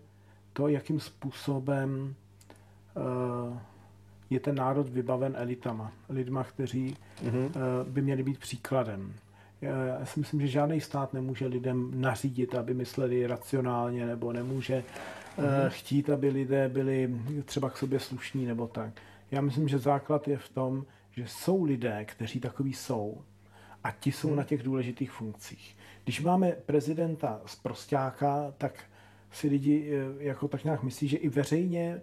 to, 0.54 0.68
jakým 0.68 1.00
způsobem 1.00 2.16
uh, 2.96 3.58
je 4.30 4.39
ten 4.39 4.56
národ 4.56 4.89
vybaven 4.89 5.36
elitama, 5.38 5.91
lidma, 6.10 6.43
kteří 6.43 6.98
mm-hmm. 7.24 7.46
uh, 7.46 7.52
by 7.89 8.02
měli 8.02 8.24
být 8.24 8.39
příkladem. 8.39 9.14
Já 9.62 10.06
si 10.06 10.20
myslím, 10.20 10.41
že 10.41 10.48
žádný 10.48 10.82
stát 10.82 11.14
nemůže 11.14 11.48
lidem 11.48 11.91
nařídit, 12.02 12.56
aby 12.56 12.74
mysleli 12.74 13.28
racionálně, 13.28 14.06
nebo 14.06 14.34
nemůže 14.34 14.84
mm-hmm. 15.38 15.64
uh, 15.64 15.70
chtít, 15.70 16.10
aby 16.10 16.30
lidé 16.30 16.70
byli 16.70 17.16
třeba 17.46 17.70
k 17.70 17.78
sobě 17.78 18.00
slušní 18.00 18.46
nebo 18.46 18.68
tak. 18.68 18.93
Já 19.32 19.41
myslím, 19.41 19.68
že 19.68 19.80
základ 19.80 20.28
je 20.28 20.38
v 20.38 20.50
tom, 20.50 20.86
že 21.12 21.28
jsou 21.28 21.64
lidé, 21.64 22.06
kteří 22.06 22.39
takový 22.39 22.74
jsou 22.74 23.22
a 23.84 23.91
ti 23.91 24.12
jsou 24.12 24.30
mm. 24.30 24.36
na 24.36 24.43
těch 24.43 24.64
důležitých 24.64 25.12
funkcích. 25.12 25.78
Když 26.06 26.22
máme 26.22 26.51
prezidenta 26.51 27.41
z 27.45 27.56
prostáka, 27.56 28.53
tak 28.58 28.84
si 29.32 29.47
lidi 29.47 29.91
eh, 29.91 30.24
jako 30.24 30.47
tak 30.47 30.64
nějak 30.64 30.84
myslí, 30.84 31.08
že 31.08 31.18
i 31.18 31.30
veřejně 31.30 32.01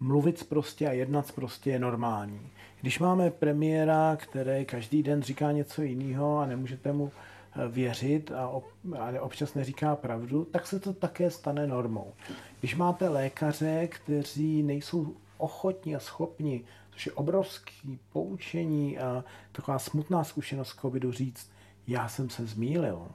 mluvit 0.00 0.48
prostě 0.48 0.88
a 0.88 0.92
jednat 0.92 1.32
prostě 1.32 1.70
je 1.70 1.78
normální. 1.78 2.50
Když 2.80 2.98
máme 2.98 3.30
premiéra, 3.30 4.16
který 4.16 4.64
každý 4.64 5.02
den 5.02 5.22
říká 5.22 5.52
něco 5.52 5.82
jiného 5.82 6.38
a 6.38 6.46
nemůžete 6.46 6.92
mu 6.92 7.12
eh, 7.12 7.68
věřit 7.68 8.32
a, 8.32 8.48
ob, 8.48 8.64
a 8.98 9.20
občas 9.20 9.54
neříká 9.54 9.96
pravdu, 9.96 10.44
tak 10.44 10.66
se 10.66 10.80
to 10.80 10.92
také 10.92 11.30
stane 11.30 11.66
normou. 11.66 12.12
Když 12.60 12.76
máte 12.76 13.08
lékaře, 13.08 13.88
kteří 13.88 14.62
nejsou 14.62 15.16
ochotní 15.38 15.96
a 15.96 16.00
schopni, 16.00 16.64
což 16.90 17.06
je 17.06 17.12
obrovský 17.12 17.98
poučení 18.12 18.98
a 18.98 19.24
taková 19.52 19.78
smutná 19.78 20.24
zkušenost 20.24 20.80
covidu 20.80 21.12
říct, 21.12 21.50
já 21.86 22.08
jsem 22.08 22.30
se 22.30 22.46
zmýlil, 22.46 23.08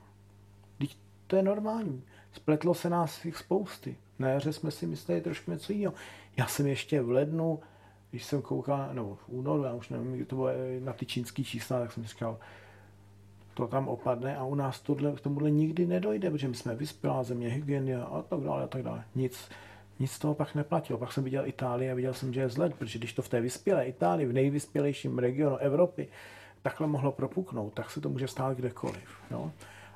to 1.31 1.37
je 1.37 1.43
normální. 1.43 2.03
Spletlo 2.33 2.73
se 2.73 2.89
nás 2.89 3.25
jich 3.25 3.37
spousty. 3.37 3.95
Na 4.19 4.29
jaře 4.29 4.53
jsme 4.53 4.71
si 4.71 4.87
mysleli 4.87 5.21
trošku 5.21 5.51
něco 5.51 5.73
jiného. 5.73 5.93
Já 6.37 6.47
jsem 6.47 6.67
ještě 6.67 7.01
v 7.01 7.11
lednu, 7.11 7.59
když 8.09 8.23
jsem 8.23 8.41
koukal, 8.41 8.89
no 8.93 9.15
v 9.15 9.29
únoru, 9.29 9.63
já 9.63 9.73
už 9.73 9.89
nevím, 9.89 10.25
to 10.25 10.35
bylo 10.35 10.49
na 10.79 10.93
ty 10.93 11.05
čínský 11.05 11.43
čísla, 11.43 11.79
tak 11.79 11.91
jsem 11.91 12.03
říkal, 12.03 12.37
to 13.53 13.67
tam 13.67 13.87
opadne 13.87 14.37
a 14.37 14.43
u 14.43 14.55
nás 14.55 14.81
tohle, 14.81 15.11
k 15.11 15.21
tomuhle 15.21 15.51
nikdy 15.51 15.87
nedojde, 15.87 16.31
protože 16.31 16.47
my 16.47 16.55
jsme 16.55 16.75
vyspělá 16.75 17.23
země, 17.23 17.49
hygieny 17.49 17.95
a 17.95 18.23
tak 18.29 18.39
dále 18.39 18.63
a 18.63 18.67
tak 18.67 18.83
dále. 18.83 19.03
Nic, 19.15 19.49
nic 19.99 20.11
z 20.11 20.19
toho 20.19 20.35
pak 20.35 20.55
neplatilo. 20.55 20.99
Pak 20.99 21.13
jsem 21.13 21.23
viděl 21.23 21.47
Itálii 21.47 21.91
a 21.91 21.95
viděl 21.95 22.13
jsem, 22.13 22.33
že 22.33 22.41
je 22.41 22.49
zled, 22.49 22.75
protože 22.75 22.99
když 22.99 23.13
to 23.13 23.21
v 23.21 23.29
té 23.29 23.41
vyspělé 23.41 23.85
Itálii, 23.85 24.27
v 24.27 24.33
nejvyspělejším 24.33 25.17
regionu 25.19 25.57
Evropy, 25.57 26.07
takhle 26.61 26.87
mohlo 26.87 27.11
propuknout, 27.11 27.73
tak 27.73 27.91
se 27.91 28.01
to 28.01 28.09
může 28.09 28.27
stát 28.27 28.57
kdekoliv. 28.57 29.09
Jo? 29.31 29.51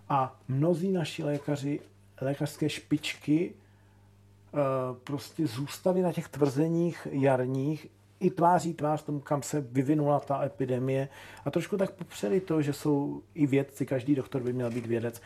A 0.09 0.39
mnozí 0.47 0.91
naši 0.91 1.23
lékaři, 1.23 1.79
lékařské 2.21 2.69
špičky, 2.69 3.53
eh, 3.53 4.57
prostě 5.03 5.47
zůstali 5.47 6.01
na 6.01 6.13
těch 6.13 6.27
tvrzeních 6.27 7.07
jarních 7.11 7.87
i 8.19 8.31
tváří 8.31 8.73
tvář 8.73 9.03
tomu, 9.03 9.19
kam 9.19 9.43
se 9.43 9.61
vyvinula 9.61 10.19
ta 10.19 10.43
epidemie 10.43 11.09
a 11.45 11.51
trošku 11.51 11.77
tak 11.77 11.91
popřeli 11.91 12.41
to, 12.41 12.61
že 12.61 12.73
jsou 12.73 13.21
i 13.33 13.47
vědci, 13.47 13.85
každý 13.85 14.15
doktor 14.15 14.41
by 14.41 14.53
měl 14.53 14.71
být 14.71 14.85
vědec, 14.85 15.21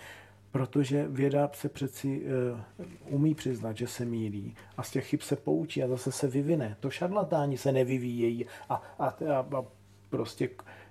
protože 0.51 1.07
věda 1.07 1.49
se 1.53 1.69
přeci 1.69 2.21
uh, 2.80 2.86
umí 3.09 3.36
přiznat, 3.36 3.77
že 3.77 3.88
se 3.88 4.05
mílí 4.05 4.55
a 4.77 4.84
z 4.84 4.91
těch 4.91 5.07
chyb 5.07 5.19
se 5.21 5.36
poučí 5.36 5.84
a 5.84 5.88
zase 5.88 6.11
se 6.11 6.27
vyvine. 6.27 6.77
To 6.80 6.89
šarlatáni 6.89 7.57
se 7.57 7.71
nevyvíjejí 7.71 8.45
a, 8.69 8.82
a, 8.99 9.05
a, 9.07 9.57
a 9.57 9.65
prostě 10.09 10.49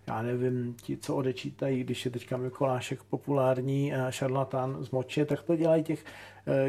já 0.09 0.23
nevím, 0.23 0.75
ti, 0.83 0.97
co 0.97 1.17
odečítají, 1.17 1.85
když 1.85 2.05
je 2.05 2.11
teďka 2.11 2.37
Mikolášek 2.37 3.03
populární 3.03 3.95
a 3.95 4.11
šarlatán 4.11 4.85
z 4.85 4.91
moče, 4.91 5.25
tak 5.25 5.43
to 5.43 5.57
dělají 5.57 5.83
těch 5.83 6.05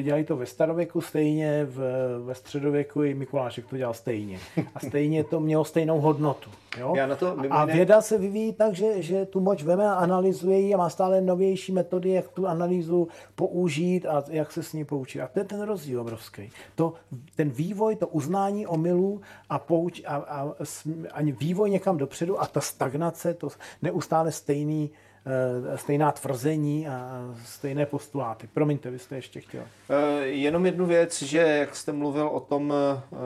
dělají 0.02 0.24
to 0.24 0.38
ve 0.38 0.46
starověku 0.46 1.02
stejně, 1.02 1.66
v, 1.66 1.80
ve 2.26 2.36
středověku 2.36 3.04
i 3.04 3.14
Mikulášek 3.14 3.66
to 3.68 3.78
dělal 3.78 3.94
stejně. 3.94 4.40
A 4.76 4.80
stejně 4.80 5.24
to 5.24 5.40
mělo 5.40 5.66
stejnou 5.66 6.00
hodnotu. 6.00 6.50
Jo? 6.78 6.94
Já 6.96 7.08
na 7.08 7.16
to, 7.16 7.38
a 7.50 7.66
věda 7.66 8.02
se 8.02 8.18
vyvíjí 8.18 8.54
tak, 8.54 8.74
že, 8.74 9.02
že 9.02 9.26
tu 9.26 9.40
moč 9.40 9.64
veme 9.64 9.86
a 9.86 9.94
analyzuje 9.94 10.60
ji 10.60 10.74
a 10.74 10.78
má 10.78 10.90
stále 10.90 11.22
novější 11.22 11.72
metody, 11.72 12.10
jak 12.10 12.28
tu 12.28 12.48
analýzu 12.48 13.08
použít 13.36 14.06
a 14.06 14.24
jak 14.30 14.52
se 14.52 14.64
s 14.64 14.74
ní 14.74 14.86
poučit. 14.86 15.22
A 15.22 15.28
to 15.28 15.40
je 15.40 15.46
ten 15.46 15.62
rozdíl 15.62 16.02
obrovský. 16.02 16.52
To, 16.76 16.94
ten 17.36 17.50
vývoj, 17.50 17.96
to 17.96 18.08
uznání 18.08 18.68
omylů 18.68 19.22
a, 19.50 19.60
pouč, 19.60 20.02
a, 20.06 20.16
a, 20.16 20.54
a 21.12 21.22
vývoj 21.22 21.70
někam 21.70 21.98
dopředu 21.98 22.42
a 22.42 22.48
ta 22.48 22.62
stagnace, 22.62 23.34
to 23.34 23.50
neustále 23.82 24.32
stejný 24.32 24.92
eh, 24.94 25.09
stejná 25.76 26.12
tvrzení 26.12 26.88
a 26.88 27.22
stejné 27.46 27.86
postuláty. 27.86 28.48
Promiňte, 28.54 28.90
vy 28.92 29.00
jste 29.00 29.16
ještě 29.16 29.40
chtěl. 29.42 29.62
Eh, 29.90 30.20
Jenom 30.26 30.66
jednu 30.66 30.86
věc, 30.86 31.22
že 31.22 31.38
jak 31.38 31.76
jste 31.76 31.92
mluvil 31.92 32.28
o 32.28 32.40
tom, 32.40 32.74
eh, 32.74 33.18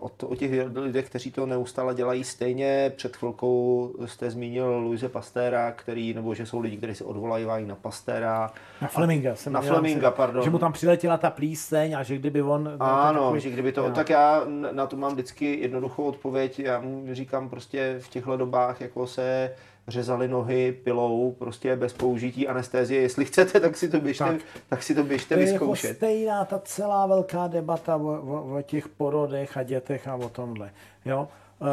o, 0.00 0.08
to, 0.08 0.28
o 0.28 0.34
těch 0.34 0.50
lidech, 0.74 1.06
kteří 1.06 1.30
to 1.30 1.46
neustále 1.46 1.94
dělají 1.94 2.24
stejně, 2.24 2.92
před 2.96 3.16
chvilkou 3.16 3.92
jste 4.06 4.30
zmínil 4.30 4.78
Luise 4.78 5.08
Pastéra, 5.08 5.72
který, 5.72 6.14
nebo 6.14 6.34
že 6.34 6.46
jsou 6.46 6.60
lidi, 6.60 6.76
kteří 6.76 6.94
se 6.94 7.04
odvolají 7.04 7.66
na 7.66 7.74
Pastéra. 7.74 8.50
Na 8.82 8.88
Fleminga. 8.88 9.34
Jsem 9.34 9.52
Na 9.52 9.60
Fleminga, 9.60 10.10
si- 10.10 10.16
pardon. 10.16 10.42
Že 10.44 10.50
mu 10.50 10.58
tam 10.58 10.72
přiletěla 10.72 11.16
ta 11.16 11.30
plíseň 11.30 11.96
a 11.96 12.02
že 12.02 12.16
kdyby 12.18 12.42
on... 12.42 12.70
Ano, 12.80 13.20
takový- 13.20 13.40
že 13.40 13.50
kdyby 13.50 13.72
to, 13.72 13.80
jo. 13.84 13.90
tak 13.90 14.10
já 14.10 14.42
na 14.72 14.86
to 14.86 14.96
mám 14.96 15.12
vždycky 15.12 15.60
jednoduchou 15.60 16.04
odpověď. 16.04 16.58
Já 16.58 16.80
mu 16.80 17.04
říkám 17.12 17.48
prostě 17.48 17.96
v 18.00 18.08
těchto 18.08 18.36
dobách, 18.36 18.80
jako 18.80 19.06
se 19.06 19.50
řezali 19.88 20.28
nohy 20.28 20.72
pilou, 20.84 21.32
prostě 21.38 21.76
bez 21.76 21.92
použití 21.92 22.48
anestézie. 22.48 23.00
Jestli 23.02 23.24
chcete, 23.24 23.60
tak 23.60 23.76
si 23.76 23.88
to 23.88 24.00
běžte, 24.00 24.24
tak, 24.24 24.40
Tak. 24.68 24.82
si 24.82 24.94
to 24.94 25.04
běžte 25.04 25.34
To 25.34 25.40
je 25.40 25.46
jako 25.46 25.64
vyzkoušet. 25.64 25.96
stejná 25.96 26.44
ta 26.44 26.58
celá 26.58 27.06
velká 27.06 27.46
debata 27.46 27.96
o, 27.96 28.00
o, 28.02 28.58
o 28.58 28.62
těch 28.62 28.88
porodech 28.88 29.56
a 29.56 29.62
dětech 29.62 30.08
a 30.08 30.14
o 30.14 30.28
tomhle. 30.28 30.70
Jo? 31.04 31.28
Uh, 31.60 31.68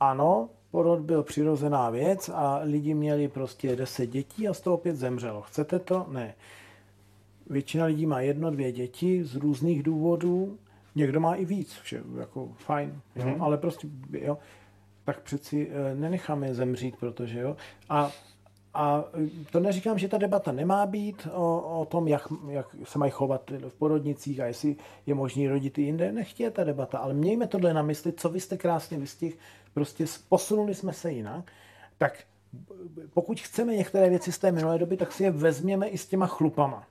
ano, 0.00 0.48
porod 0.70 1.00
byl 1.00 1.22
přirozená 1.22 1.90
věc 1.90 2.30
a 2.34 2.60
lidi 2.62 2.94
měli 2.94 3.28
prostě 3.28 3.76
10 3.76 4.06
dětí 4.06 4.48
a 4.48 4.54
z 4.54 4.60
toho 4.60 4.76
pět 4.76 4.96
zemřelo. 4.96 5.42
Chcete 5.42 5.78
to? 5.78 6.06
Ne. 6.08 6.34
Většina 7.50 7.84
lidí 7.84 8.06
má 8.06 8.20
jedno, 8.20 8.50
dvě 8.50 8.72
děti 8.72 9.24
z 9.24 9.36
různých 9.36 9.82
důvodů. 9.82 10.58
Někdo 10.94 11.20
má 11.20 11.34
i 11.34 11.44
víc, 11.44 11.72
vše, 11.82 12.02
jako 12.20 12.48
fajn, 12.56 13.00
jo? 13.16 13.24
Mhm. 13.26 13.42
ale 13.42 13.58
prostě, 13.58 13.88
jo, 14.12 14.38
tak 15.04 15.20
přeci 15.20 15.70
eh, 15.70 15.94
nenecháme 15.94 16.46
je 16.46 16.54
zemřít, 16.54 16.96
protože, 16.96 17.40
jo. 17.40 17.56
A, 17.88 18.10
a 18.74 19.04
to 19.50 19.60
neříkám, 19.60 19.98
že 19.98 20.08
ta 20.08 20.18
debata 20.18 20.52
nemá 20.52 20.86
být 20.86 21.28
o, 21.32 21.80
o 21.80 21.84
tom, 21.84 22.08
jak, 22.08 22.28
jak 22.48 22.66
se 22.84 22.98
mají 22.98 23.10
chovat 23.10 23.50
v 23.68 23.74
porodnicích 23.74 24.40
a 24.40 24.46
jestli 24.46 24.76
je 25.06 25.14
možný 25.14 25.48
rodit 25.48 25.78
i 25.78 25.82
jinde. 25.82 26.12
Nechtě 26.12 26.50
ta 26.50 26.64
debata, 26.64 26.98
ale 26.98 27.14
mějme 27.14 27.46
tohle 27.46 27.74
na 27.74 27.82
mysli, 27.82 28.12
co 28.12 28.28
vy 28.28 28.40
jste 28.40 28.56
krásně 28.56 28.98
vystih, 28.98 29.38
prostě 29.74 30.04
posunuli 30.28 30.74
jsme 30.74 30.92
se 30.92 31.12
jinak, 31.12 31.52
tak 31.98 32.24
pokud 33.14 33.40
chceme 33.40 33.76
některé 33.76 34.10
věci 34.10 34.32
z 34.32 34.38
té 34.38 34.52
minulé 34.52 34.78
doby, 34.78 34.96
tak 34.96 35.12
si 35.12 35.22
je 35.22 35.30
vezměme 35.30 35.88
i 35.88 35.98
s 35.98 36.06
těma 36.06 36.26
chlupama. 36.26 36.86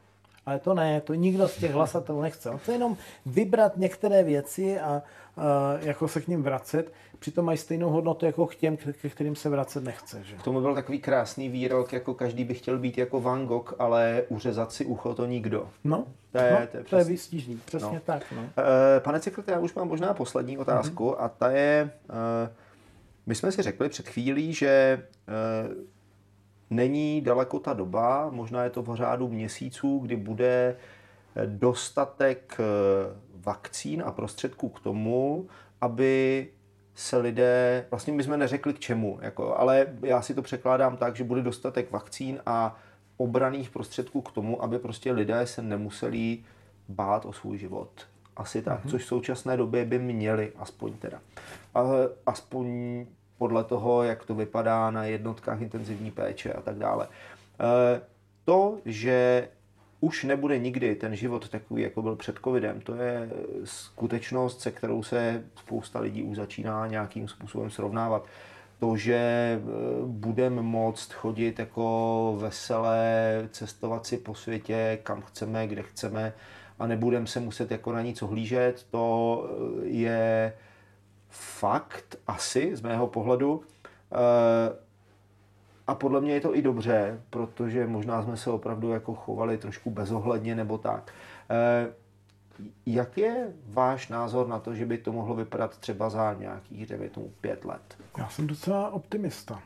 Ale 0.46 0.60
to 0.60 0.74
ne, 0.74 1.02
to 1.02 1.14
nikdo 1.14 1.48
z 1.48 1.58
těch 1.58 1.72
hlasatelů 1.72 2.22
nechce. 2.22 2.50
On 2.50 2.58
chce 2.58 2.72
jenom 2.72 2.98
vybrat 3.26 3.78
některé 3.78 4.24
věci 4.24 4.80
a, 4.80 5.02
a 5.38 5.74
jako 5.82 6.08
se 6.08 6.22
k 6.22 6.28
ním 6.28 6.44
vracet. 6.44 6.94
Přitom 7.20 7.46
mají 7.46 7.58
stejnou 7.58 7.90
hodnotu 7.90 8.26
jako 8.26 8.48
k 8.48 8.56
těm, 8.56 8.78
ke 8.78 9.10
kterým 9.10 9.36
se 9.36 9.50
vracet 9.50 9.84
nechce. 9.84 10.24
Že? 10.24 10.36
K 10.36 10.44
tomu 10.44 10.62
byl 10.62 10.76
takový 10.76 11.00
krásný 11.00 11.50
výrok, 11.50 11.94
jako 11.94 12.14
každý 12.14 12.44
by 12.44 12.54
chtěl 12.54 12.78
být 12.80 12.98
jako 12.98 13.22
Van 13.22 13.46
Gogh, 13.46 13.74
ale 13.80 14.24
uřezat 14.30 14.72
si 14.72 14.86
ucho 14.86 15.14
to 15.14 15.26
nikdo. 15.26 15.70
No, 15.84 16.06
To 16.32 16.38
je- 16.38 16.52
no, 16.52 16.58
to 16.58 16.62
je 16.62 16.68
to 16.68 16.78
je 16.78 16.84
přesně- 16.84 17.12
výstižný. 17.12 17.60
Přesně 17.66 17.94
no. 17.94 18.02
tak. 18.06 18.24
No. 18.36 18.42
Eh, 18.98 19.00
Pane 19.00 19.20
Ciklte, 19.20 19.52
já 19.52 19.60
už 19.60 19.74
mám 19.74 19.88
možná 19.88 20.14
poslední 20.14 20.58
otázku 20.58 21.22
a 21.22 21.30
ta 21.30 21.52
je, 21.52 21.92
eh, 22.10 22.54
my 23.26 23.36
jsme 23.36 23.52
si 23.52 23.62
řekli 23.62 23.90
před 23.90 24.08
chvílí, 24.10 24.54
že 24.54 24.68
eh, 24.68 25.93
není 26.76 27.22
daleko 27.22 27.60
ta 27.60 27.74
doba, 27.74 28.30
možná 28.30 28.64
je 28.64 28.70
to 28.70 28.82
v 28.82 28.96
řádu 28.96 29.30
měsíců, 29.30 30.00
kdy 30.00 30.16
bude 30.16 30.76
eh, 31.36 31.48
dostatek 31.48 32.58
eh, 32.60 32.64
vakcín 33.36 34.04
a 34.06 34.12
prostředků 34.12 34.70
k 34.70 34.80
tomu, 34.80 35.48
aby 35.82 36.48
se 36.96 37.18
lidé, 37.18 37.86
vlastně 37.92 38.14
my 38.14 38.24
jsme 38.24 38.38
neřekli 38.38 38.74
k 38.74 38.80
čemu, 38.80 39.20
jako, 39.22 39.58
ale 39.58 39.88
já 40.02 40.22
si 40.22 40.34
to 40.34 40.42
překládám 40.42 40.98
tak, 40.98 41.16
že 41.16 41.24
bude 41.24 41.42
dostatek 41.42 41.92
vakcín 41.92 42.40
a 42.46 42.80
obraných 43.18 43.70
prostředků 43.70 44.22
k 44.22 44.32
tomu, 44.32 44.64
aby 44.64 44.80
prostě 44.80 45.12
lidé 45.12 45.48
se 45.48 45.62
nemuseli 45.62 46.44
bát 46.90 47.26
o 47.26 47.34
svůj 47.34 47.58
život. 47.58 47.90
Asi 48.36 48.62
tak, 48.62 48.82
což 48.90 49.04
v 49.04 49.08
současné 49.08 49.58
době 49.58 49.86
by 49.86 50.00
měli, 50.00 50.52
aspoň 50.56 50.94
teda. 50.94 51.22
A, 51.76 51.84
aspoň 52.26 52.66
podle 53.38 53.64
toho, 53.64 54.04
jak 54.04 54.26
to 54.26 54.36
vypadá 54.36 54.92
na 54.92 55.06
jednotkách 55.06 55.62
intenzivní 55.62 56.12
péče 56.12 56.54
a 56.54 56.62
tak 56.62 56.76
dále. 56.76 57.08
E, 57.60 58.02
To, 58.46 58.78
že 58.86 59.48
už 60.02 60.24
nebude 60.24 60.60
nikdy 60.60 60.96
ten 60.96 61.16
život 61.16 61.50
takový, 61.50 61.82
jako 61.84 62.02
byl 62.02 62.16
před 62.16 62.36
covidem, 62.44 62.82
to 62.82 62.96
je 62.96 63.30
skutečnost, 63.64 64.62
se 64.62 64.72
kterou 64.72 65.04
se 65.04 65.44
spousta 65.56 66.00
lidí 66.00 66.24
už 66.24 66.38
začíná 66.38 66.88
nějakým 66.88 67.28
způsobem 67.28 67.70
srovnávat. 67.70 68.26
To, 68.80 68.98
že 68.98 69.16
e, 69.16 69.60
budeme 70.06 70.62
moct 70.62 71.14
chodit 71.14 71.60
jako 71.60 72.36
veselé, 72.40 73.48
cestovat 73.52 74.06
si 74.06 74.18
po 74.18 74.36
světě, 74.36 75.00
kam 75.04 75.22
chceme, 75.22 75.68
kde 75.68 75.84
chceme 75.84 76.34
a 76.80 76.88
nebudeme 76.88 77.28
se 77.28 77.40
muset 77.40 77.72
jako 77.72 77.92
na 77.92 78.02
nic 78.02 78.22
ohlížet, 78.22 78.86
to 78.92 79.06
e, 79.84 79.88
je 79.88 80.54
fakt 81.34 82.16
asi 82.28 82.76
z 82.76 82.82
mého 82.82 83.08
pohledu. 83.08 83.62
E, 84.12 84.84
A 85.88 85.96
podle 85.96 86.22
mě 86.22 86.34
je 86.34 86.42
to 86.42 86.56
i 86.56 86.62
dobře, 86.62 87.22
protože 87.30 87.88
možná 87.88 88.24
jsme 88.24 88.38
se 88.38 88.50
opravdu 88.50 88.92
jako 88.92 89.16
chovali 89.16 89.58
trošku 89.58 89.90
bezohledně 89.92 90.56
nebo 90.56 90.78
tak. 90.78 91.12
E, 91.50 91.88
Jak 92.86 93.18
je 93.18 93.48
váš 93.66 94.08
názor 94.08 94.48
na 94.48 94.60
to, 94.60 94.76
že 94.76 94.86
by 94.86 94.98
to 94.98 95.12
mohlo 95.12 95.36
vypadat 95.36 95.78
třeba 95.78 96.10
za 96.10 96.34
nějakých, 96.34 96.86
dejme 96.86 97.10
tomu, 97.10 97.32
pět 97.42 97.66
let? 97.66 97.98
Já 98.18 98.30
jsem 98.30 98.48
docela 98.48 98.90
optimista. 98.90 99.60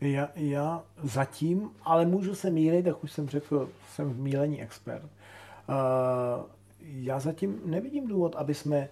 Já, 0.00 0.28
já 0.34 0.82
zatím, 1.02 1.70
ale 1.82 2.06
můžu 2.06 2.34
se 2.34 2.50
mýlit, 2.50 2.86
jak 2.86 3.04
už 3.04 3.12
jsem 3.12 3.28
řekl, 3.28 3.68
jsem 3.94 4.10
v 4.10 4.18
mílení 4.18 4.62
expert. 4.62 5.02
Uh, 5.02 6.44
já 6.80 7.20
zatím 7.20 7.60
nevidím 7.64 8.08
důvod, 8.08 8.36
aby 8.36 8.54
jsme 8.54 8.88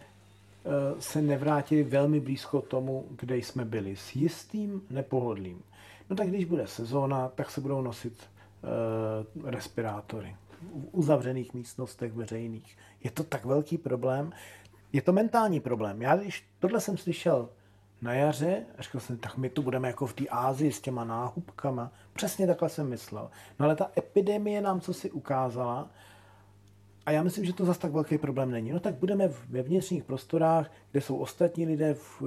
se 0.98 1.22
nevrátili 1.22 1.82
velmi 1.82 2.20
blízko 2.20 2.60
tomu, 2.60 3.06
kde 3.10 3.36
jsme 3.36 3.64
byli, 3.64 3.96
s 3.96 4.16
jistým 4.16 4.82
nepohodlím. 4.90 5.62
No 6.10 6.16
tak 6.16 6.28
když 6.28 6.44
bude 6.44 6.66
sezóna, 6.66 7.28
tak 7.28 7.50
se 7.50 7.60
budou 7.60 7.82
nosit 7.82 8.12
uh, 8.14 9.50
respirátory 9.50 10.36
v 10.62 10.88
uzavřených 10.92 11.54
místnostech 11.54 12.12
veřejných. 12.12 12.76
Je 13.04 13.10
to 13.10 13.24
tak 13.24 13.44
velký 13.44 13.78
problém. 13.78 14.32
Je 14.92 15.02
to 15.02 15.12
mentální 15.12 15.60
problém. 15.60 16.02
Já 16.02 16.16
když 16.16 16.48
tohle 16.58 16.80
jsem 16.80 16.96
slyšel 16.96 17.48
na 18.02 18.14
jaře 18.14 18.66
říkal 18.78 19.00
jsem, 19.00 19.16
tak 19.16 19.36
my 19.36 19.50
tu 19.50 19.62
budeme 19.62 19.88
jako 19.88 20.06
v 20.06 20.12
té 20.12 20.24
Ázii 20.30 20.72
s 20.72 20.80
těma 20.80 21.04
náhubkama. 21.04 21.92
Přesně 22.12 22.46
takhle 22.46 22.68
jsem 22.68 22.88
myslel. 22.88 23.30
No 23.58 23.64
ale 23.66 23.76
ta 23.76 23.90
epidemie 23.98 24.60
nám 24.60 24.80
co 24.80 24.94
si 24.94 25.10
ukázala, 25.10 25.90
a 27.06 27.10
já 27.10 27.22
myslím, 27.22 27.44
že 27.44 27.52
to 27.52 27.64
zase 27.64 27.80
tak 27.80 27.92
velký 27.92 28.18
problém 28.18 28.50
není. 28.50 28.72
No 28.72 28.80
tak 28.80 28.94
budeme 28.94 29.28
ve 29.48 29.62
vnitřních 29.62 30.04
prostorách, 30.04 30.72
kde 30.92 31.00
jsou 31.00 31.16
ostatní 31.16 31.66
lidé 31.66 31.94
v, 31.94 32.22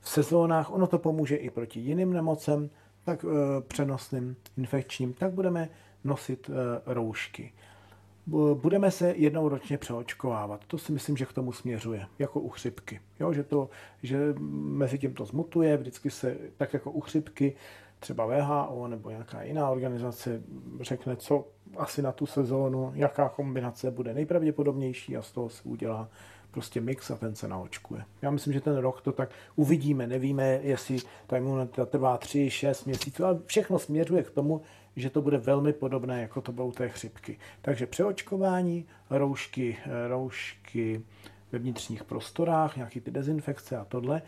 v 0.00 0.08
sezónách, 0.08 0.70
ono 0.72 0.86
to 0.86 0.98
pomůže 0.98 1.36
i 1.36 1.50
proti 1.50 1.80
jiným 1.80 2.12
nemocem, 2.12 2.70
tak 3.04 3.24
e, 3.24 3.60
přenosným, 3.60 4.36
infekčním, 4.58 5.12
tak 5.12 5.32
budeme 5.32 5.68
nosit 6.04 6.50
e, 6.50 6.52
roušky. 6.94 7.52
Bu- 8.28 8.54
Budeme 8.54 8.90
se 8.90 9.14
jednou 9.16 9.48
ročně 9.48 9.78
přeočkovávat. 9.78 10.64
To 10.66 10.78
si 10.78 10.92
myslím, 10.92 11.16
že 11.16 11.26
k 11.26 11.32
tomu 11.32 11.52
směřuje, 11.52 12.06
jako 12.18 12.40
u 12.40 12.48
chřipky. 12.48 13.00
Jo, 13.20 13.32
že, 13.32 13.42
to, 13.42 13.70
že 14.02 14.34
mezi 14.50 14.98
tím 14.98 15.14
to 15.14 15.24
zmutuje, 15.24 15.76
vždycky 15.76 16.10
se, 16.10 16.36
tak 16.56 16.72
jako 16.74 16.90
u 16.90 17.00
chřipky, 17.00 17.56
třeba 18.00 18.26
VHO 18.26 18.88
nebo 18.88 19.10
nějaká 19.10 19.42
jiná 19.42 19.70
organizace 19.70 20.42
řekne, 20.80 21.16
co 21.16 21.48
asi 21.76 22.02
na 22.02 22.12
tu 22.12 22.26
sezónu, 22.26 22.92
jaká 22.94 23.28
kombinace 23.28 23.90
bude 23.90 24.14
nejpravděpodobnější 24.14 25.16
a 25.16 25.22
z 25.22 25.32
toho 25.32 25.48
se 25.48 25.62
udělá 25.64 26.08
prostě 26.50 26.80
mix 26.80 27.10
a 27.10 27.16
ten 27.16 27.34
se 27.34 27.48
naočkuje. 27.48 28.04
Já 28.22 28.30
myslím, 28.30 28.52
že 28.52 28.60
ten 28.60 28.76
rok 28.76 29.00
to 29.00 29.12
tak 29.12 29.30
uvidíme. 29.56 30.06
Nevíme, 30.06 30.44
jestli 30.62 30.98
ta 31.26 31.36
imunita 31.36 31.86
trvá 31.86 32.18
3, 32.18 32.50
6 32.50 32.84
měsíců, 32.84 33.24
ale 33.24 33.38
všechno 33.46 33.78
směřuje 33.78 34.22
k 34.22 34.30
tomu, 34.30 34.60
že 34.96 35.10
to 35.10 35.22
bude 35.22 35.38
velmi 35.38 35.72
podobné, 35.72 36.22
jako 36.22 36.40
to 36.40 36.52
bylo 36.52 36.66
u 36.66 36.72
té 36.72 36.88
chřipky. 36.88 37.38
Takže 37.62 37.86
přeočkování, 37.86 38.86
roušky, 39.10 39.76
roušky 40.08 41.02
ve 41.52 41.58
vnitřních 41.58 42.04
prostorách, 42.04 42.76
nějaký 42.76 43.00
ty 43.00 43.10
dezinfekce 43.10 43.76
a 43.76 43.84
tohle. 43.84 44.22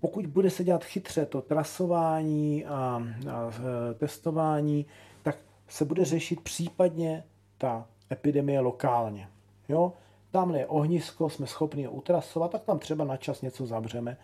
Pokud 0.00 0.26
bude 0.26 0.50
se 0.50 0.64
dělat 0.64 0.84
chytře 0.84 1.26
to 1.26 1.40
trasování 1.42 2.64
a, 2.66 3.02
a 3.30 3.50
e, 3.90 3.94
testování, 3.94 4.86
tak 5.22 5.38
se 5.68 5.84
bude 5.84 6.04
řešit 6.04 6.40
případně 6.40 7.24
ta 7.58 7.86
epidemie 8.12 8.60
lokálně. 8.60 9.28
Jo? 9.68 9.92
Tamhle 10.30 10.58
je 10.58 10.66
ohnisko, 10.66 11.30
jsme 11.30 11.46
schopni 11.46 11.84
ho 11.84 11.92
utrasovat, 11.92 12.50
tak 12.50 12.62
tam 12.62 12.78
třeba 12.78 13.04
na 13.04 13.16
čas 13.16 13.42
něco 13.42 13.66
zavřeme. 13.66 14.16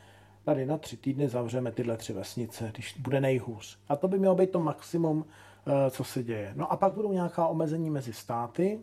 Tady 0.44 0.66
na 0.66 0.78
tři 0.78 0.96
týdny 0.96 1.28
zavřeme 1.28 1.72
tyhle 1.72 1.96
tři 1.96 2.12
vesnice, 2.12 2.70
když 2.74 2.94
bude 2.98 3.20
nejhůř. 3.20 3.78
A 3.88 3.96
to 3.96 4.08
by 4.08 4.18
mělo 4.18 4.34
být 4.34 4.50
to 4.50 4.60
maximum, 4.60 5.24
e, 5.66 5.90
co 5.90 6.04
se 6.04 6.22
děje. 6.22 6.52
No 6.56 6.72
a 6.72 6.76
pak 6.76 6.92
budou 6.92 7.12
nějaká 7.12 7.46
omezení 7.46 7.90
mezi 7.90 8.12
státy 8.12 8.80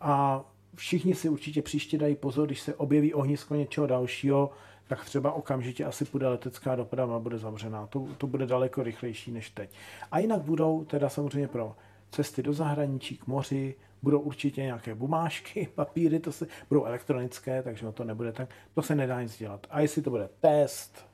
a 0.00 0.44
všichni 0.74 1.14
si 1.14 1.28
určitě 1.28 1.62
příště 1.62 1.98
dají 1.98 2.14
pozor, 2.14 2.46
když 2.46 2.60
se 2.60 2.74
objeví 2.74 3.14
ohnisko 3.14 3.54
něčeho 3.54 3.86
dalšího, 3.86 4.50
tak 4.88 5.04
třeba 5.04 5.32
okamžitě 5.32 5.84
asi 5.84 6.04
půjde 6.04 6.28
letecká 6.28 6.76
doprava 6.76 7.16
a 7.16 7.18
bude 7.18 7.38
zavřená. 7.38 7.86
To, 7.86 8.06
to 8.18 8.26
bude 8.26 8.46
daleko 8.46 8.82
rychlejší 8.82 9.32
než 9.32 9.50
teď. 9.50 9.70
A 10.12 10.18
jinak 10.18 10.40
budou 10.40 10.84
teda 10.84 11.08
samozřejmě 11.08 11.48
pro 11.48 11.76
cesty 12.10 12.42
do 12.42 12.52
zahraničí, 12.52 13.16
k 13.16 13.26
moři, 13.26 13.74
budou 14.02 14.20
určitě 14.20 14.62
nějaké 14.62 14.94
bumášky, 14.94 15.68
papíry, 15.74 16.20
to 16.20 16.32
se, 16.32 16.46
budou 16.68 16.84
elektronické, 16.84 17.62
takže 17.62 17.92
to 17.92 18.04
nebude 18.04 18.32
tak, 18.32 18.48
to 18.74 18.82
se 18.82 18.94
nedá 18.94 19.22
nic 19.22 19.38
dělat. 19.38 19.66
A 19.70 19.80
jestli 19.80 20.02
to 20.02 20.10
bude 20.10 20.28
test, 20.40 21.06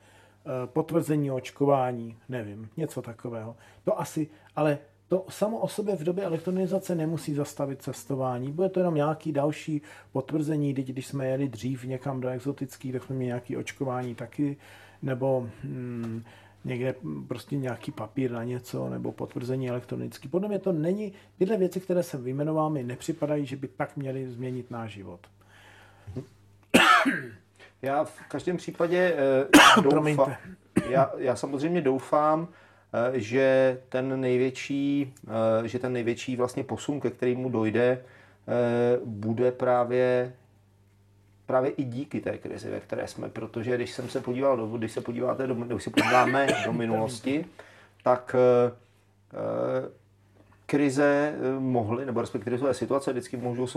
eh, 0.45 0.67
potvrzení 0.67 1.31
očkování, 1.31 2.17
nevím, 2.29 2.69
něco 2.77 3.01
takového. 3.01 3.55
To 3.83 3.99
asi, 3.99 4.27
ale 4.55 4.77
to 5.07 5.25
samo 5.29 5.57
o 5.57 5.67
sobě 5.67 5.95
v 5.95 6.03
době 6.03 6.23
elektronizace 6.23 6.95
nemusí 6.95 7.33
zastavit 7.33 7.81
cestování. 7.81 8.51
Bude 8.51 8.69
to 8.69 8.79
jenom 8.79 8.95
nějaký 8.95 9.31
další 9.31 9.81
potvrzení, 10.11 10.73
když, 10.73 10.85
když 10.85 11.07
jsme 11.07 11.27
jeli 11.27 11.47
dřív 11.47 11.83
někam 11.83 12.21
do 12.21 12.29
exotických, 12.29 12.93
tak 12.93 13.03
jsme 13.03 13.15
měli 13.15 13.27
nějaké 13.27 13.57
očkování 13.57 14.15
taky, 14.15 14.57
nebo 15.01 15.49
hmm, 15.63 16.23
někde 16.65 16.95
prostě 17.27 17.57
nějaký 17.57 17.91
papír 17.91 18.31
na 18.31 18.43
něco, 18.43 18.89
nebo 18.89 19.11
potvrzení 19.11 19.69
elektronický. 19.69 20.27
Podle 20.27 20.47
mě 20.47 20.59
to 20.59 20.71
není, 20.71 21.13
tyhle 21.37 21.57
věci, 21.57 21.79
které 21.79 22.03
jsem 22.03 22.23
vyjmenoval, 22.23 22.69
mi 22.69 22.83
nepřipadají, 22.83 23.45
že 23.45 23.55
by 23.55 23.67
tak 23.67 23.97
měly 23.97 24.29
změnit 24.29 24.71
náš 24.71 24.91
život. 24.91 25.19
Já 27.81 28.03
v 28.03 28.21
každém 28.27 28.57
případě 28.57 29.15
uh, 29.77 29.83
doufám, 29.83 30.35
já, 30.89 31.11
já 31.17 31.35
samozřejmě 31.35 31.81
doufám, 31.81 32.47
Eh, 32.47 32.64
že 33.13 33.77
ten 33.89 34.21
největší, 34.21 35.13
eh, 35.63 35.67
že 35.67 35.79
ten 35.79 35.93
největší 35.93 36.35
vlastně 36.35 36.63
posun, 36.63 36.99
ke 36.99 37.09
kterému 37.09 37.49
dojde, 37.49 38.01
eh, 38.47 38.99
bude 39.05 39.51
právě 39.51 40.33
právě 41.45 41.71
i 41.71 41.83
díky 41.83 42.21
té 42.21 42.37
krizi, 42.37 42.69
ve 42.69 42.79
které 42.79 43.07
jsme, 43.07 43.29
protože 43.29 43.75
když 43.75 43.91
jsem 43.91 44.09
se 44.09 44.21
podíval, 44.21 44.57
do, 44.57 44.67
když 44.67 44.91
se 44.91 45.01
podíváte, 45.01 45.47
do, 45.47 45.55
když 45.55 45.83
se 45.83 45.89
podíváme 45.89 46.47
do 46.65 46.73
minulosti, 46.73 47.45
tak 48.03 48.35
krize 50.65 51.33
mohly, 51.59 52.05
nebo 52.05 52.21
respektive 52.21 52.51
krizové 52.51 52.73
situace 52.73 53.11
vždycky 53.11 53.37
můžou, 53.37 53.67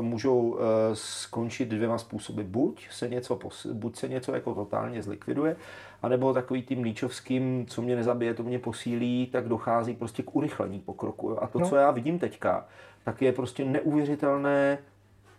můžou 0.00 0.58
skončit 0.92 1.68
dvěma 1.68 1.98
způsoby. 1.98 2.42
Buď 2.42 2.88
se 2.90 3.08
něco, 3.08 3.38
buď 3.72 3.96
se 3.96 4.08
něco 4.08 4.34
jako 4.34 4.54
totálně 4.54 5.02
zlikviduje, 5.02 5.56
anebo 6.02 6.34
takový 6.34 6.62
tím 6.62 6.82
líčovským, 6.82 7.66
co 7.66 7.82
mě 7.82 7.96
nezabije, 7.96 8.34
to 8.34 8.42
mě 8.42 8.58
posílí, 8.58 9.26
tak 9.32 9.48
dochází 9.48 9.94
prostě 9.94 10.22
k 10.22 10.36
urychlení 10.36 10.80
pokroku. 10.80 11.42
A 11.42 11.46
to, 11.46 11.58
no. 11.58 11.68
co 11.68 11.76
já 11.76 11.90
vidím 11.90 12.18
teďka, 12.18 12.66
tak 13.04 13.22
je 13.22 13.32
prostě 13.32 13.64
neuvěřitelné 13.64 14.78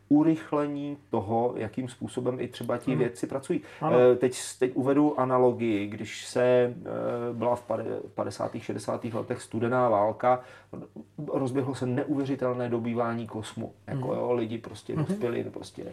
urychlení 0.10 0.98
toho, 1.10 1.54
jakým 1.58 1.90
způsobem 1.90 2.40
i 2.40 2.48
třeba 2.48 2.78
ti 2.78 2.92
hmm. 2.92 3.00
vědci 3.00 3.28
pracují. 3.28 3.62
Ano. 3.82 3.98
Eh, 4.00 4.16
teď, 4.16 4.38
teď 4.60 4.72
uvedu 4.76 5.20
analogii, 5.20 5.88
když 5.88 6.26
se 6.26 6.44
eh, 6.44 6.74
byla 7.34 7.56
v 7.56 7.64
50. 8.16 8.52
60. 8.60 9.06
letech 9.06 9.42
studená 9.42 9.90
válka, 9.90 10.42
rozběhlo 11.28 11.76
se 11.76 11.86
neuvěřitelné 11.86 12.70
dobývání 12.70 13.28
kosmu. 13.28 13.74
Jako 13.88 14.08
hmm. 14.08 14.18
jo, 14.18 14.34
lidi 14.34 14.58
prostě 14.58 14.96
hmm. 14.96 15.06
dospěli 15.06 15.44
prostě 15.44 15.84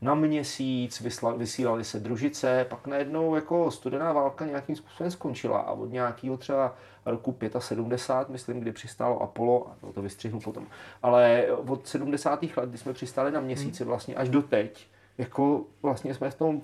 na 0.00 0.14
měsíc, 0.14 1.00
vysla, 1.00 1.34
vysílali 1.34 1.84
se 1.84 2.00
družice, 2.00 2.66
pak 2.68 2.86
najednou 2.86 3.34
jako 3.34 3.70
studená 3.70 4.12
válka 4.12 4.46
nějakým 4.46 4.76
způsobem 4.76 5.10
skončila 5.10 5.58
a 5.58 5.72
od 5.72 5.92
nějakého 5.92 6.36
třeba 6.36 6.74
roku 7.06 7.36
75, 7.58 8.32
myslím, 8.32 8.60
kdy 8.60 8.72
přistálo 8.72 9.22
Apollo, 9.22 9.68
a 9.70 9.76
to, 9.80 9.92
to 9.92 10.02
vystřihnu 10.02 10.40
potom, 10.40 10.66
ale 11.02 11.46
od 11.50 11.88
70. 11.88 12.42
let, 12.42 12.68
kdy 12.68 12.78
jsme 12.78 12.92
přistáli 12.92 13.30
na 13.30 13.40
měsíci 13.40 13.82
hmm. 13.82 13.88
vlastně 13.88 14.14
až 14.14 14.28
do 14.28 14.42
teď, 14.42 14.88
jako 15.18 15.64
vlastně 15.82 16.14
jsme 16.14 16.30
v 16.30 16.34
tom 16.34 16.62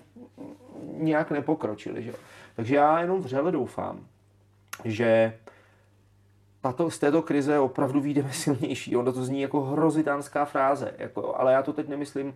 nějak 0.92 1.30
nepokročili. 1.30 2.02
Že? 2.02 2.12
Takže 2.56 2.74
já 2.74 3.00
jenom 3.00 3.20
vřele 3.22 3.52
doufám, 3.52 4.00
že 4.84 5.38
tato, 6.60 6.90
z 6.90 6.98
této 6.98 7.22
krize 7.22 7.58
opravdu 7.58 8.00
výjdeme 8.00 8.32
silnější. 8.32 8.96
Ono 8.96 9.12
to 9.12 9.24
zní 9.24 9.40
jako 9.40 9.60
hrozitánská 9.60 10.44
fráze, 10.44 10.94
jako, 10.98 11.36
ale 11.36 11.52
já 11.52 11.62
to 11.62 11.72
teď 11.72 11.88
nemyslím 11.88 12.34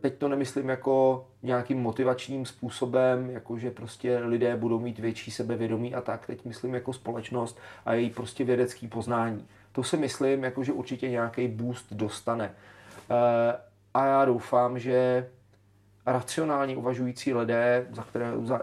teď 0.00 0.18
to 0.18 0.28
nemyslím 0.28 0.68
jako 0.68 1.26
nějakým 1.42 1.78
motivačním 1.78 2.46
způsobem, 2.46 3.30
jako 3.30 3.58
že 3.58 3.70
prostě 3.70 4.18
lidé 4.18 4.56
budou 4.56 4.80
mít 4.80 4.98
větší 4.98 5.30
sebevědomí 5.30 5.94
a 5.94 6.00
tak. 6.00 6.26
Teď 6.26 6.44
myslím 6.44 6.74
jako 6.74 6.92
společnost 6.92 7.58
a 7.86 7.94
její 7.94 8.10
prostě 8.10 8.44
vědecký 8.44 8.88
poznání. 8.88 9.46
To 9.72 9.82
si 9.82 9.96
myslím, 9.96 10.44
jako 10.44 10.64
že 10.64 10.72
určitě 10.72 11.10
nějaký 11.10 11.48
boost 11.48 11.92
dostane. 11.92 12.54
Eh, 13.10 13.56
a 13.94 14.06
já 14.06 14.24
doufám, 14.24 14.78
že 14.78 15.28
racionálně 16.06 16.76
uvažující 16.76 17.34
lidé, 17.34 17.86
za 17.90 18.02
které 18.02 18.32
za 18.42 18.60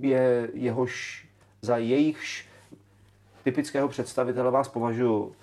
je 0.00 0.48
jehož, 0.54 1.26
za 1.62 1.76
jejichž 1.76 2.48
typického 3.44 3.88
představitele 3.88 4.50
vás 4.50 4.68
považuji, 4.68 5.34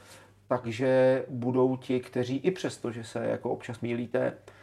takže 0.47 1.23
budou 1.29 1.77
ti, 1.77 1.99
kteří 1.99 2.37
i 2.37 2.51
přesto, 2.51 2.91
že 2.91 3.03
se 3.03 3.25
jako 3.25 3.49
občas 3.49 3.79
mílíte, 3.79 4.33
Eh, 4.33 4.58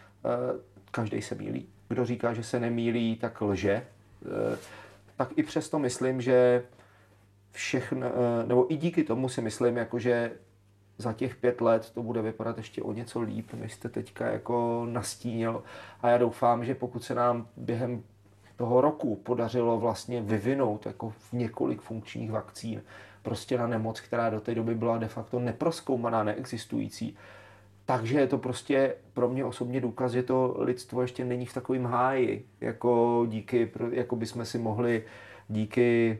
každý 0.90 1.22
se 1.22 1.34
mílí. 1.34 1.68
Kdo 1.88 2.04
říká, 2.04 2.34
že 2.34 2.42
se 2.42 2.60
nemílí, 2.60 3.16
tak 3.16 3.40
lže. 3.40 3.72
Eh, 3.72 4.58
tak 5.16 5.38
i 5.38 5.42
přesto 5.42 5.78
myslím, 5.78 6.20
že 6.20 6.64
všechno, 7.52 8.06
eh, 8.06 8.46
nebo 8.46 8.72
i 8.72 8.76
díky 8.76 9.04
tomu 9.04 9.28
si 9.28 9.42
myslím, 9.42 9.76
jako 9.76 9.98
že 9.98 10.32
za 10.98 11.12
těch 11.12 11.36
pět 11.36 11.60
let 11.60 11.90
to 11.94 12.02
bude 12.02 12.22
vypadat 12.22 12.56
ještě 12.56 12.82
o 12.82 12.92
něco 12.92 13.20
líp, 13.20 13.52
než 13.54 13.72
jste 13.72 13.88
teďka 13.88 14.26
jako 14.26 14.86
nastínil. 14.90 15.62
A 16.02 16.08
já 16.08 16.18
doufám, 16.18 16.64
že 16.64 16.74
pokud 16.74 17.04
se 17.04 17.14
nám 17.14 17.48
během 17.56 18.02
toho 18.56 18.80
roku 18.80 19.16
podařilo 19.16 19.78
vlastně 19.78 20.22
vyvinout 20.22 20.86
jako 20.86 21.10
v 21.10 21.32
několik 21.32 21.80
funkčních 21.80 22.30
vakcín 22.30 22.82
prostě 23.26 23.58
na 23.58 23.66
nemoc, 23.66 24.00
která 24.00 24.30
do 24.30 24.40
té 24.40 24.54
doby 24.54 24.74
byla 24.74 24.98
de 24.98 25.08
facto 25.08 25.38
neproskoumaná, 25.38 26.24
neexistující, 26.24 27.16
takže 27.86 28.20
je 28.20 28.26
to 28.26 28.38
prostě 28.38 28.94
pro 29.12 29.28
mě 29.28 29.44
osobně 29.44 29.80
důkaz, 29.80 30.12
že 30.12 30.22
to 30.22 30.56
lidstvo 30.58 31.02
ještě 31.02 31.24
není 31.24 31.46
v 31.46 31.54
takovém 31.54 31.84
háji, 31.84 32.46
jako 32.60 33.24
díky, 33.28 33.70
jako 33.90 34.16
bychom 34.16 34.44
si 34.44 34.58
mohli 34.58 35.04
díky 35.48 36.18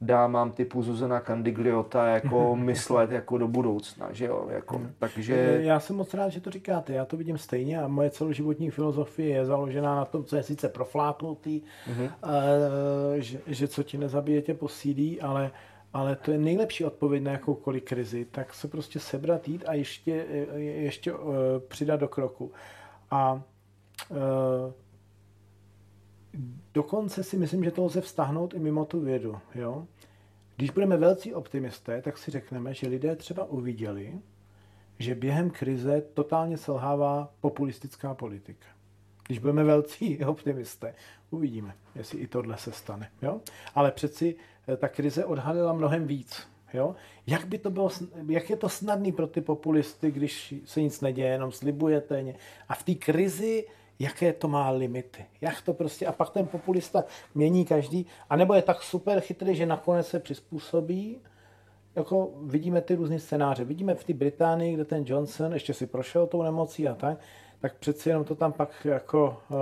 dámám 0.00 0.52
typu 0.52 0.82
Zuzana 0.82 1.20
Candigliota 1.20 2.06
jako 2.06 2.56
myslet 2.60 3.10
jako 3.10 3.38
do 3.38 3.48
budoucna, 3.48 4.12
že 4.12 4.24
jo, 4.24 4.48
jako, 4.50 4.76
hmm. 4.78 4.92
takže... 4.98 5.58
Já 5.62 5.80
jsem 5.80 5.96
moc 5.96 6.14
rád, 6.14 6.28
že 6.28 6.40
to 6.40 6.50
říkáte, 6.50 6.92
já 6.92 7.04
to 7.04 7.16
vidím 7.16 7.38
stejně 7.38 7.82
a 7.82 7.88
moje 7.88 8.10
celoživotní 8.10 8.70
filozofie 8.70 9.36
je 9.36 9.46
založená 9.46 9.96
na 9.96 10.04
tom, 10.04 10.24
co 10.24 10.36
je 10.36 10.42
sice 10.42 10.68
profláknutý, 10.68 11.62
mm-hmm. 11.62 12.10
že, 13.16 13.40
že 13.46 13.68
co 13.68 13.82
ti 13.82 13.98
nezabije, 13.98 14.42
tě 14.42 14.54
posílí, 14.54 15.20
ale 15.20 15.50
ale 15.94 16.16
to 16.16 16.32
je 16.32 16.38
nejlepší 16.38 16.84
odpověď 16.84 17.22
na 17.22 17.32
jakoukoliv 17.32 17.84
krizi, 17.84 18.24
tak 18.24 18.54
se 18.54 18.68
prostě 18.68 19.00
sebrat, 19.00 19.48
jít 19.48 19.64
a 19.66 19.74
ještě, 19.74 20.26
ještě 20.56 21.12
uh, 21.12 21.34
přidat 21.68 22.00
do 22.00 22.08
kroku. 22.08 22.52
A 23.10 23.42
uh, 24.10 24.18
dokonce 26.74 27.24
si 27.24 27.36
myslím, 27.36 27.64
že 27.64 27.70
to 27.70 27.84
lze 27.84 28.00
vztahnout 28.00 28.54
i 28.54 28.58
mimo 28.58 28.84
tu 28.84 29.00
vědu. 29.00 29.38
Jo? 29.54 29.86
Když 30.56 30.70
budeme 30.70 30.96
velcí 30.96 31.34
optimisté, 31.34 32.02
tak 32.02 32.18
si 32.18 32.30
řekneme, 32.30 32.74
že 32.74 32.88
lidé 32.88 33.16
třeba 33.16 33.44
uviděli, 33.44 34.18
že 34.98 35.14
během 35.14 35.50
krize 35.50 36.02
totálně 36.14 36.56
selhává 36.56 37.34
populistická 37.40 38.14
politika. 38.14 38.66
Když 39.26 39.38
budeme 39.38 39.64
velcí 39.64 40.24
optimisté, 40.26 40.94
uvidíme, 41.30 41.74
jestli 41.94 42.18
i 42.18 42.26
tohle 42.26 42.56
se 42.56 42.72
stane. 42.72 43.10
Jo? 43.22 43.40
Ale 43.74 43.90
přeci 43.90 44.36
Eh, 44.68 44.76
ta 44.76 44.88
krize 44.88 45.24
odhalila 45.24 45.72
mnohem 45.72 46.06
víc. 46.06 46.48
Jo? 46.74 46.94
Jak, 47.26 47.44
by 47.44 47.58
to 47.58 47.70
bylo, 47.70 47.90
jak 48.28 48.50
je 48.50 48.56
to 48.56 48.68
snadný 48.68 49.12
pro 49.12 49.26
ty 49.26 49.40
populisty, 49.40 50.10
když 50.10 50.54
se 50.64 50.82
nic 50.82 51.00
neděje, 51.00 51.28
jenom 51.28 51.52
slibujete. 51.52 52.34
A 52.68 52.74
v 52.74 52.82
té 52.82 52.94
krizi, 52.94 53.66
jaké 53.98 54.32
to 54.32 54.48
má 54.48 54.70
limity. 54.70 55.24
Jak 55.40 55.62
to 55.62 55.74
prostě, 55.74 56.06
a 56.06 56.12
pak 56.12 56.30
ten 56.30 56.46
populista 56.46 57.04
mění 57.34 57.64
každý, 57.64 58.06
anebo 58.30 58.54
je 58.54 58.62
tak 58.62 58.82
super 58.82 59.20
chytrý, 59.20 59.56
že 59.56 59.66
nakonec 59.66 60.06
se 60.06 60.20
přizpůsobí, 60.20 61.20
jako 61.96 62.30
vidíme 62.42 62.80
ty 62.80 62.94
různé 62.94 63.18
scénáře. 63.18 63.64
Vidíme 63.64 63.94
v 63.94 64.04
té 64.04 64.12
Británii, 64.12 64.74
kde 64.74 64.84
ten 64.84 65.04
Johnson 65.06 65.52
ještě 65.52 65.74
si 65.74 65.86
prošel 65.86 66.26
tou 66.26 66.42
nemocí 66.42 66.88
a 66.88 66.94
tak, 66.94 67.18
tak 67.64 67.74
přeci 67.74 68.08
jenom 68.08 68.24
to 68.24 68.34
tam 68.34 68.52
pak 68.52 68.70
jako 68.84 69.36
uh, 69.48 69.56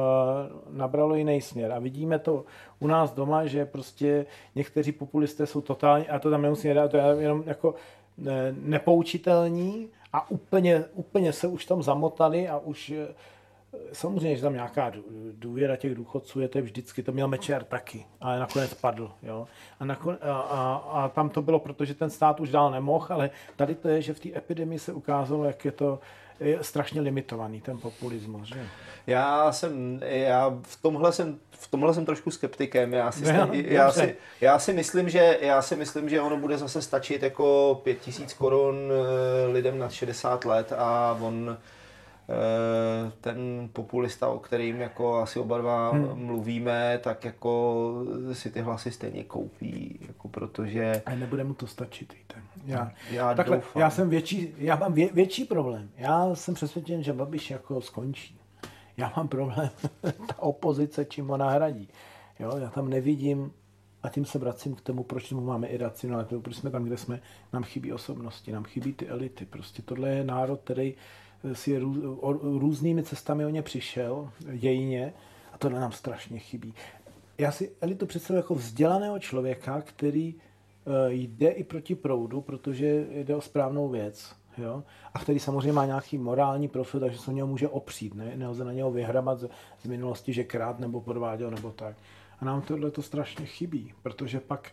nabralo 0.77 1.15
jiný 1.15 1.41
směr. 1.41 1.73
A 1.73 1.79
vidíme 1.79 2.19
to 2.19 2.45
u 2.79 2.87
nás 2.87 3.13
doma, 3.15 3.47
že 3.47 3.67
prostě 3.67 4.27
někteří 4.55 4.93
populisté 4.93 5.47
jsou 5.47 5.61
totálně, 5.61 6.07
a 6.07 6.19
to 6.19 6.31
tam 6.31 6.43
nemusíme 6.43 6.75
dát, 6.75 6.91
to 6.91 6.97
je 6.97 7.05
jenom 7.19 7.43
jako 7.47 7.75
ne, 8.19 8.55
nepoučitelní 8.59 9.89
a 10.13 10.31
úplně, 10.31 10.85
úplně 10.95 11.33
se 11.33 11.47
už 11.47 11.65
tam 11.65 11.83
zamotali 11.83 12.49
a 12.49 12.59
už 12.59 12.93
samozřejmě, 13.93 14.37
že 14.37 14.43
tam 14.43 14.53
nějaká 14.53 14.91
dů- 14.91 15.05
důvěra 15.33 15.77
těch 15.77 15.95
důchodců 15.95 16.41
je, 16.41 16.49
to 16.49 16.59
je 16.59 16.63
vždycky, 16.63 17.03
to 17.03 17.13
měl 17.13 17.29
Mečer 17.29 17.65
taky, 17.65 18.07
ale 18.21 18.39
nakonec 18.39 18.75
padl. 18.75 19.11
Jo? 19.23 19.47
A, 19.81 19.85
nakon, 19.85 20.19
a, 20.21 20.33
a, 20.33 20.75
a, 20.75 21.09
tam 21.09 21.29
to 21.29 21.43
bylo, 21.43 21.59
protože 21.59 21.95
ten 21.95 22.11
stát 22.11 22.41
už 22.41 22.51
dál 22.51 22.71
nemohl, 22.71 23.07
ale 23.11 23.31
tady 23.57 23.75
to 23.75 23.89
je, 23.89 24.03
že 24.03 24.15
v 24.15 24.21
té 24.21 24.29
epidemii 24.37 24.79
se 24.79 24.93
ukázalo, 24.93 25.45
jak 25.45 25.65
je 25.65 25.73
to 25.73 25.99
strašně 26.61 27.01
limitovaný, 27.01 27.61
ten 27.61 27.78
populismus. 27.78 28.49
Že? 28.49 28.66
Já 29.07 29.53
jsem, 29.53 30.01
já 30.03 30.59
v 30.62 30.82
tomhle 30.82 31.12
jsem, 31.12 31.38
v 31.51 31.70
tomhle 31.70 31.95
jsem 31.95 32.07
trošku 32.07 32.30
skeptikem. 32.30 32.93
Já 32.93 33.12
si, 33.12 33.32
No, 33.32 33.49
já, 33.53 33.86
dobře. 33.86 34.01
si, 34.01 34.16
já, 34.40 34.59
si 34.59 34.72
myslím, 34.72 35.09
že, 35.09 35.38
já 35.40 35.62
si 35.62 35.76
myslím, 35.76 36.09
že 36.09 36.20
ono 36.20 36.36
bude 36.36 36.59
zase 36.59 36.82
stačit 36.82 37.22
jako 37.22 37.80
pět 37.84 38.01
tisíc 38.01 38.32
korun 38.34 38.76
eh, 38.93 39.53
lidem 39.53 39.78
nad 39.78 39.93
60 39.93 40.45
let 40.45 40.72
a 40.78 41.18
on 41.20 41.59
ten 43.20 43.68
populista, 43.72 44.28
o 44.28 44.39
kterým 44.39 44.80
jako 44.80 45.16
asi 45.16 45.39
oba 45.39 45.59
dva 45.59 45.91
Hmm. 45.91 46.26
mluvíme, 46.26 46.99
tak 47.03 47.24
jako 47.24 47.83
si 48.33 48.51
ty 48.51 48.61
hlasy 48.61 48.91
stejně 48.91 49.24
koupí, 49.24 49.99
jako 50.09 50.28
protože 50.28 51.03
A 51.07 51.14
nebude 51.14 51.45
mu 51.45 51.55
to 51.55 51.66
stačit, 51.66 52.12
víte. 52.14 52.35
Já, 52.64 52.93
Já 53.11 53.35
takhle, 53.35 53.57
doufám. 53.57 53.80
já 53.80 53.91
jsem 53.91 54.09
větší, 54.11 54.55
já 54.59 54.76
mám 54.76 54.93
vě, 54.93 55.09
větší 55.12 55.45
problém. 55.45 55.91
Já 55.97 56.35
jsem 56.35 56.55
přesvědčen, 56.55 57.03
že 57.03 57.12
Babiš 57.12 57.51
jako 57.51 57.80
skončí. 57.80 58.39
Já 58.97 59.12
mám 59.16 59.28
problém, 59.28 59.70
ta 60.26 60.39
opozice, 60.43 61.05
čím 61.05 61.26
ho 61.28 61.37
nahradí. 61.37 61.89
Jo, 62.41 62.57
já 62.57 62.70
tam 62.70 62.89
nevidím, 62.91 63.53
a 64.03 64.09
tím 64.09 64.24
se 64.24 64.39
vracím 64.39 64.74
k 64.74 64.80
tomu, 64.80 65.03
proč 65.03 65.33
mu 65.33 65.41
máme 65.41 65.66
iracionalitu, 65.66 66.41
proč 66.41 66.57
jsme 66.57 66.70
tam, 66.70 66.85
kde 66.85 66.97
jsme, 66.97 67.20
nám 67.53 67.62
chybí 67.62 67.93
osobnosti, 67.93 68.53
nám 68.53 68.64
chybí 68.64 68.93
ty 68.93 69.09
elity. 69.09 69.45
Prostě 69.47 69.83
tohle 69.83 70.09
je 70.09 70.24
národ, 70.24 70.61
který 70.64 70.95
si 71.53 71.78
růz, 71.78 71.99
o, 72.20 72.32
různými 72.32 73.03
cestami 73.03 73.47
o 73.47 73.49
ně 73.49 73.62
přišel, 73.62 74.30
dějině, 74.53 75.12
a 75.53 75.59
tohle 75.59 75.80
nám 75.80 75.93
strašně 75.93 76.38
chybí. 76.38 76.74
Já 77.38 77.53
si 77.53 77.72
elitu 77.80 78.07
představuji 78.07 78.38
jako 78.38 78.55
vzdělaného 78.55 79.18
člověka, 79.18 79.80
který 79.80 80.34
eh, 80.34 81.12
jde 81.12 81.49
i 81.49 81.64
proti 81.64 81.95
proudu, 81.95 82.40
protože 82.40 83.07
jde 83.11 83.36
o 83.36 83.40
správnou 83.40 83.88
věc. 83.88 84.34
Jo? 84.59 84.82
A 85.14 85.18
který 85.18 85.38
samozřejmě 85.38 85.72
má 85.72 85.86
nějaký 85.86 86.18
morální 86.18 86.68
profil, 86.68 87.01
takže 87.01 87.18
se 87.18 87.30
o 87.30 87.34
něho 87.34 87.49
může 87.49 87.68
opřít. 87.68 88.14
Ne? 88.14 88.32
Nelze 88.36 88.64
na 88.64 88.72
něho 88.72 88.90
vyhrabat 88.90 89.40
z, 89.40 89.49
z 89.82 89.86
minulosti, 89.86 90.32
že 90.32 90.45
krát 90.45 90.78
nebo 90.78 91.01
podváděl 91.01 91.51
nebo 91.51 91.70
tak. 91.70 91.97
A 92.40 92.45
nám 92.45 92.62
tohle 92.62 92.90
to 92.90 93.03
strašně 93.03 93.47
chybí, 93.47 93.95
protože 94.03 94.40
pak, 94.40 94.70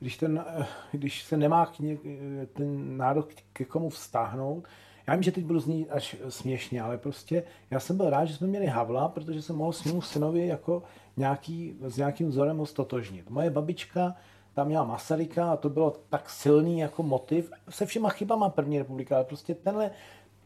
když, 0.00 0.16
ten, 0.16 0.44
eh, 0.46 0.66
když 0.92 1.22
se 1.22 1.36
nemá 1.36 1.66
k 1.66 1.78
ně, 1.78 1.98
eh, 2.04 2.46
ten 2.46 2.96
národ 2.96 3.28
ke 3.52 3.64
komu 3.64 3.88
vztáhnout, 3.88 4.64
já 5.06 5.14
vím, 5.14 5.22
že 5.22 5.32
teď 5.32 5.44
budu 5.44 5.60
znít 5.60 5.90
až 5.90 6.16
směšně, 6.28 6.82
ale 6.82 6.98
prostě 6.98 7.42
já 7.70 7.80
jsem 7.80 7.96
byl 7.96 8.10
rád, 8.10 8.24
že 8.24 8.36
jsme 8.36 8.46
měli 8.46 8.66
Havla, 8.66 9.08
protože 9.08 9.42
jsem 9.42 9.56
mohl 9.56 9.72
svému 9.72 10.02
synovi 10.02 10.46
jako 10.46 10.82
nějaký, 11.16 11.76
s 11.80 11.96
nějakým 11.96 12.28
vzorem 12.28 12.58
ho 12.58 12.66
stotožnit. 12.66 13.30
Moje 13.30 13.50
babička 13.50 14.16
tam 14.54 14.66
měla 14.66 14.84
Masaryka 14.84 15.52
a 15.52 15.56
to 15.56 15.68
bylo 15.68 15.96
tak 16.08 16.30
silný 16.30 16.78
jako 16.78 17.02
motiv, 17.02 17.52
se 17.68 17.86
všema 17.86 18.08
chybama 18.08 18.48
první 18.48 18.78
republika, 18.78 19.16
ale 19.16 19.24
prostě 19.24 19.54
tenhle, 19.54 19.90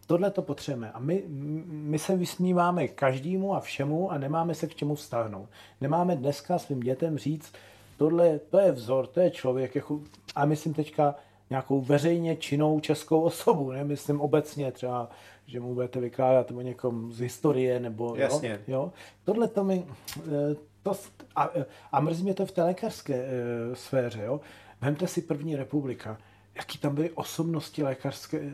tohle 0.07 0.31
to 0.31 0.43
potřebujeme. 0.43 0.93
A 0.93 0.99
my, 0.99 1.23
my 1.67 1.99
se 1.99 2.17
vysmíváme 2.17 2.89
každému 2.89 3.55
a 3.55 3.61
všemu 3.61 4.11
a 4.11 4.19
nemáme 4.19 4.55
se 4.55 4.67
k 4.67 4.75
čemu 4.75 4.95
vztáhnout. 4.95 5.49
Nemáme 5.81 6.17
dneska 6.17 6.59
svým 6.59 6.81
dětem 6.81 7.19
říct, 7.19 7.53
tohle, 7.97 8.39
to 8.39 8.59
je 8.59 8.73
vzor, 8.73 9.07
to 9.07 9.21
je 9.21 9.31
člověk, 9.31 9.75
jako, 9.75 10.01
a 10.35 10.45
myslím 10.45 10.75
teďka 10.75 11.15
nějakou 11.55 11.81
veřejně 11.81 12.37
činnou 12.37 12.81
českou 12.81 13.21
osobu, 13.21 13.73
ne? 13.73 13.85
myslím 13.85 14.21
obecně 14.21 14.73
třeba, 14.73 15.11
že 15.47 15.61
mu 15.61 15.75
budete 15.75 16.01
vykládat 16.01 16.51
o 16.51 16.61
někom 16.61 17.13
z 17.13 17.21
historie, 17.21 17.81
nebo 17.81 18.15
Jasně. 18.17 18.51
Jo, 18.51 18.59
jo? 18.67 18.93
Tohle 19.25 19.49
to 19.49 19.65
mi, 19.65 19.85
eh, 20.19 20.55
to, 20.83 20.93
a, 21.37 21.51
a 21.93 22.01
mrzí 22.01 22.23
mě 22.23 22.35
to 22.35 22.47
v 22.47 22.53
té 22.53 22.63
lékařské 22.63 23.15
e, 23.15 23.77
sféře, 23.77 24.23
jo? 24.23 24.41
Vemte 24.81 25.07
si 25.07 25.23
první 25.23 25.57
republika, 25.57 26.19
jaký 26.55 26.79
tam 26.79 26.95
byly 26.95 27.11
osobnosti 27.11 27.83
lékařské, 27.83 28.39
e, 28.39 28.53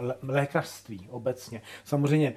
lé, 0.00 0.14
lékařství 0.22 1.08
obecně. 1.10 1.62
Samozřejmě 1.84 2.34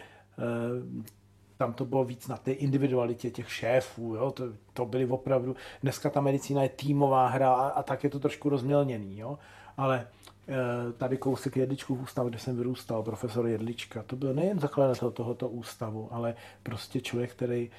tam 1.57 1.73
to 1.73 1.85
bylo 1.85 2.03
víc 2.03 2.27
na 2.27 2.37
té 2.37 2.51
individualitě 2.51 3.31
těch 3.31 3.51
šéfů, 3.51 4.15
jo? 4.15 4.31
To, 4.31 4.43
to 4.73 4.85
byly 4.85 5.05
opravdu, 5.05 5.55
dneska 5.83 6.09
ta 6.09 6.21
medicína 6.21 6.63
je 6.63 6.69
týmová 6.69 7.27
hra 7.27 7.53
a, 7.53 7.67
a 7.67 7.83
tak 7.83 8.03
je 8.03 8.09
to 8.09 8.19
trošku 8.19 8.49
rozmělněný, 8.49 9.19
jo? 9.19 9.39
ale 9.77 10.07
e, 10.47 10.93
tady 10.93 11.17
kousek 11.17 11.57
Jedličkův 11.57 12.01
ústav, 12.01 12.27
kde 12.27 12.39
jsem 12.39 12.57
vyrůstal, 12.57 13.03
profesor 13.03 13.47
Jedlička, 13.47 14.03
to 14.03 14.15
byl 14.15 14.33
nejen 14.33 14.59
zakladatel 14.59 15.11
tohoto 15.11 15.49
ústavu, 15.49 16.07
ale 16.11 16.35
prostě 16.63 17.01
člověk, 17.01 17.31
který 17.31 17.61
e, 17.61 17.69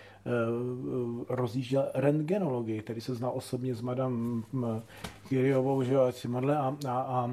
rozjížděl 1.29 1.89
rentgenologii, 1.95 2.83
který 2.83 3.01
se 3.01 3.15
znal 3.15 3.33
osobně 3.35 3.75
s 3.75 3.81
madam 3.81 4.45
Kyriovou, 5.29 5.83
že 5.83 5.95
jo, 5.95 6.01
a, 6.03 6.13
a, 6.57 6.77
a, 6.89 7.31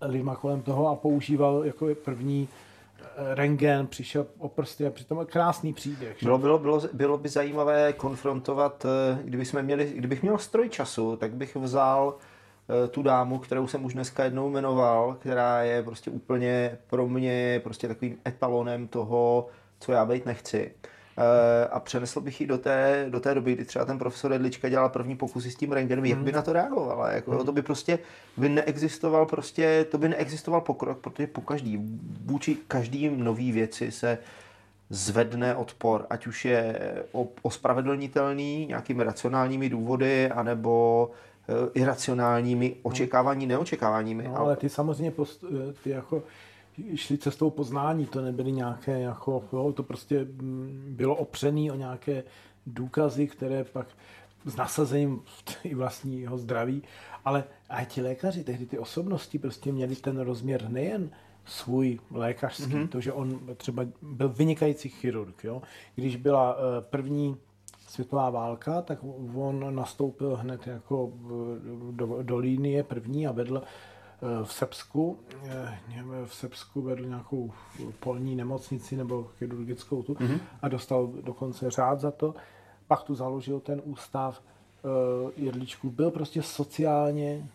a 0.00 0.06
lidma 0.06 0.36
kolem 0.36 0.62
toho 0.62 0.88
a 0.88 0.96
používal 0.96 1.64
jako 1.64 1.88
první 2.04 2.48
rengen, 3.34 3.86
přišel 3.86 4.26
o 4.38 4.48
prsty 4.48 4.86
a 4.86 4.90
přitom 4.90 5.26
krásný 5.26 5.72
příběh. 5.72 6.16
Bylo, 6.22 6.38
bylo, 6.38 6.58
bylo, 6.58 6.82
bylo 6.92 7.18
by 7.18 7.28
zajímavé 7.28 7.92
konfrontovat, 7.92 8.86
eh, 8.86 9.18
kdyby 9.24 9.44
jsme 9.44 9.62
měli, 9.62 9.92
kdybych 9.96 10.22
měl 10.22 10.38
stroj 10.38 10.68
času, 10.68 11.16
tak 11.16 11.34
bych 11.34 11.56
vzal 11.56 12.16
eh, 12.84 12.88
tu 12.88 13.02
dámu, 13.02 13.38
kterou 13.38 13.66
jsem 13.66 13.84
už 13.84 13.94
dneska 13.94 14.24
jednou 14.24 14.50
jmenoval, 14.50 15.16
která 15.20 15.62
je 15.62 15.82
prostě 15.82 16.10
úplně 16.10 16.78
pro 16.86 17.08
mě 17.08 17.60
prostě 17.64 17.88
takovým 17.88 18.18
etalonem 18.26 18.88
toho, 18.88 19.46
co 19.80 19.92
já 19.92 20.04
být 20.04 20.26
nechci. 20.26 20.74
Eh, 21.20 21.68
A 21.68 21.80
přenesl 21.80 22.20
bych 22.20 22.40
ji 22.40 22.46
do 22.46 22.58
té, 22.58 23.06
do 23.08 23.20
té 23.20 23.34
doby, 23.34 23.54
kdy 23.54 23.64
třeba 23.64 23.84
ten 23.84 23.98
profesor 23.98 24.32
Jedlička 24.32 24.68
dělal 24.68 24.88
první 24.88 25.16
pokusy 25.16 25.50
s 25.50 25.56
tím 25.56 25.72
rengenem, 25.72 26.04
jak 26.04 26.18
by 26.18 26.32
na 26.32 26.42
to 26.42 26.52
reagovala. 26.52 27.10
Jako, 27.10 27.44
To 27.44 27.52
by 27.52 27.62
prostě 27.62 27.98
by 28.36 28.48
neexistoval 28.48 29.26
prostě, 29.26 29.86
to 29.90 29.98
by 29.98 30.08
neexistoval 30.08 30.60
pokrok, 30.60 30.98
protože 30.98 31.26
po 31.26 31.40
každý, 31.40 31.78
vůči 32.24 32.56
každý 32.68 33.08
nový 33.16 33.52
věci 33.52 33.90
se 33.90 34.18
zvedne 34.90 35.54
odpor, 35.54 36.06
ať 36.10 36.26
už 36.26 36.44
je 36.44 36.78
ospravedlnitelný 37.42 38.66
nějakými 38.66 39.04
racionálními 39.04 39.68
důvody, 39.68 40.30
anebo 40.30 41.10
eh, 41.48 41.70
iracionálními 41.74 42.76
očekávání, 42.82 43.46
neočekáváními. 43.46 44.24
No, 44.24 44.36
ale 44.36 44.56
ty 44.56 44.68
samozřejmě 44.68 45.10
post, 45.10 45.44
ty 45.84 45.90
jako 45.90 46.22
šli 46.94 47.18
cestou 47.18 47.50
poznání, 47.50 48.06
to 48.06 48.20
nebyly 48.20 48.52
nějaké, 48.52 49.00
jako, 49.00 49.44
jo, 49.52 49.72
to 49.72 49.82
prostě 49.82 50.26
bylo 50.88 51.16
opřený 51.16 51.70
o 51.70 51.74
nějaké 51.74 52.24
důkazy, 52.66 53.26
které 53.26 53.64
pak 53.64 53.86
s 54.44 54.56
nasazením 54.56 55.22
i 55.64 55.74
vlastního 55.74 56.38
zdraví, 56.38 56.82
ale 57.24 57.44
a 57.68 57.84
ti 57.84 58.02
lékaři, 58.02 58.44
tehdy 58.44 58.66
ty 58.66 58.78
osobnosti 58.78 59.38
prostě 59.38 59.72
měli 59.72 59.96
ten 59.96 60.20
rozměr 60.20 60.68
nejen 60.68 61.10
svůj 61.44 61.98
lékařský, 62.10 62.64
mm-hmm. 62.64 62.88
to, 62.88 63.00
že 63.00 63.12
on 63.12 63.40
třeba 63.56 63.82
byl 64.02 64.28
vynikající 64.28 64.88
chirurg. 64.88 65.44
Jo? 65.44 65.62
Když 65.94 66.16
byla 66.16 66.56
první 66.80 67.36
světová 67.88 68.30
válka, 68.30 68.82
tak 68.82 68.98
on 69.34 69.74
nastoupil 69.74 70.36
hned 70.36 70.66
jako 70.66 71.12
do, 71.90 72.22
do 72.22 72.38
línie 72.38 72.82
první 72.82 73.26
a 73.26 73.32
vedl 73.32 73.62
v 74.44 74.52
Srbsku, 74.52 75.18
v 76.24 76.34
Srbsku 76.34 76.82
vedl 76.82 77.06
nějakou 77.06 77.52
polní 78.00 78.36
nemocnici 78.36 78.96
nebo 78.96 79.30
chirurgickou 79.38 80.02
tu 80.02 80.14
mm-hmm. 80.14 80.40
a 80.62 80.68
dostal 80.68 81.06
dokonce 81.06 81.70
řád 81.70 82.00
za 82.00 82.10
to. 82.10 82.34
Pak 82.86 83.02
tu 83.02 83.14
založil 83.14 83.60
ten 83.60 83.82
ústav 83.84 84.42
Jedličků. 85.36 85.90
Byl 85.90 86.10
prostě 86.10 86.42
sociálně 86.42 87.48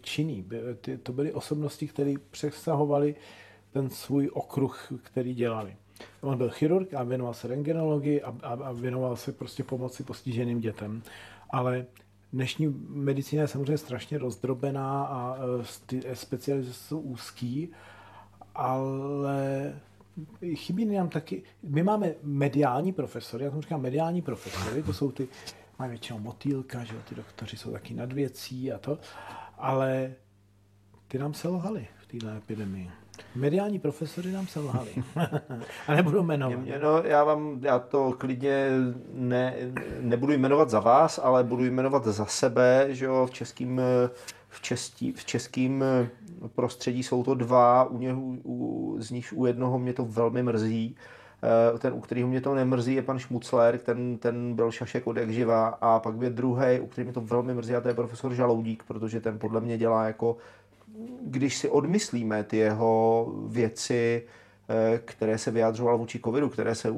činný. 0.00 0.46
To 1.02 1.12
byly 1.12 1.32
osobnosti, 1.32 1.88
které 1.88 2.14
přesahovaly 2.30 3.14
ten 3.72 3.90
svůj 3.90 4.30
okruh, 4.32 4.92
který 5.02 5.34
dělali. 5.34 5.76
On 6.20 6.38
byl 6.38 6.50
chirurg 6.50 6.94
a 6.94 7.02
věnoval 7.02 7.34
se 7.34 7.48
rengenologii 7.48 8.22
a, 8.22 8.34
a, 8.42 8.52
a 8.52 8.72
věnoval 8.72 9.16
se 9.16 9.32
prostě 9.32 9.64
pomoci 9.64 10.04
postiženým 10.04 10.60
dětem. 10.60 11.02
Ale 11.50 11.86
dnešní 12.32 12.74
medicína 12.88 13.42
je 13.42 13.48
samozřejmě 13.48 13.78
strašně 13.78 14.18
rozdrobená 14.18 15.04
a 15.04 15.38
specializace 16.14 16.74
jsou 16.74 17.00
úzký, 17.00 17.68
ale 18.54 19.74
chybí 20.54 20.84
nám 20.84 21.08
taky, 21.08 21.42
my 21.62 21.82
máme 21.82 22.14
mediální 22.22 22.92
profesory, 22.92 23.44
já 23.44 23.50
tomu 23.50 23.62
říkám 23.62 23.82
mediální 23.82 24.22
profesory, 24.22 24.82
to 24.82 24.92
jsou 24.92 25.12
ty, 25.12 25.28
mají 25.78 25.90
většinou 25.90 26.18
motýlka, 26.18 26.84
že 26.84 26.94
ty 27.08 27.14
doktoři 27.14 27.56
jsou 27.56 27.72
taky 27.72 27.94
nad 27.94 28.12
věcí 28.12 28.72
a 28.72 28.78
to, 28.78 28.98
ale 29.58 30.14
ty 31.08 31.18
nám 31.18 31.34
selhali 31.34 31.88
v 32.02 32.06
této 32.06 32.28
epidemii. 32.36 32.90
Mediální 33.34 33.78
profesory 33.78 34.32
nám 34.32 34.46
selhali. 34.46 34.90
a 35.88 35.94
nebudu 35.94 36.22
jmenovat. 36.22 36.58
Mě, 36.58 36.78
no, 36.82 37.02
já 37.04 37.24
vám, 37.24 37.58
já 37.62 37.78
to 37.78 38.12
klidně 38.18 38.68
ne, 39.12 39.54
nebudu 40.00 40.32
jmenovat 40.32 40.70
za 40.70 40.80
vás, 40.80 41.20
ale 41.22 41.44
budu 41.44 41.64
jmenovat 41.64 42.04
za 42.04 42.26
sebe, 42.26 42.86
že 42.88 43.04
jo, 43.04 43.26
v 43.26 43.30
českým, 43.30 43.80
v, 44.48 44.60
český, 44.62 45.12
v 45.12 45.24
českým 45.24 45.84
prostředí 46.54 47.02
jsou 47.02 47.24
to 47.24 47.34
dva, 47.34 47.84
u 47.84 47.98
něho, 47.98 48.20
u, 48.44 48.96
z 48.98 49.10
nich 49.10 49.32
u 49.36 49.46
jednoho 49.46 49.78
mě 49.78 49.92
to 49.92 50.04
velmi 50.04 50.42
mrzí 50.42 50.96
Eh, 51.42 51.78
ten, 51.78 51.92
u 51.92 52.00
kterého 52.00 52.28
mě 52.28 52.40
to 52.40 52.54
nemrzí, 52.54 52.94
je 52.94 53.02
pan 53.02 53.18
Šmucler, 53.18 53.78
ten, 53.78 54.18
ten 54.18 54.54
byl 54.54 54.70
šašek 54.70 55.06
od 55.06 55.16
jak 55.16 55.30
živa. 55.30 55.68
A 55.68 55.98
pak 55.98 56.22
je 56.22 56.30
druhý, 56.30 56.80
u 56.80 56.86
kterého 56.86 57.06
mě 57.06 57.12
to 57.12 57.20
velmi 57.20 57.54
mrzí, 57.54 57.74
a 57.74 57.80
to 57.80 57.88
je 57.88 57.94
profesor 57.94 58.34
Žaloudík, 58.34 58.82
protože 58.82 59.20
ten 59.20 59.38
podle 59.38 59.60
mě 59.60 59.78
dělá 59.78 60.06
jako, 60.06 60.36
když 61.22 61.56
si 61.58 61.68
odmyslíme 61.68 62.44
ty 62.44 62.56
jeho 62.56 63.26
věci, 63.46 64.26
eh, 64.68 64.98
které 65.04 65.38
se 65.38 65.50
vyjadřoval 65.50 65.98
vůči 65.98 66.20
covidu, 66.24 66.48
které 66.48 66.74
se 66.74 66.90
u, 66.90 66.96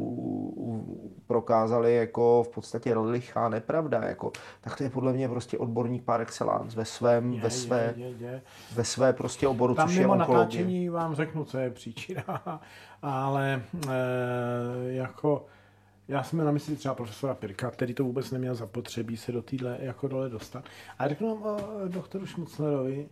u, 0.56 1.00
prokázaly 1.26 1.94
jako 1.94 2.42
v 2.42 2.48
podstatě 2.48 2.94
lichá 2.98 3.48
nepravda, 3.48 4.02
jako, 4.02 4.32
tak 4.60 4.76
to 4.76 4.84
je 4.84 4.90
podle 4.90 5.12
mě 5.12 5.28
prostě 5.28 5.58
odborník 5.58 6.04
par 6.04 6.20
excellence 6.20 6.76
ve 6.76 6.84
svém, 6.84 7.32
Je, 7.32 7.40
ve 7.40 7.50
své, 7.50 7.94
je, 7.96 8.08
je, 8.08 8.14
je. 8.18 8.42
ve 8.74 8.84
své 8.84 9.12
prostě 9.12 9.48
oboru, 9.48 9.74
Tam 9.74 9.88
což 9.88 9.94
je 9.96 10.00
mimo 10.00 10.12
onkologie. 10.12 10.38
natáčení 10.38 10.88
vám 10.88 11.14
řeknu, 11.14 11.44
co 11.44 11.58
je 11.58 11.70
příčina, 11.70 12.60
ale 13.02 13.62
e, 13.88 14.92
jako 14.92 15.46
já 16.08 16.22
jsem 16.22 16.44
na 16.44 16.50
mysli 16.50 16.76
třeba 16.76 16.94
profesora 16.94 17.34
Pirka, 17.34 17.70
který 17.70 17.94
to 17.94 18.04
vůbec 18.04 18.30
neměl 18.30 18.54
zapotřebí 18.54 19.16
se 19.16 19.32
do 19.32 19.42
téhle 19.42 19.78
jako 19.80 20.08
dole 20.08 20.28
dostat. 20.28 20.64
A 20.98 21.08
řeknu 21.08 21.28
vám 21.38 21.42
o 21.54 21.58
doktoru 21.88 22.26
Šmuclerovi, 22.26 23.08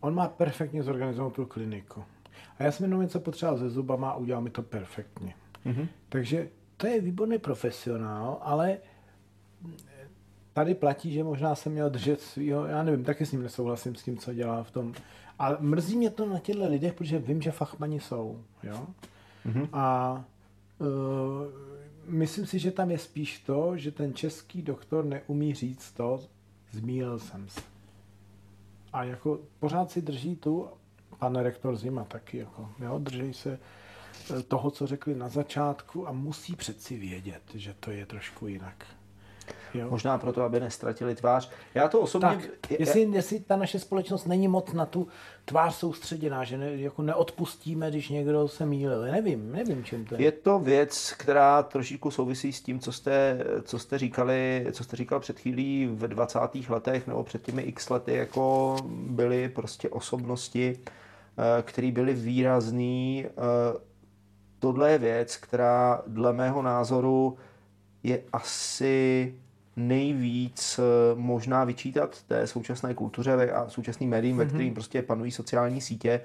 on 0.00 0.14
má 0.14 0.28
perfektně 0.28 0.82
zorganizovanou 0.82 1.30
tu 1.30 1.46
kliniku. 1.46 2.04
A 2.58 2.62
já 2.62 2.72
jsem 2.72 2.84
jenom 2.84 3.00
něco 3.00 3.20
potřeboval 3.20 3.58
se 3.58 3.70
zubama 3.70 4.10
a 4.10 4.16
udělal 4.16 4.42
mi 4.42 4.50
to 4.50 4.62
perfektně. 4.62 5.34
Mm-hmm. 5.66 5.88
Takže 6.08 6.48
to 6.76 6.86
je 6.86 7.00
výborný 7.00 7.38
profesionál, 7.38 8.38
ale 8.40 8.78
tady 10.52 10.74
platí, 10.74 11.12
že 11.12 11.24
možná 11.24 11.54
jsem 11.54 11.72
měl 11.72 11.90
držet 11.90 12.20
svýho, 12.20 12.66
já 12.66 12.82
nevím, 12.82 13.04
taky 13.04 13.26
s 13.26 13.32
ním 13.32 13.42
nesouhlasím 13.42 13.94
s 13.94 14.02
tím, 14.02 14.18
co 14.18 14.34
dělá 14.34 14.62
v 14.62 14.70
tom. 14.70 14.94
A 15.38 15.56
mrzí 15.60 15.96
mě 15.96 16.10
to 16.10 16.28
na 16.28 16.38
těchto 16.38 16.68
lidech, 16.68 16.94
protože 16.94 17.18
vím, 17.18 17.42
že 17.42 17.50
fachmani 17.50 18.00
jsou. 18.00 18.44
Jo? 18.62 18.86
Mm-hmm. 19.46 19.68
A 19.72 20.24
uh, 20.78 20.86
myslím 22.06 22.46
si, 22.46 22.58
že 22.58 22.70
tam 22.70 22.90
je 22.90 22.98
spíš 22.98 23.38
to, 23.38 23.76
že 23.76 23.90
ten 23.90 24.14
český 24.14 24.62
doktor 24.62 25.04
neumí 25.04 25.54
říct 25.54 25.92
to, 25.92 26.20
zmílil 26.70 27.18
jsem 27.18 27.48
se. 27.48 27.69
A 28.92 29.04
jako 29.04 29.40
pořád 29.58 29.90
si 29.90 30.02
drží 30.02 30.36
tu, 30.36 30.68
pan 31.18 31.36
rektor 31.36 31.76
Zima 31.76 32.04
taky, 32.04 32.38
jako, 32.38 32.68
jo, 32.80 32.98
drží 32.98 33.34
se 33.34 33.58
eh, 34.38 34.42
toho, 34.42 34.70
co 34.70 34.86
řekli 34.86 35.14
na 35.14 35.28
začátku 35.28 36.08
a 36.08 36.12
musí 36.12 36.56
přeci 36.56 36.98
vědět, 36.98 37.42
že 37.54 37.74
to 37.80 37.90
je 37.90 38.06
trošku 38.06 38.46
jinak. 38.46 38.86
Jo. 39.74 39.90
Možná 39.90 40.18
proto, 40.18 40.42
aby 40.42 40.60
nestratili 40.60 41.14
tvář. 41.14 41.50
Já 41.74 41.88
to 41.88 42.00
osobně... 42.00 42.28
Tak, 42.28 42.70
jestli, 42.80 43.00
jestli 43.00 43.40
ta 43.40 43.56
naše 43.56 43.78
společnost 43.78 44.26
není 44.26 44.48
moc 44.48 44.72
na 44.72 44.86
tu 44.86 45.08
tvář 45.44 45.74
soustředěná, 45.74 46.44
že 46.44 46.58
ne, 46.58 46.76
jako 46.76 47.02
neodpustíme, 47.02 47.90
když 47.90 48.08
někdo 48.08 48.48
se 48.48 48.66
mýlil. 48.66 49.02
Nevím, 49.02 49.52
nevím, 49.52 49.84
čím 49.84 50.04
to 50.04 50.14
je. 50.14 50.22
Je 50.22 50.32
to 50.32 50.58
věc, 50.58 51.14
která 51.18 51.62
trošičku 51.62 52.10
souvisí 52.10 52.52
s 52.52 52.62
tím, 52.62 52.80
co 52.80 52.92
jste, 52.92 53.44
co 53.62 53.78
jste 53.78 53.98
říkali, 53.98 54.66
co 54.72 54.84
jste 54.84 54.96
říkal 54.96 55.20
před 55.20 55.40
chvílí 55.40 55.86
v 55.86 56.08
20. 56.08 56.38
letech 56.68 57.06
nebo 57.06 57.24
před 57.24 57.42
těmi 57.42 57.62
x 57.62 57.90
lety, 57.90 58.14
jako 58.14 58.76
byly 58.90 59.48
prostě 59.48 59.88
osobnosti, 59.88 60.78
eh, 60.78 61.62
které 61.62 61.92
byly 61.92 62.14
výrazný. 62.14 63.26
Eh, 63.26 63.90
Tohle 64.60 64.92
je 64.92 64.98
věc, 64.98 65.36
která 65.36 66.02
dle 66.06 66.32
mého 66.32 66.62
názoru 66.62 67.36
je 68.02 68.22
asi 68.32 69.34
nejvíc 69.88 70.78
eh, 70.78 70.82
možná 71.14 71.64
vyčítat 71.64 72.22
té 72.22 72.46
současné 72.46 72.94
kultuře 72.94 73.52
a 73.52 73.68
současným 73.68 74.10
médiím, 74.10 74.36
mm-hmm. 74.36 74.38
ve 74.38 74.46
kterým 74.46 74.74
prostě 74.74 75.02
panují 75.02 75.30
sociální 75.30 75.80
sítě. 75.80 76.20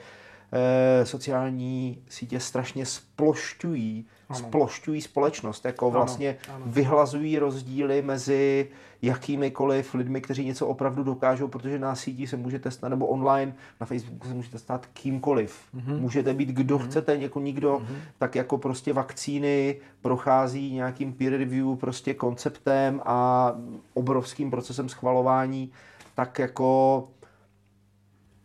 E, 0.53 1.05
sociální 1.05 1.97
sítě 2.09 2.39
strašně 2.39 2.85
splošťují, 2.85 4.05
ano. 4.29 4.39
splošťují 4.39 5.01
společnost, 5.01 5.65
jako 5.65 5.91
vlastně 5.91 6.37
ano, 6.47 6.55
ano. 6.55 6.65
vyhlazují 6.67 7.39
rozdíly 7.39 8.01
mezi 8.01 8.67
jakýmikoliv 9.01 9.93
lidmi, 9.93 10.21
kteří 10.21 10.45
něco 10.45 10.67
opravdu 10.67 11.03
dokážou, 11.03 11.47
protože 11.47 11.79
na 11.79 11.95
síti 11.95 12.27
se 12.27 12.37
můžete 12.37 12.71
stát, 12.71 12.89
nebo 12.89 13.07
online, 13.07 13.53
na 13.81 13.85
Facebooku 13.87 14.27
se 14.27 14.33
můžete 14.33 14.59
stát 14.59 14.85
kýmkoliv. 14.85 15.59
Mm-hmm. 15.75 15.99
Můžete 15.99 16.33
být 16.33 16.49
kdo 16.49 16.77
mm-hmm. 16.77 16.85
chcete, 16.85 17.15
jako 17.15 17.39
nikdo, 17.39 17.77
mm-hmm. 17.77 17.97
tak 18.19 18.35
jako 18.35 18.57
prostě 18.57 18.93
vakcíny 18.93 19.75
prochází 20.01 20.73
nějakým 20.73 21.13
peer 21.13 21.37
review 21.37 21.75
prostě 21.75 22.13
konceptem 22.13 23.01
a 23.05 23.51
obrovským 23.93 24.51
procesem 24.51 24.89
schvalování, 24.89 25.71
tak 26.15 26.39
jako 26.39 27.07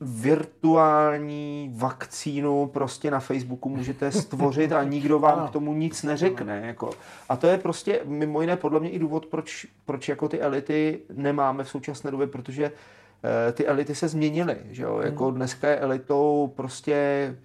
virtuální 0.00 1.70
vakcínu 1.74 2.66
prostě 2.66 3.10
na 3.10 3.20
Facebooku 3.20 3.68
můžete 3.68 4.12
stvořit 4.12 4.72
a 4.72 4.84
nikdo 4.84 5.18
vám 5.18 5.48
k 5.48 5.50
tomu 5.50 5.74
nic 5.74 6.02
neřekne. 6.02 6.62
Jako. 6.66 6.90
A 7.28 7.36
to 7.36 7.46
je 7.46 7.58
prostě 7.58 8.00
mimo 8.04 8.40
jiné 8.40 8.56
podle 8.56 8.80
mě 8.80 8.90
i 8.90 8.98
důvod, 8.98 9.26
proč, 9.26 9.66
proč 9.86 10.08
jako 10.08 10.28
ty 10.28 10.40
elity 10.40 11.00
nemáme 11.12 11.64
v 11.64 11.68
současné 11.68 12.10
době, 12.10 12.26
protože 12.26 12.70
uh, 12.70 13.52
ty 13.52 13.66
elity 13.66 13.94
se 13.94 14.08
změnily. 14.08 14.56
Že 14.70 14.82
jo? 14.82 15.00
Jako 15.04 15.30
dneska 15.30 15.68
je 15.68 15.76
elitou 15.76 16.52
prostě 16.56 17.36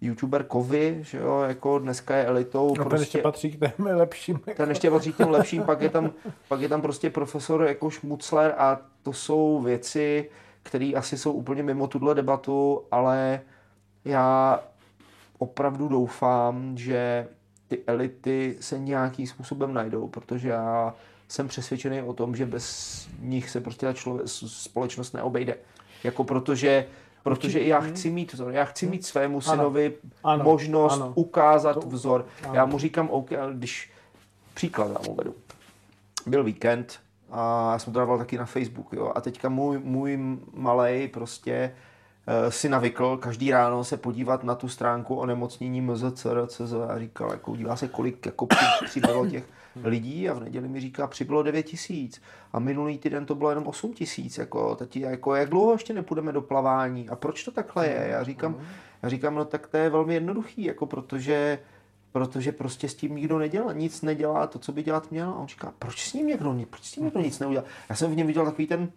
youtuber 0.00 0.44
Kovy, 0.44 0.98
že 1.00 1.18
jo, 1.18 1.40
jako 1.40 1.78
dneska 1.78 2.16
je 2.16 2.24
elitou. 2.24 2.68
No, 2.68 2.74
ten 2.74 2.84
prostě, 2.84 3.02
ještě 3.02 3.18
patří 3.18 3.50
k 3.50 3.58
těm 3.58 3.86
lepším. 3.86 4.40
Jako. 4.46 4.56
Ten 4.56 4.68
ještě 4.68 4.90
patří 4.90 5.12
k 5.12 5.16
těm 5.16 5.30
lepším, 5.30 5.62
pak 5.62 5.80
je 5.80 5.88
tam, 5.88 6.10
pak 6.48 6.60
je 6.60 6.68
tam 6.68 6.82
prostě 6.82 7.10
profesor 7.10 7.62
jako 7.62 7.90
Šmucler 7.90 8.54
a 8.58 8.80
to 9.02 9.12
jsou 9.12 9.60
věci, 9.60 10.30
které 10.62 10.92
asi 10.96 11.18
jsou 11.18 11.32
úplně 11.32 11.62
mimo 11.62 11.86
tuhle 11.86 12.14
debatu, 12.14 12.82
ale 12.90 13.40
já 14.04 14.60
opravdu 15.38 15.88
doufám, 15.88 16.78
že 16.78 17.28
ty 17.68 17.82
elity 17.86 18.56
se 18.60 18.78
nějakým 18.78 19.26
způsobem 19.26 19.74
najdou, 19.74 20.08
protože 20.08 20.48
já 20.48 20.94
jsem 21.28 21.48
přesvědčený 21.48 22.02
o 22.02 22.12
tom, 22.12 22.36
že 22.36 22.46
bez 22.46 23.08
nich 23.20 23.50
se 23.50 23.60
prostě 23.60 23.86
ta 23.86 23.92
člověk, 23.92 24.28
společnost 24.46 25.12
neobejde. 25.12 25.56
Jako 26.04 26.24
protože 26.24 26.86
protože 27.22 27.60
já 27.60 27.80
chci 27.80 28.10
mít 28.10 28.32
vzor, 28.32 28.52
já 28.52 28.64
chci 28.64 28.86
mít 28.86 29.06
svému 29.06 29.40
synovi 29.40 29.94
ano, 30.24 30.44
možnost 30.44 30.92
ano, 30.92 31.12
ukázat 31.14 31.74
to, 31.74 31.88
vzor. 31.88 32.26
Ano. 32.44 32.54
Já 32.54 32.66
mu 32.66 32.78
říkám, 32.78 33.10
OK, 33.10 33.32
ale 33.32 33.54
když 33.54 33.90
příklad 34.54 34.90
vám 34.90 35.08
uvedu. 35.08 35.34
Byl 36.26 36.44
víkend, 36.44 37.00
a 37.30 37.72
já 37.72 37.78
jsem 37.78 37.92
to 37.92 37.98
dával 37.98 38.18
taky 38.18 38.38
na 38.38 38.44
Facebook, 38.44 38.92
jo. 38.92 39.12
A 39.14 39.20
teďka 39.20 39.48
můj, 39.48 39.78
můj 39.78 40.18
malej 40.54 41.08
prostě 41.08 41.74
uh, 42.26 42.50
si 42.50 42.68
navykl 42.68 43.16
každý 43.16 43.50
ráno 43.50 43.84
se 43.84 43.96
podívat 43.96 44.44
na 44.44 44.54
tu 44.54 44.68
stránku 44.68 45.14
o 45.14 45.26
nemocnění 45.26 45.80
MZCRCZ 45.80 46.72
a 46.88 46.98
říkal, 46.98 47.30
jako 47.30 47.56
dívá 47.56 47.76
se, 47.76 47.88
kolik 47.88 48.26
jako 48.26 48.46
při, 48.46 48.64
přibylo 48.84 49.26
těch 49.26 49.44
lidí 49.84 50.28
a 50.28 50.34
v 50.34 50.40
neděli 50.40 50.68
mi 50.68 50.80
říká, 50.80 51.06
přibylo 51.06 51.42
9 51.42 51.62
tisíc 51.62 52.22
a 52.52 52.58
minulý 52.58 52.98
týden 52.98 53.26
to 53.26 53.34
bylo 53.34 53.50
jenom 53.50 53.66
8 53.66 53.92
tisíc, 53.92 54.38
jako, 54.38 54.74
tati, 54.74 55.00
jako 55.00 55.34
jak 55.34 55.48
dlouho 55.48 55.72
ještě 55.72 55.94
nepůjdeme 55.94 56.32
do 56.32 56.42
plavání 56.42 57.08
a 57.08 57.16
proč 57.16 57.44
to 57.44 57.50
takhle 57.50 57.86
je? 57.86 58.08
Já 58.10 58.22
říkám, 58.22 58.56
já 59.02 59.08
říkám, 59.08 59.34
no 59.34 59.44
tak 59.44 59.66
to 59.66 59.76
je 59.76 59.90
velmi 59.90 60.14
jednoduchý, 60.14 60.64
jako 60.64 60.86
protože 60.86 61.58
protože 62.12 62.52
prostě 62.52 62.88
s 62.88 62.94
tím 62.94 63.16
nikdo 63.16 63.38
nedělá, 63.38 63.72
nic 63.72 64.02
nedělá 64.02 64.46
to, 64.46 64.58
co 64.58 64.72
by 64.72 64.82
dělat 64.82 65.10
měl. 65.10 65.30
A 65.30 65.34
on 65.34 65.48
říká, 65.48 65.72
proč 65.78 66.08
s 66.08 66.12
ním 66.12 66.26
někdo, 66.26 66.56
proč 66.70 66.84
s 66.84 66.92
tím 66.92 67.04
někdo 67.04 67.20
nic 67.20 67.38
neudělal? 67.38 67.66
Já 67.88 67.96
jsem 67.96 68.10
v 68.10 68.16
něm 68.16 68.26
viděl 68.26 68.44
takový 68.44 68.66
ten 68.66 68.88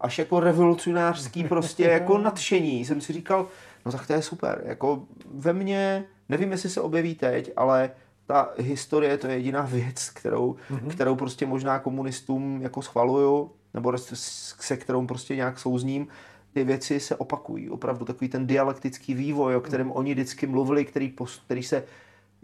až 0.00 0.18
jako 0.18 0.40
revolucionářský 0.40 1.44
prostě 1.48 1.84
jako 1.84 2.18
nadšení. 2.18 2.84
Jsem 2.84 3.00
si 3.00 3.12
říkal, 3.12 3.48
no 3.86 3.92
tak 3.92 4.06
to 4.06 4.12
je 4.12 4.22
super. 4.22 4.62
Jako 4.66 5.02
ve 5.34 5.52
mně, 5.52 6.04
nevím, 6.28 6.52
jestli 6.52 6.70
se 6.70 6.80
objeví 6.80 7.14
teď, 7.14 7.50
ale 7.56 7.90
ta 8.26 8.52
historie 8.58 9.18
to 9.18 9.26
je 9.26 9.34
jediná 9.34 9.62
věc, 9.62 10.10
kterou, 10.10 10.56
mm-hmm. 10.70 10.88
kterou 10.88 11.16
prostě 11.16 11.46
možná 11.46 11.78
komunistům 11.78 12.62
jako 12.62 12.82
schvaluju, 12.82 13.50
nebo 13.74 13.98
se 13.98 14.76
kterou 14.76 15.06
prostě 15.06 15.36
nějak 15.36 15.58
souzním, 15.58 16.08
ty 16.52 16.64
věci 16.64 17.00
se 17.00 17.16
opakují. 17.16 17.70
Opravdu 17.70 18.04
takový 18.04 18.28
ten 18.28 18.46
dialektický 18.46 19.14
vývoj, 19.14 19.56
o 19.56 19.60
kterém 19.60 19.92
oni 19.92 20.12
vždycky 20.12 20.46
mluvili, 20.46 20.84
který, 20.84 21.14
který 21.46 21.62
se 21.62 21.84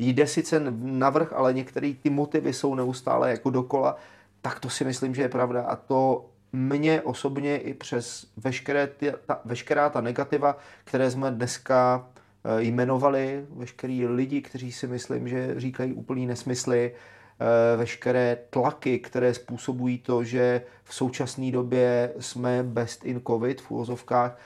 jde 0.00 0.26
sice 0.26 0.62
navrh, 0.74 1.32
ale 1.32 1.54
některé 1.54 1.92
ty 2.02 2.10
motivy 2.10 2.52
jsou 2.52 2.74
neustále 2.74 3.30
jako 3.30 3.50
dokola, 3.50 3.96
tak 4.42 4.60
to 4.60 4.70
si 4.70 4.84
myslím, 4.84 5.14
že 5.14 5.22
je 5.22 5.28
pravda. 5.28 5.62
A 5.62 5.76
to 5.76 6.30
mě 6.52 7.02
osobně 7.02 7.58
i 7.58 7.74
přes 7.74 8.26
veškeré 8.36 8.86
ty, 8.86 9.12
ta, 9.26 9.40
veškerá 9.44 9.90
ta 9.90 10.00
negativa, 10.00 10.56
které 10.84 11.10
jsme 11.10 11.30
dneska 11.30 12.08
e, 12.44 12.62
jmenovali, 12.62 13.46
veškerý 13.50 14.06
lidi, 14.06 14.42
kteří 14.42 14.72
si 14.72 14.86
myslím, 14.86 15.28
že 15.28 15.54
říkají 15.60 15.92
úplný 15.92 16.26
nesmysly, 16.26 16.94
e, 16.94 17.76
veškeré 17.76 18.38
tlaky, 18.50 18.98
které 18.98 19.34
způsobují 19.34 19.98
to, 19.98 20.24
že 20.24 20.62
v 20.84 20.94
současné 20.94 21.52
době 21.52 22.12
jsme 22.18 22.62
best 22.62 23.04
in 23.04 23.20
covid 23.26 23.60
v 23.60 23.70
úvozovkách, 23.70 24.38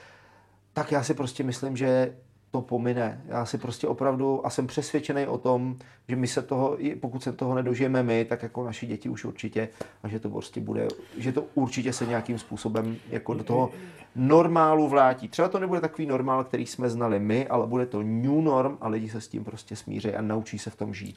tak 0.72 0.92
já 0.92 1.02
si 1.02 1.14
prostě 1.14 1.42
myslím, 1.42 1.76
že 1.76 2.16
to 2.54 2.60
pomine. 2.60 3.22
Já 3.26 3.46
si 3.46 3.58
prostě 3.58 3.88
opravdu, 3.88 4.46
a 4.46 4.50
jsem 4.50 4.66
přesvědčený 4.66 5.26
o 5.26 5.38
tom, 5.38 5.76
že 6.08 6.16
my 6.16 6.26
se 6.26 6.42
toho, 6.42 6.78
pokud 7.00 7.22
se 7.22 7.32
toho 7.32 7.54
nedožijeme 7.54 8.02
my, 8.02 8.24
tak 8.24 8.42
jako 8.42 8.64
naši 8.64 8.86
děti 8.86 9.08
už 9.08 9.24
určitě, 9.24 9.68
a 10.02 10.08
že 10.08 10.20
to 10.20 10.30
prostě 10.30 10.60
bude, 10.60 10.88
že 11.18 11.32
to 11.32 11.44
určitě 11.54 11.92
se 11.92 12.06
nějakým 12.06 12.38
způsobem 12.38 12.96
jako 13.10 13.34
do 13.34 13.44
toho 13.44 13.70
normálu 14.16 14.88
vlátí. 14.88 15.28
Třeba 15.28 15.48
to 15.48 15.58
nebude 15.58 15.80
takový 15.80 16.06
normál, 16.06 16.44
který 16.44 16.66
jsme 16.66 16.90
znali 16.90 17.18
my, 17.18 17.48
ale 17.48 17.66
bude 17.66 17.86
to 17.86 18.02
new 18.02 18.40
norm 18.40 18.78
a 18.80 18.88
lidi 18.88 19.08
se 19.08 19.20
s 19.20 19.28
tím 19.28 19.44
prostě 19.44 19.76
smíří 19.76 20.14
a 20.14 20.22
naučí 20.22 20.58
se 20.58 20.70
v 20.70 20.76
tom 20.76 20.94
žít. 20.94 21.16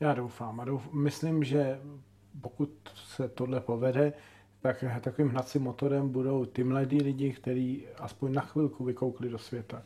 Já 0.00 0.14
doufám 0.14 0.60
a 0.60 0.64
douf, 0.64 0.92
myslím, 0.92 1.44
že 1.44 1.80
pokud 2.40 2.70
se 2.94 3.28
tohle 3.28 3.60
povede, 3.60 4.12
tak 4.60 4.84
takovým 5.00 5.30
hnacím 5.30 5.62
motorem 5.62 6.08
budou 6.08 6.44
ty 6.44 6.64
mladí 6.64 7.02
lidi, 7.02 7.32
kteří 7.32 7.84
aspoň 7.98 8.32
na 8.32 8.42
chvilku 8.42 8.84
vykoukli 8.84 9.28
do 9.28 9.38
světa 9.38 9.82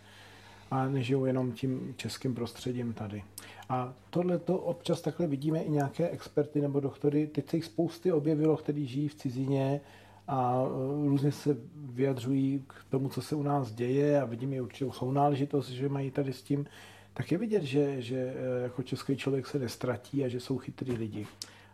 a 0.72 0.88
nežijou 0.88 1.24
jenom 1.24 1.52
tím 1.52 1.94
českým 1.96 2.34
prostředím 2.34 2.92
tady. 2.92 3.24
A 3.68 3.94
tohle 4.10 4.38
to 4.38 4.58
občas 4.58 5.00
takhle 5.00 5.26
vidíme 5.26 5.62
i 5.62 5.70
nějaké 5.70 6.08
experty 6.08 6.60
nebo 6.60 6.80
doktory. 6.80 7.26
Teď 7.26 7.50
se 7.50 7.56
jich 7.56 7.64
spousty 7.64 8.12
objevilo, 8.12 8.56
kteří 8.56 8.86
žijí 8.86 9.08
v 9.08 9.14
cizině 9.14 9.80
a 10.28 10.62
e, 10.64 11.08
různě 11.08 11.32
se 11.32 11.56
vyjadřují 11.76 12.64
k 12.66 12.74
tomu, 12.90 13.08
co 13.08 13.22
se 13.22 13.34
u 13.34 13.42
nás 13.42 13.72
děje 13.72 14.20
a 14.20 14.24
vidím 14.24 14.52
i 14.52 14.60
určitou 14.60 14.92
sounáležitost, 14.92 15.68
že 15.68 15.88
mají 15.88 16.10
tady 16.10 16.32
s 16.32 16.42
tím. 16.42 16.66
Tak 17.14 17.32
je 17.32 17.38
vidět, 17.38 17.62
že, 17.62 18.02
že 18.02 18.16
e, 18.16 18.62
jako 18.62 18.82
český 18.82 19.16
člověk 19.16 19.46
se 19.46 19.58
nestratí 19.58 20.24
a 20.24 20.28
že 20.28 20.40
jsou 20.40 20.58
chytrý 20.58 20.92
lidi 20.92 21.26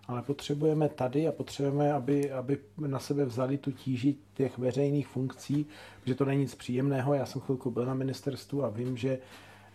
ale 0.09 0.23
potřebujeme 0.23 0.89
tady 0.89 1.29
a 1.29 1.33
potřebujeme, 1.33 1.93
aby, 1.93 2.33
aby 2.33 2.59
na 2.79 2.99
sebe 2.99 3.25
vzali 3.25 3.59
tu 3.59 3.73
tíži 3.73 4.17
těch 4.35 4.59
veřejných 4.59 5.09
funkcí, 5.09 5.67
protože 6.01 6.15
to 6.15 6.25
není 6.25 6.41
nic 6.41 6.55
příjemného. 6.55 7.15
Já 7.15 7.27
jsem 7.27 7.41
chvilku 7.41 7.71
byl 7.71 7.87
na 7.87 7.95
ministerstvu 7.95 8.65
a 8.65 8.69
vím, 8.69 8.97
že, 8.97 9.19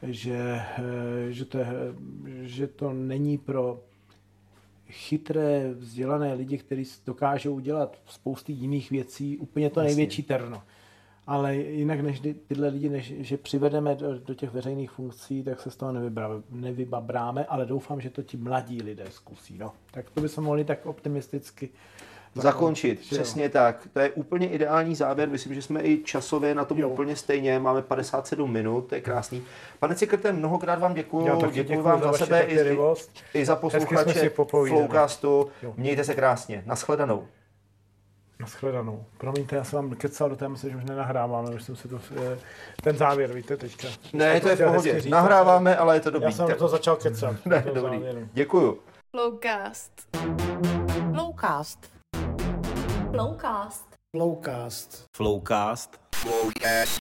že, 0.04 0.62
že, 1.30 1.46
to, 1.46 1.60
že 2.42 2.68
to 2.68 2.94
není 2.94 3.38
pro 3.38 3.84
chytré, 4.90 5.74
vzdělané 5.74 6.34
lidi, 6.34 6.58
kteří 6.58 6.86
dokážou 7.06 7.56
udělat 7.56 7.98
spousty 8.06 8.54
jiných 8.54 8.92
věcí, 8.92 9.38
úplně 9.38 9.70
to 9.70 9.82
největší 9.82 10.24
terno 10.24 10.64
ale 11.28 11.56
jinak 11.56 12.00
než 12.00 12.22
tyhle 12.48 12.68
lidi, 12.68 12.90
než, 12.90 13.14
že 13.18 13.38
přivedeme 13.38 13.96
do, 13.96 14.20
do 14.20 14.34
těch 14.34 14.52
veřejných 14.52 14.92
funkcí, 14.92 15.44
tak 15.44 15.60
se 15.60 15.72
z 15.72 15.76
toho 15.76 15.94
nevybabráme, 16.50 17.46
ale 17.46 17.66
doufám, 17.66 18.02
že 18.02 18.10
to 18.10 18.24
ti 18.24 18.38
mladí 18.38 18.82
lidé 18.82 19.06
zkusí. 19.10 19.58
No. 19.58 19.72
Tak 19.92 20.10
to 20.10 20.22
bychom 20.22 20.44
mohli 20.44 20.66
tak 20.66 20.86
optimisticky 20.86 21.70
zakončit. 22.42 23.00
Přesně 23.00 23.44
jo. 23.44 23.50
tak. 23.50 23.88
To 23.94 24.00
je 24.00 24.10
úplně 24.10 24.50
ideální 24.50 24.96
závěr. 24.96 25.30
Myslím, 25.30 25.54
že 25.54 25.62
jsme 25.62 25.82
i 25.82 26.04
časově 26.04 26.56
na 26.56 26.66
tom 26.66 26.78
jo. 26.78 26.90
úplně 26.90 27.16
stejně. 27.16 27.60
Máme 27.60 27.82
57 27.82 28.52
minut, 28.52 28.82
to 28.82 28.96
je 28.96 29.02
krásný. 29.02 29.44
Pane 29.80 29.96
Cikrte, 29.96 30.32
mnohokrát 30.32 30.80
vám 30.80 30.94
děkuji. 30.94 31.26
Děkuji 31.26 31.64
děkuji 31.64 31.82
vám 31.82 32.02
za, 32.02 32.12
za 32.12 32.18
sebe 32.18 32.42
i, 32.42 32.78
i, 33.34 33.46
za 33.46 33.56
posluchače 33.56 34.30
Flowcastu. 34.30 35.50
Mějte 35.78 36.04
se 36.04 36.16
krásně. 36.16 36.64
Naschledanou. 36.66 37.28
Naschledanou. 38.40 39.06
Promiňte, 39.18 39.56
já 39.56 39.64
jsem 39.64 39.78
vám 39.78 39.96
kecal 39.96 40.30
do 40.30 40.36
té 40.36 40.50
mysli, 40.50 40.72
že 40.72 40.78
už 40.78 40.84
nenahráváme, 40.84 41.50
už 41.56 41.64
jsem 41.64 41.76
si 41.76 41.88
to, 41.88 42.00
eh, 42.18 42.38
ten 42.84 42.98
závěr, 42.98 43.34
víte, 43.34 43.58
teďka. 43.58 43.88
Ne, 44.14 44.42
to 44.42 44.50
je 44.50 44.56
v 44.56 44.64
pohodě. 44.64 45.02
Říct, 45.02 45.12
Nahráváme, 45.12 45.76
ale 45.76 45.96
je 45.96 46.00
to 46.00 46.10
dobrý. 46.12 46.26
Já 46.26 46.32
jsem 46.32 46.56
to 46.58 46.68
začal 46.68 46.96
kecat. 46.96 47.46
ne, 47.46 47.64
dobrý. 47.74 47.82
Závěru. 48.00 48.28
Děkuju. 48.34 48.80
Flowcast. 49.16 49.92
Flowcast. 51.14 51.80
Flowcast. 53.12 53.86
Flowcast. 54.16 55.04
Flowcast. 55.18 56.00
Flowcast. 56.16 57.00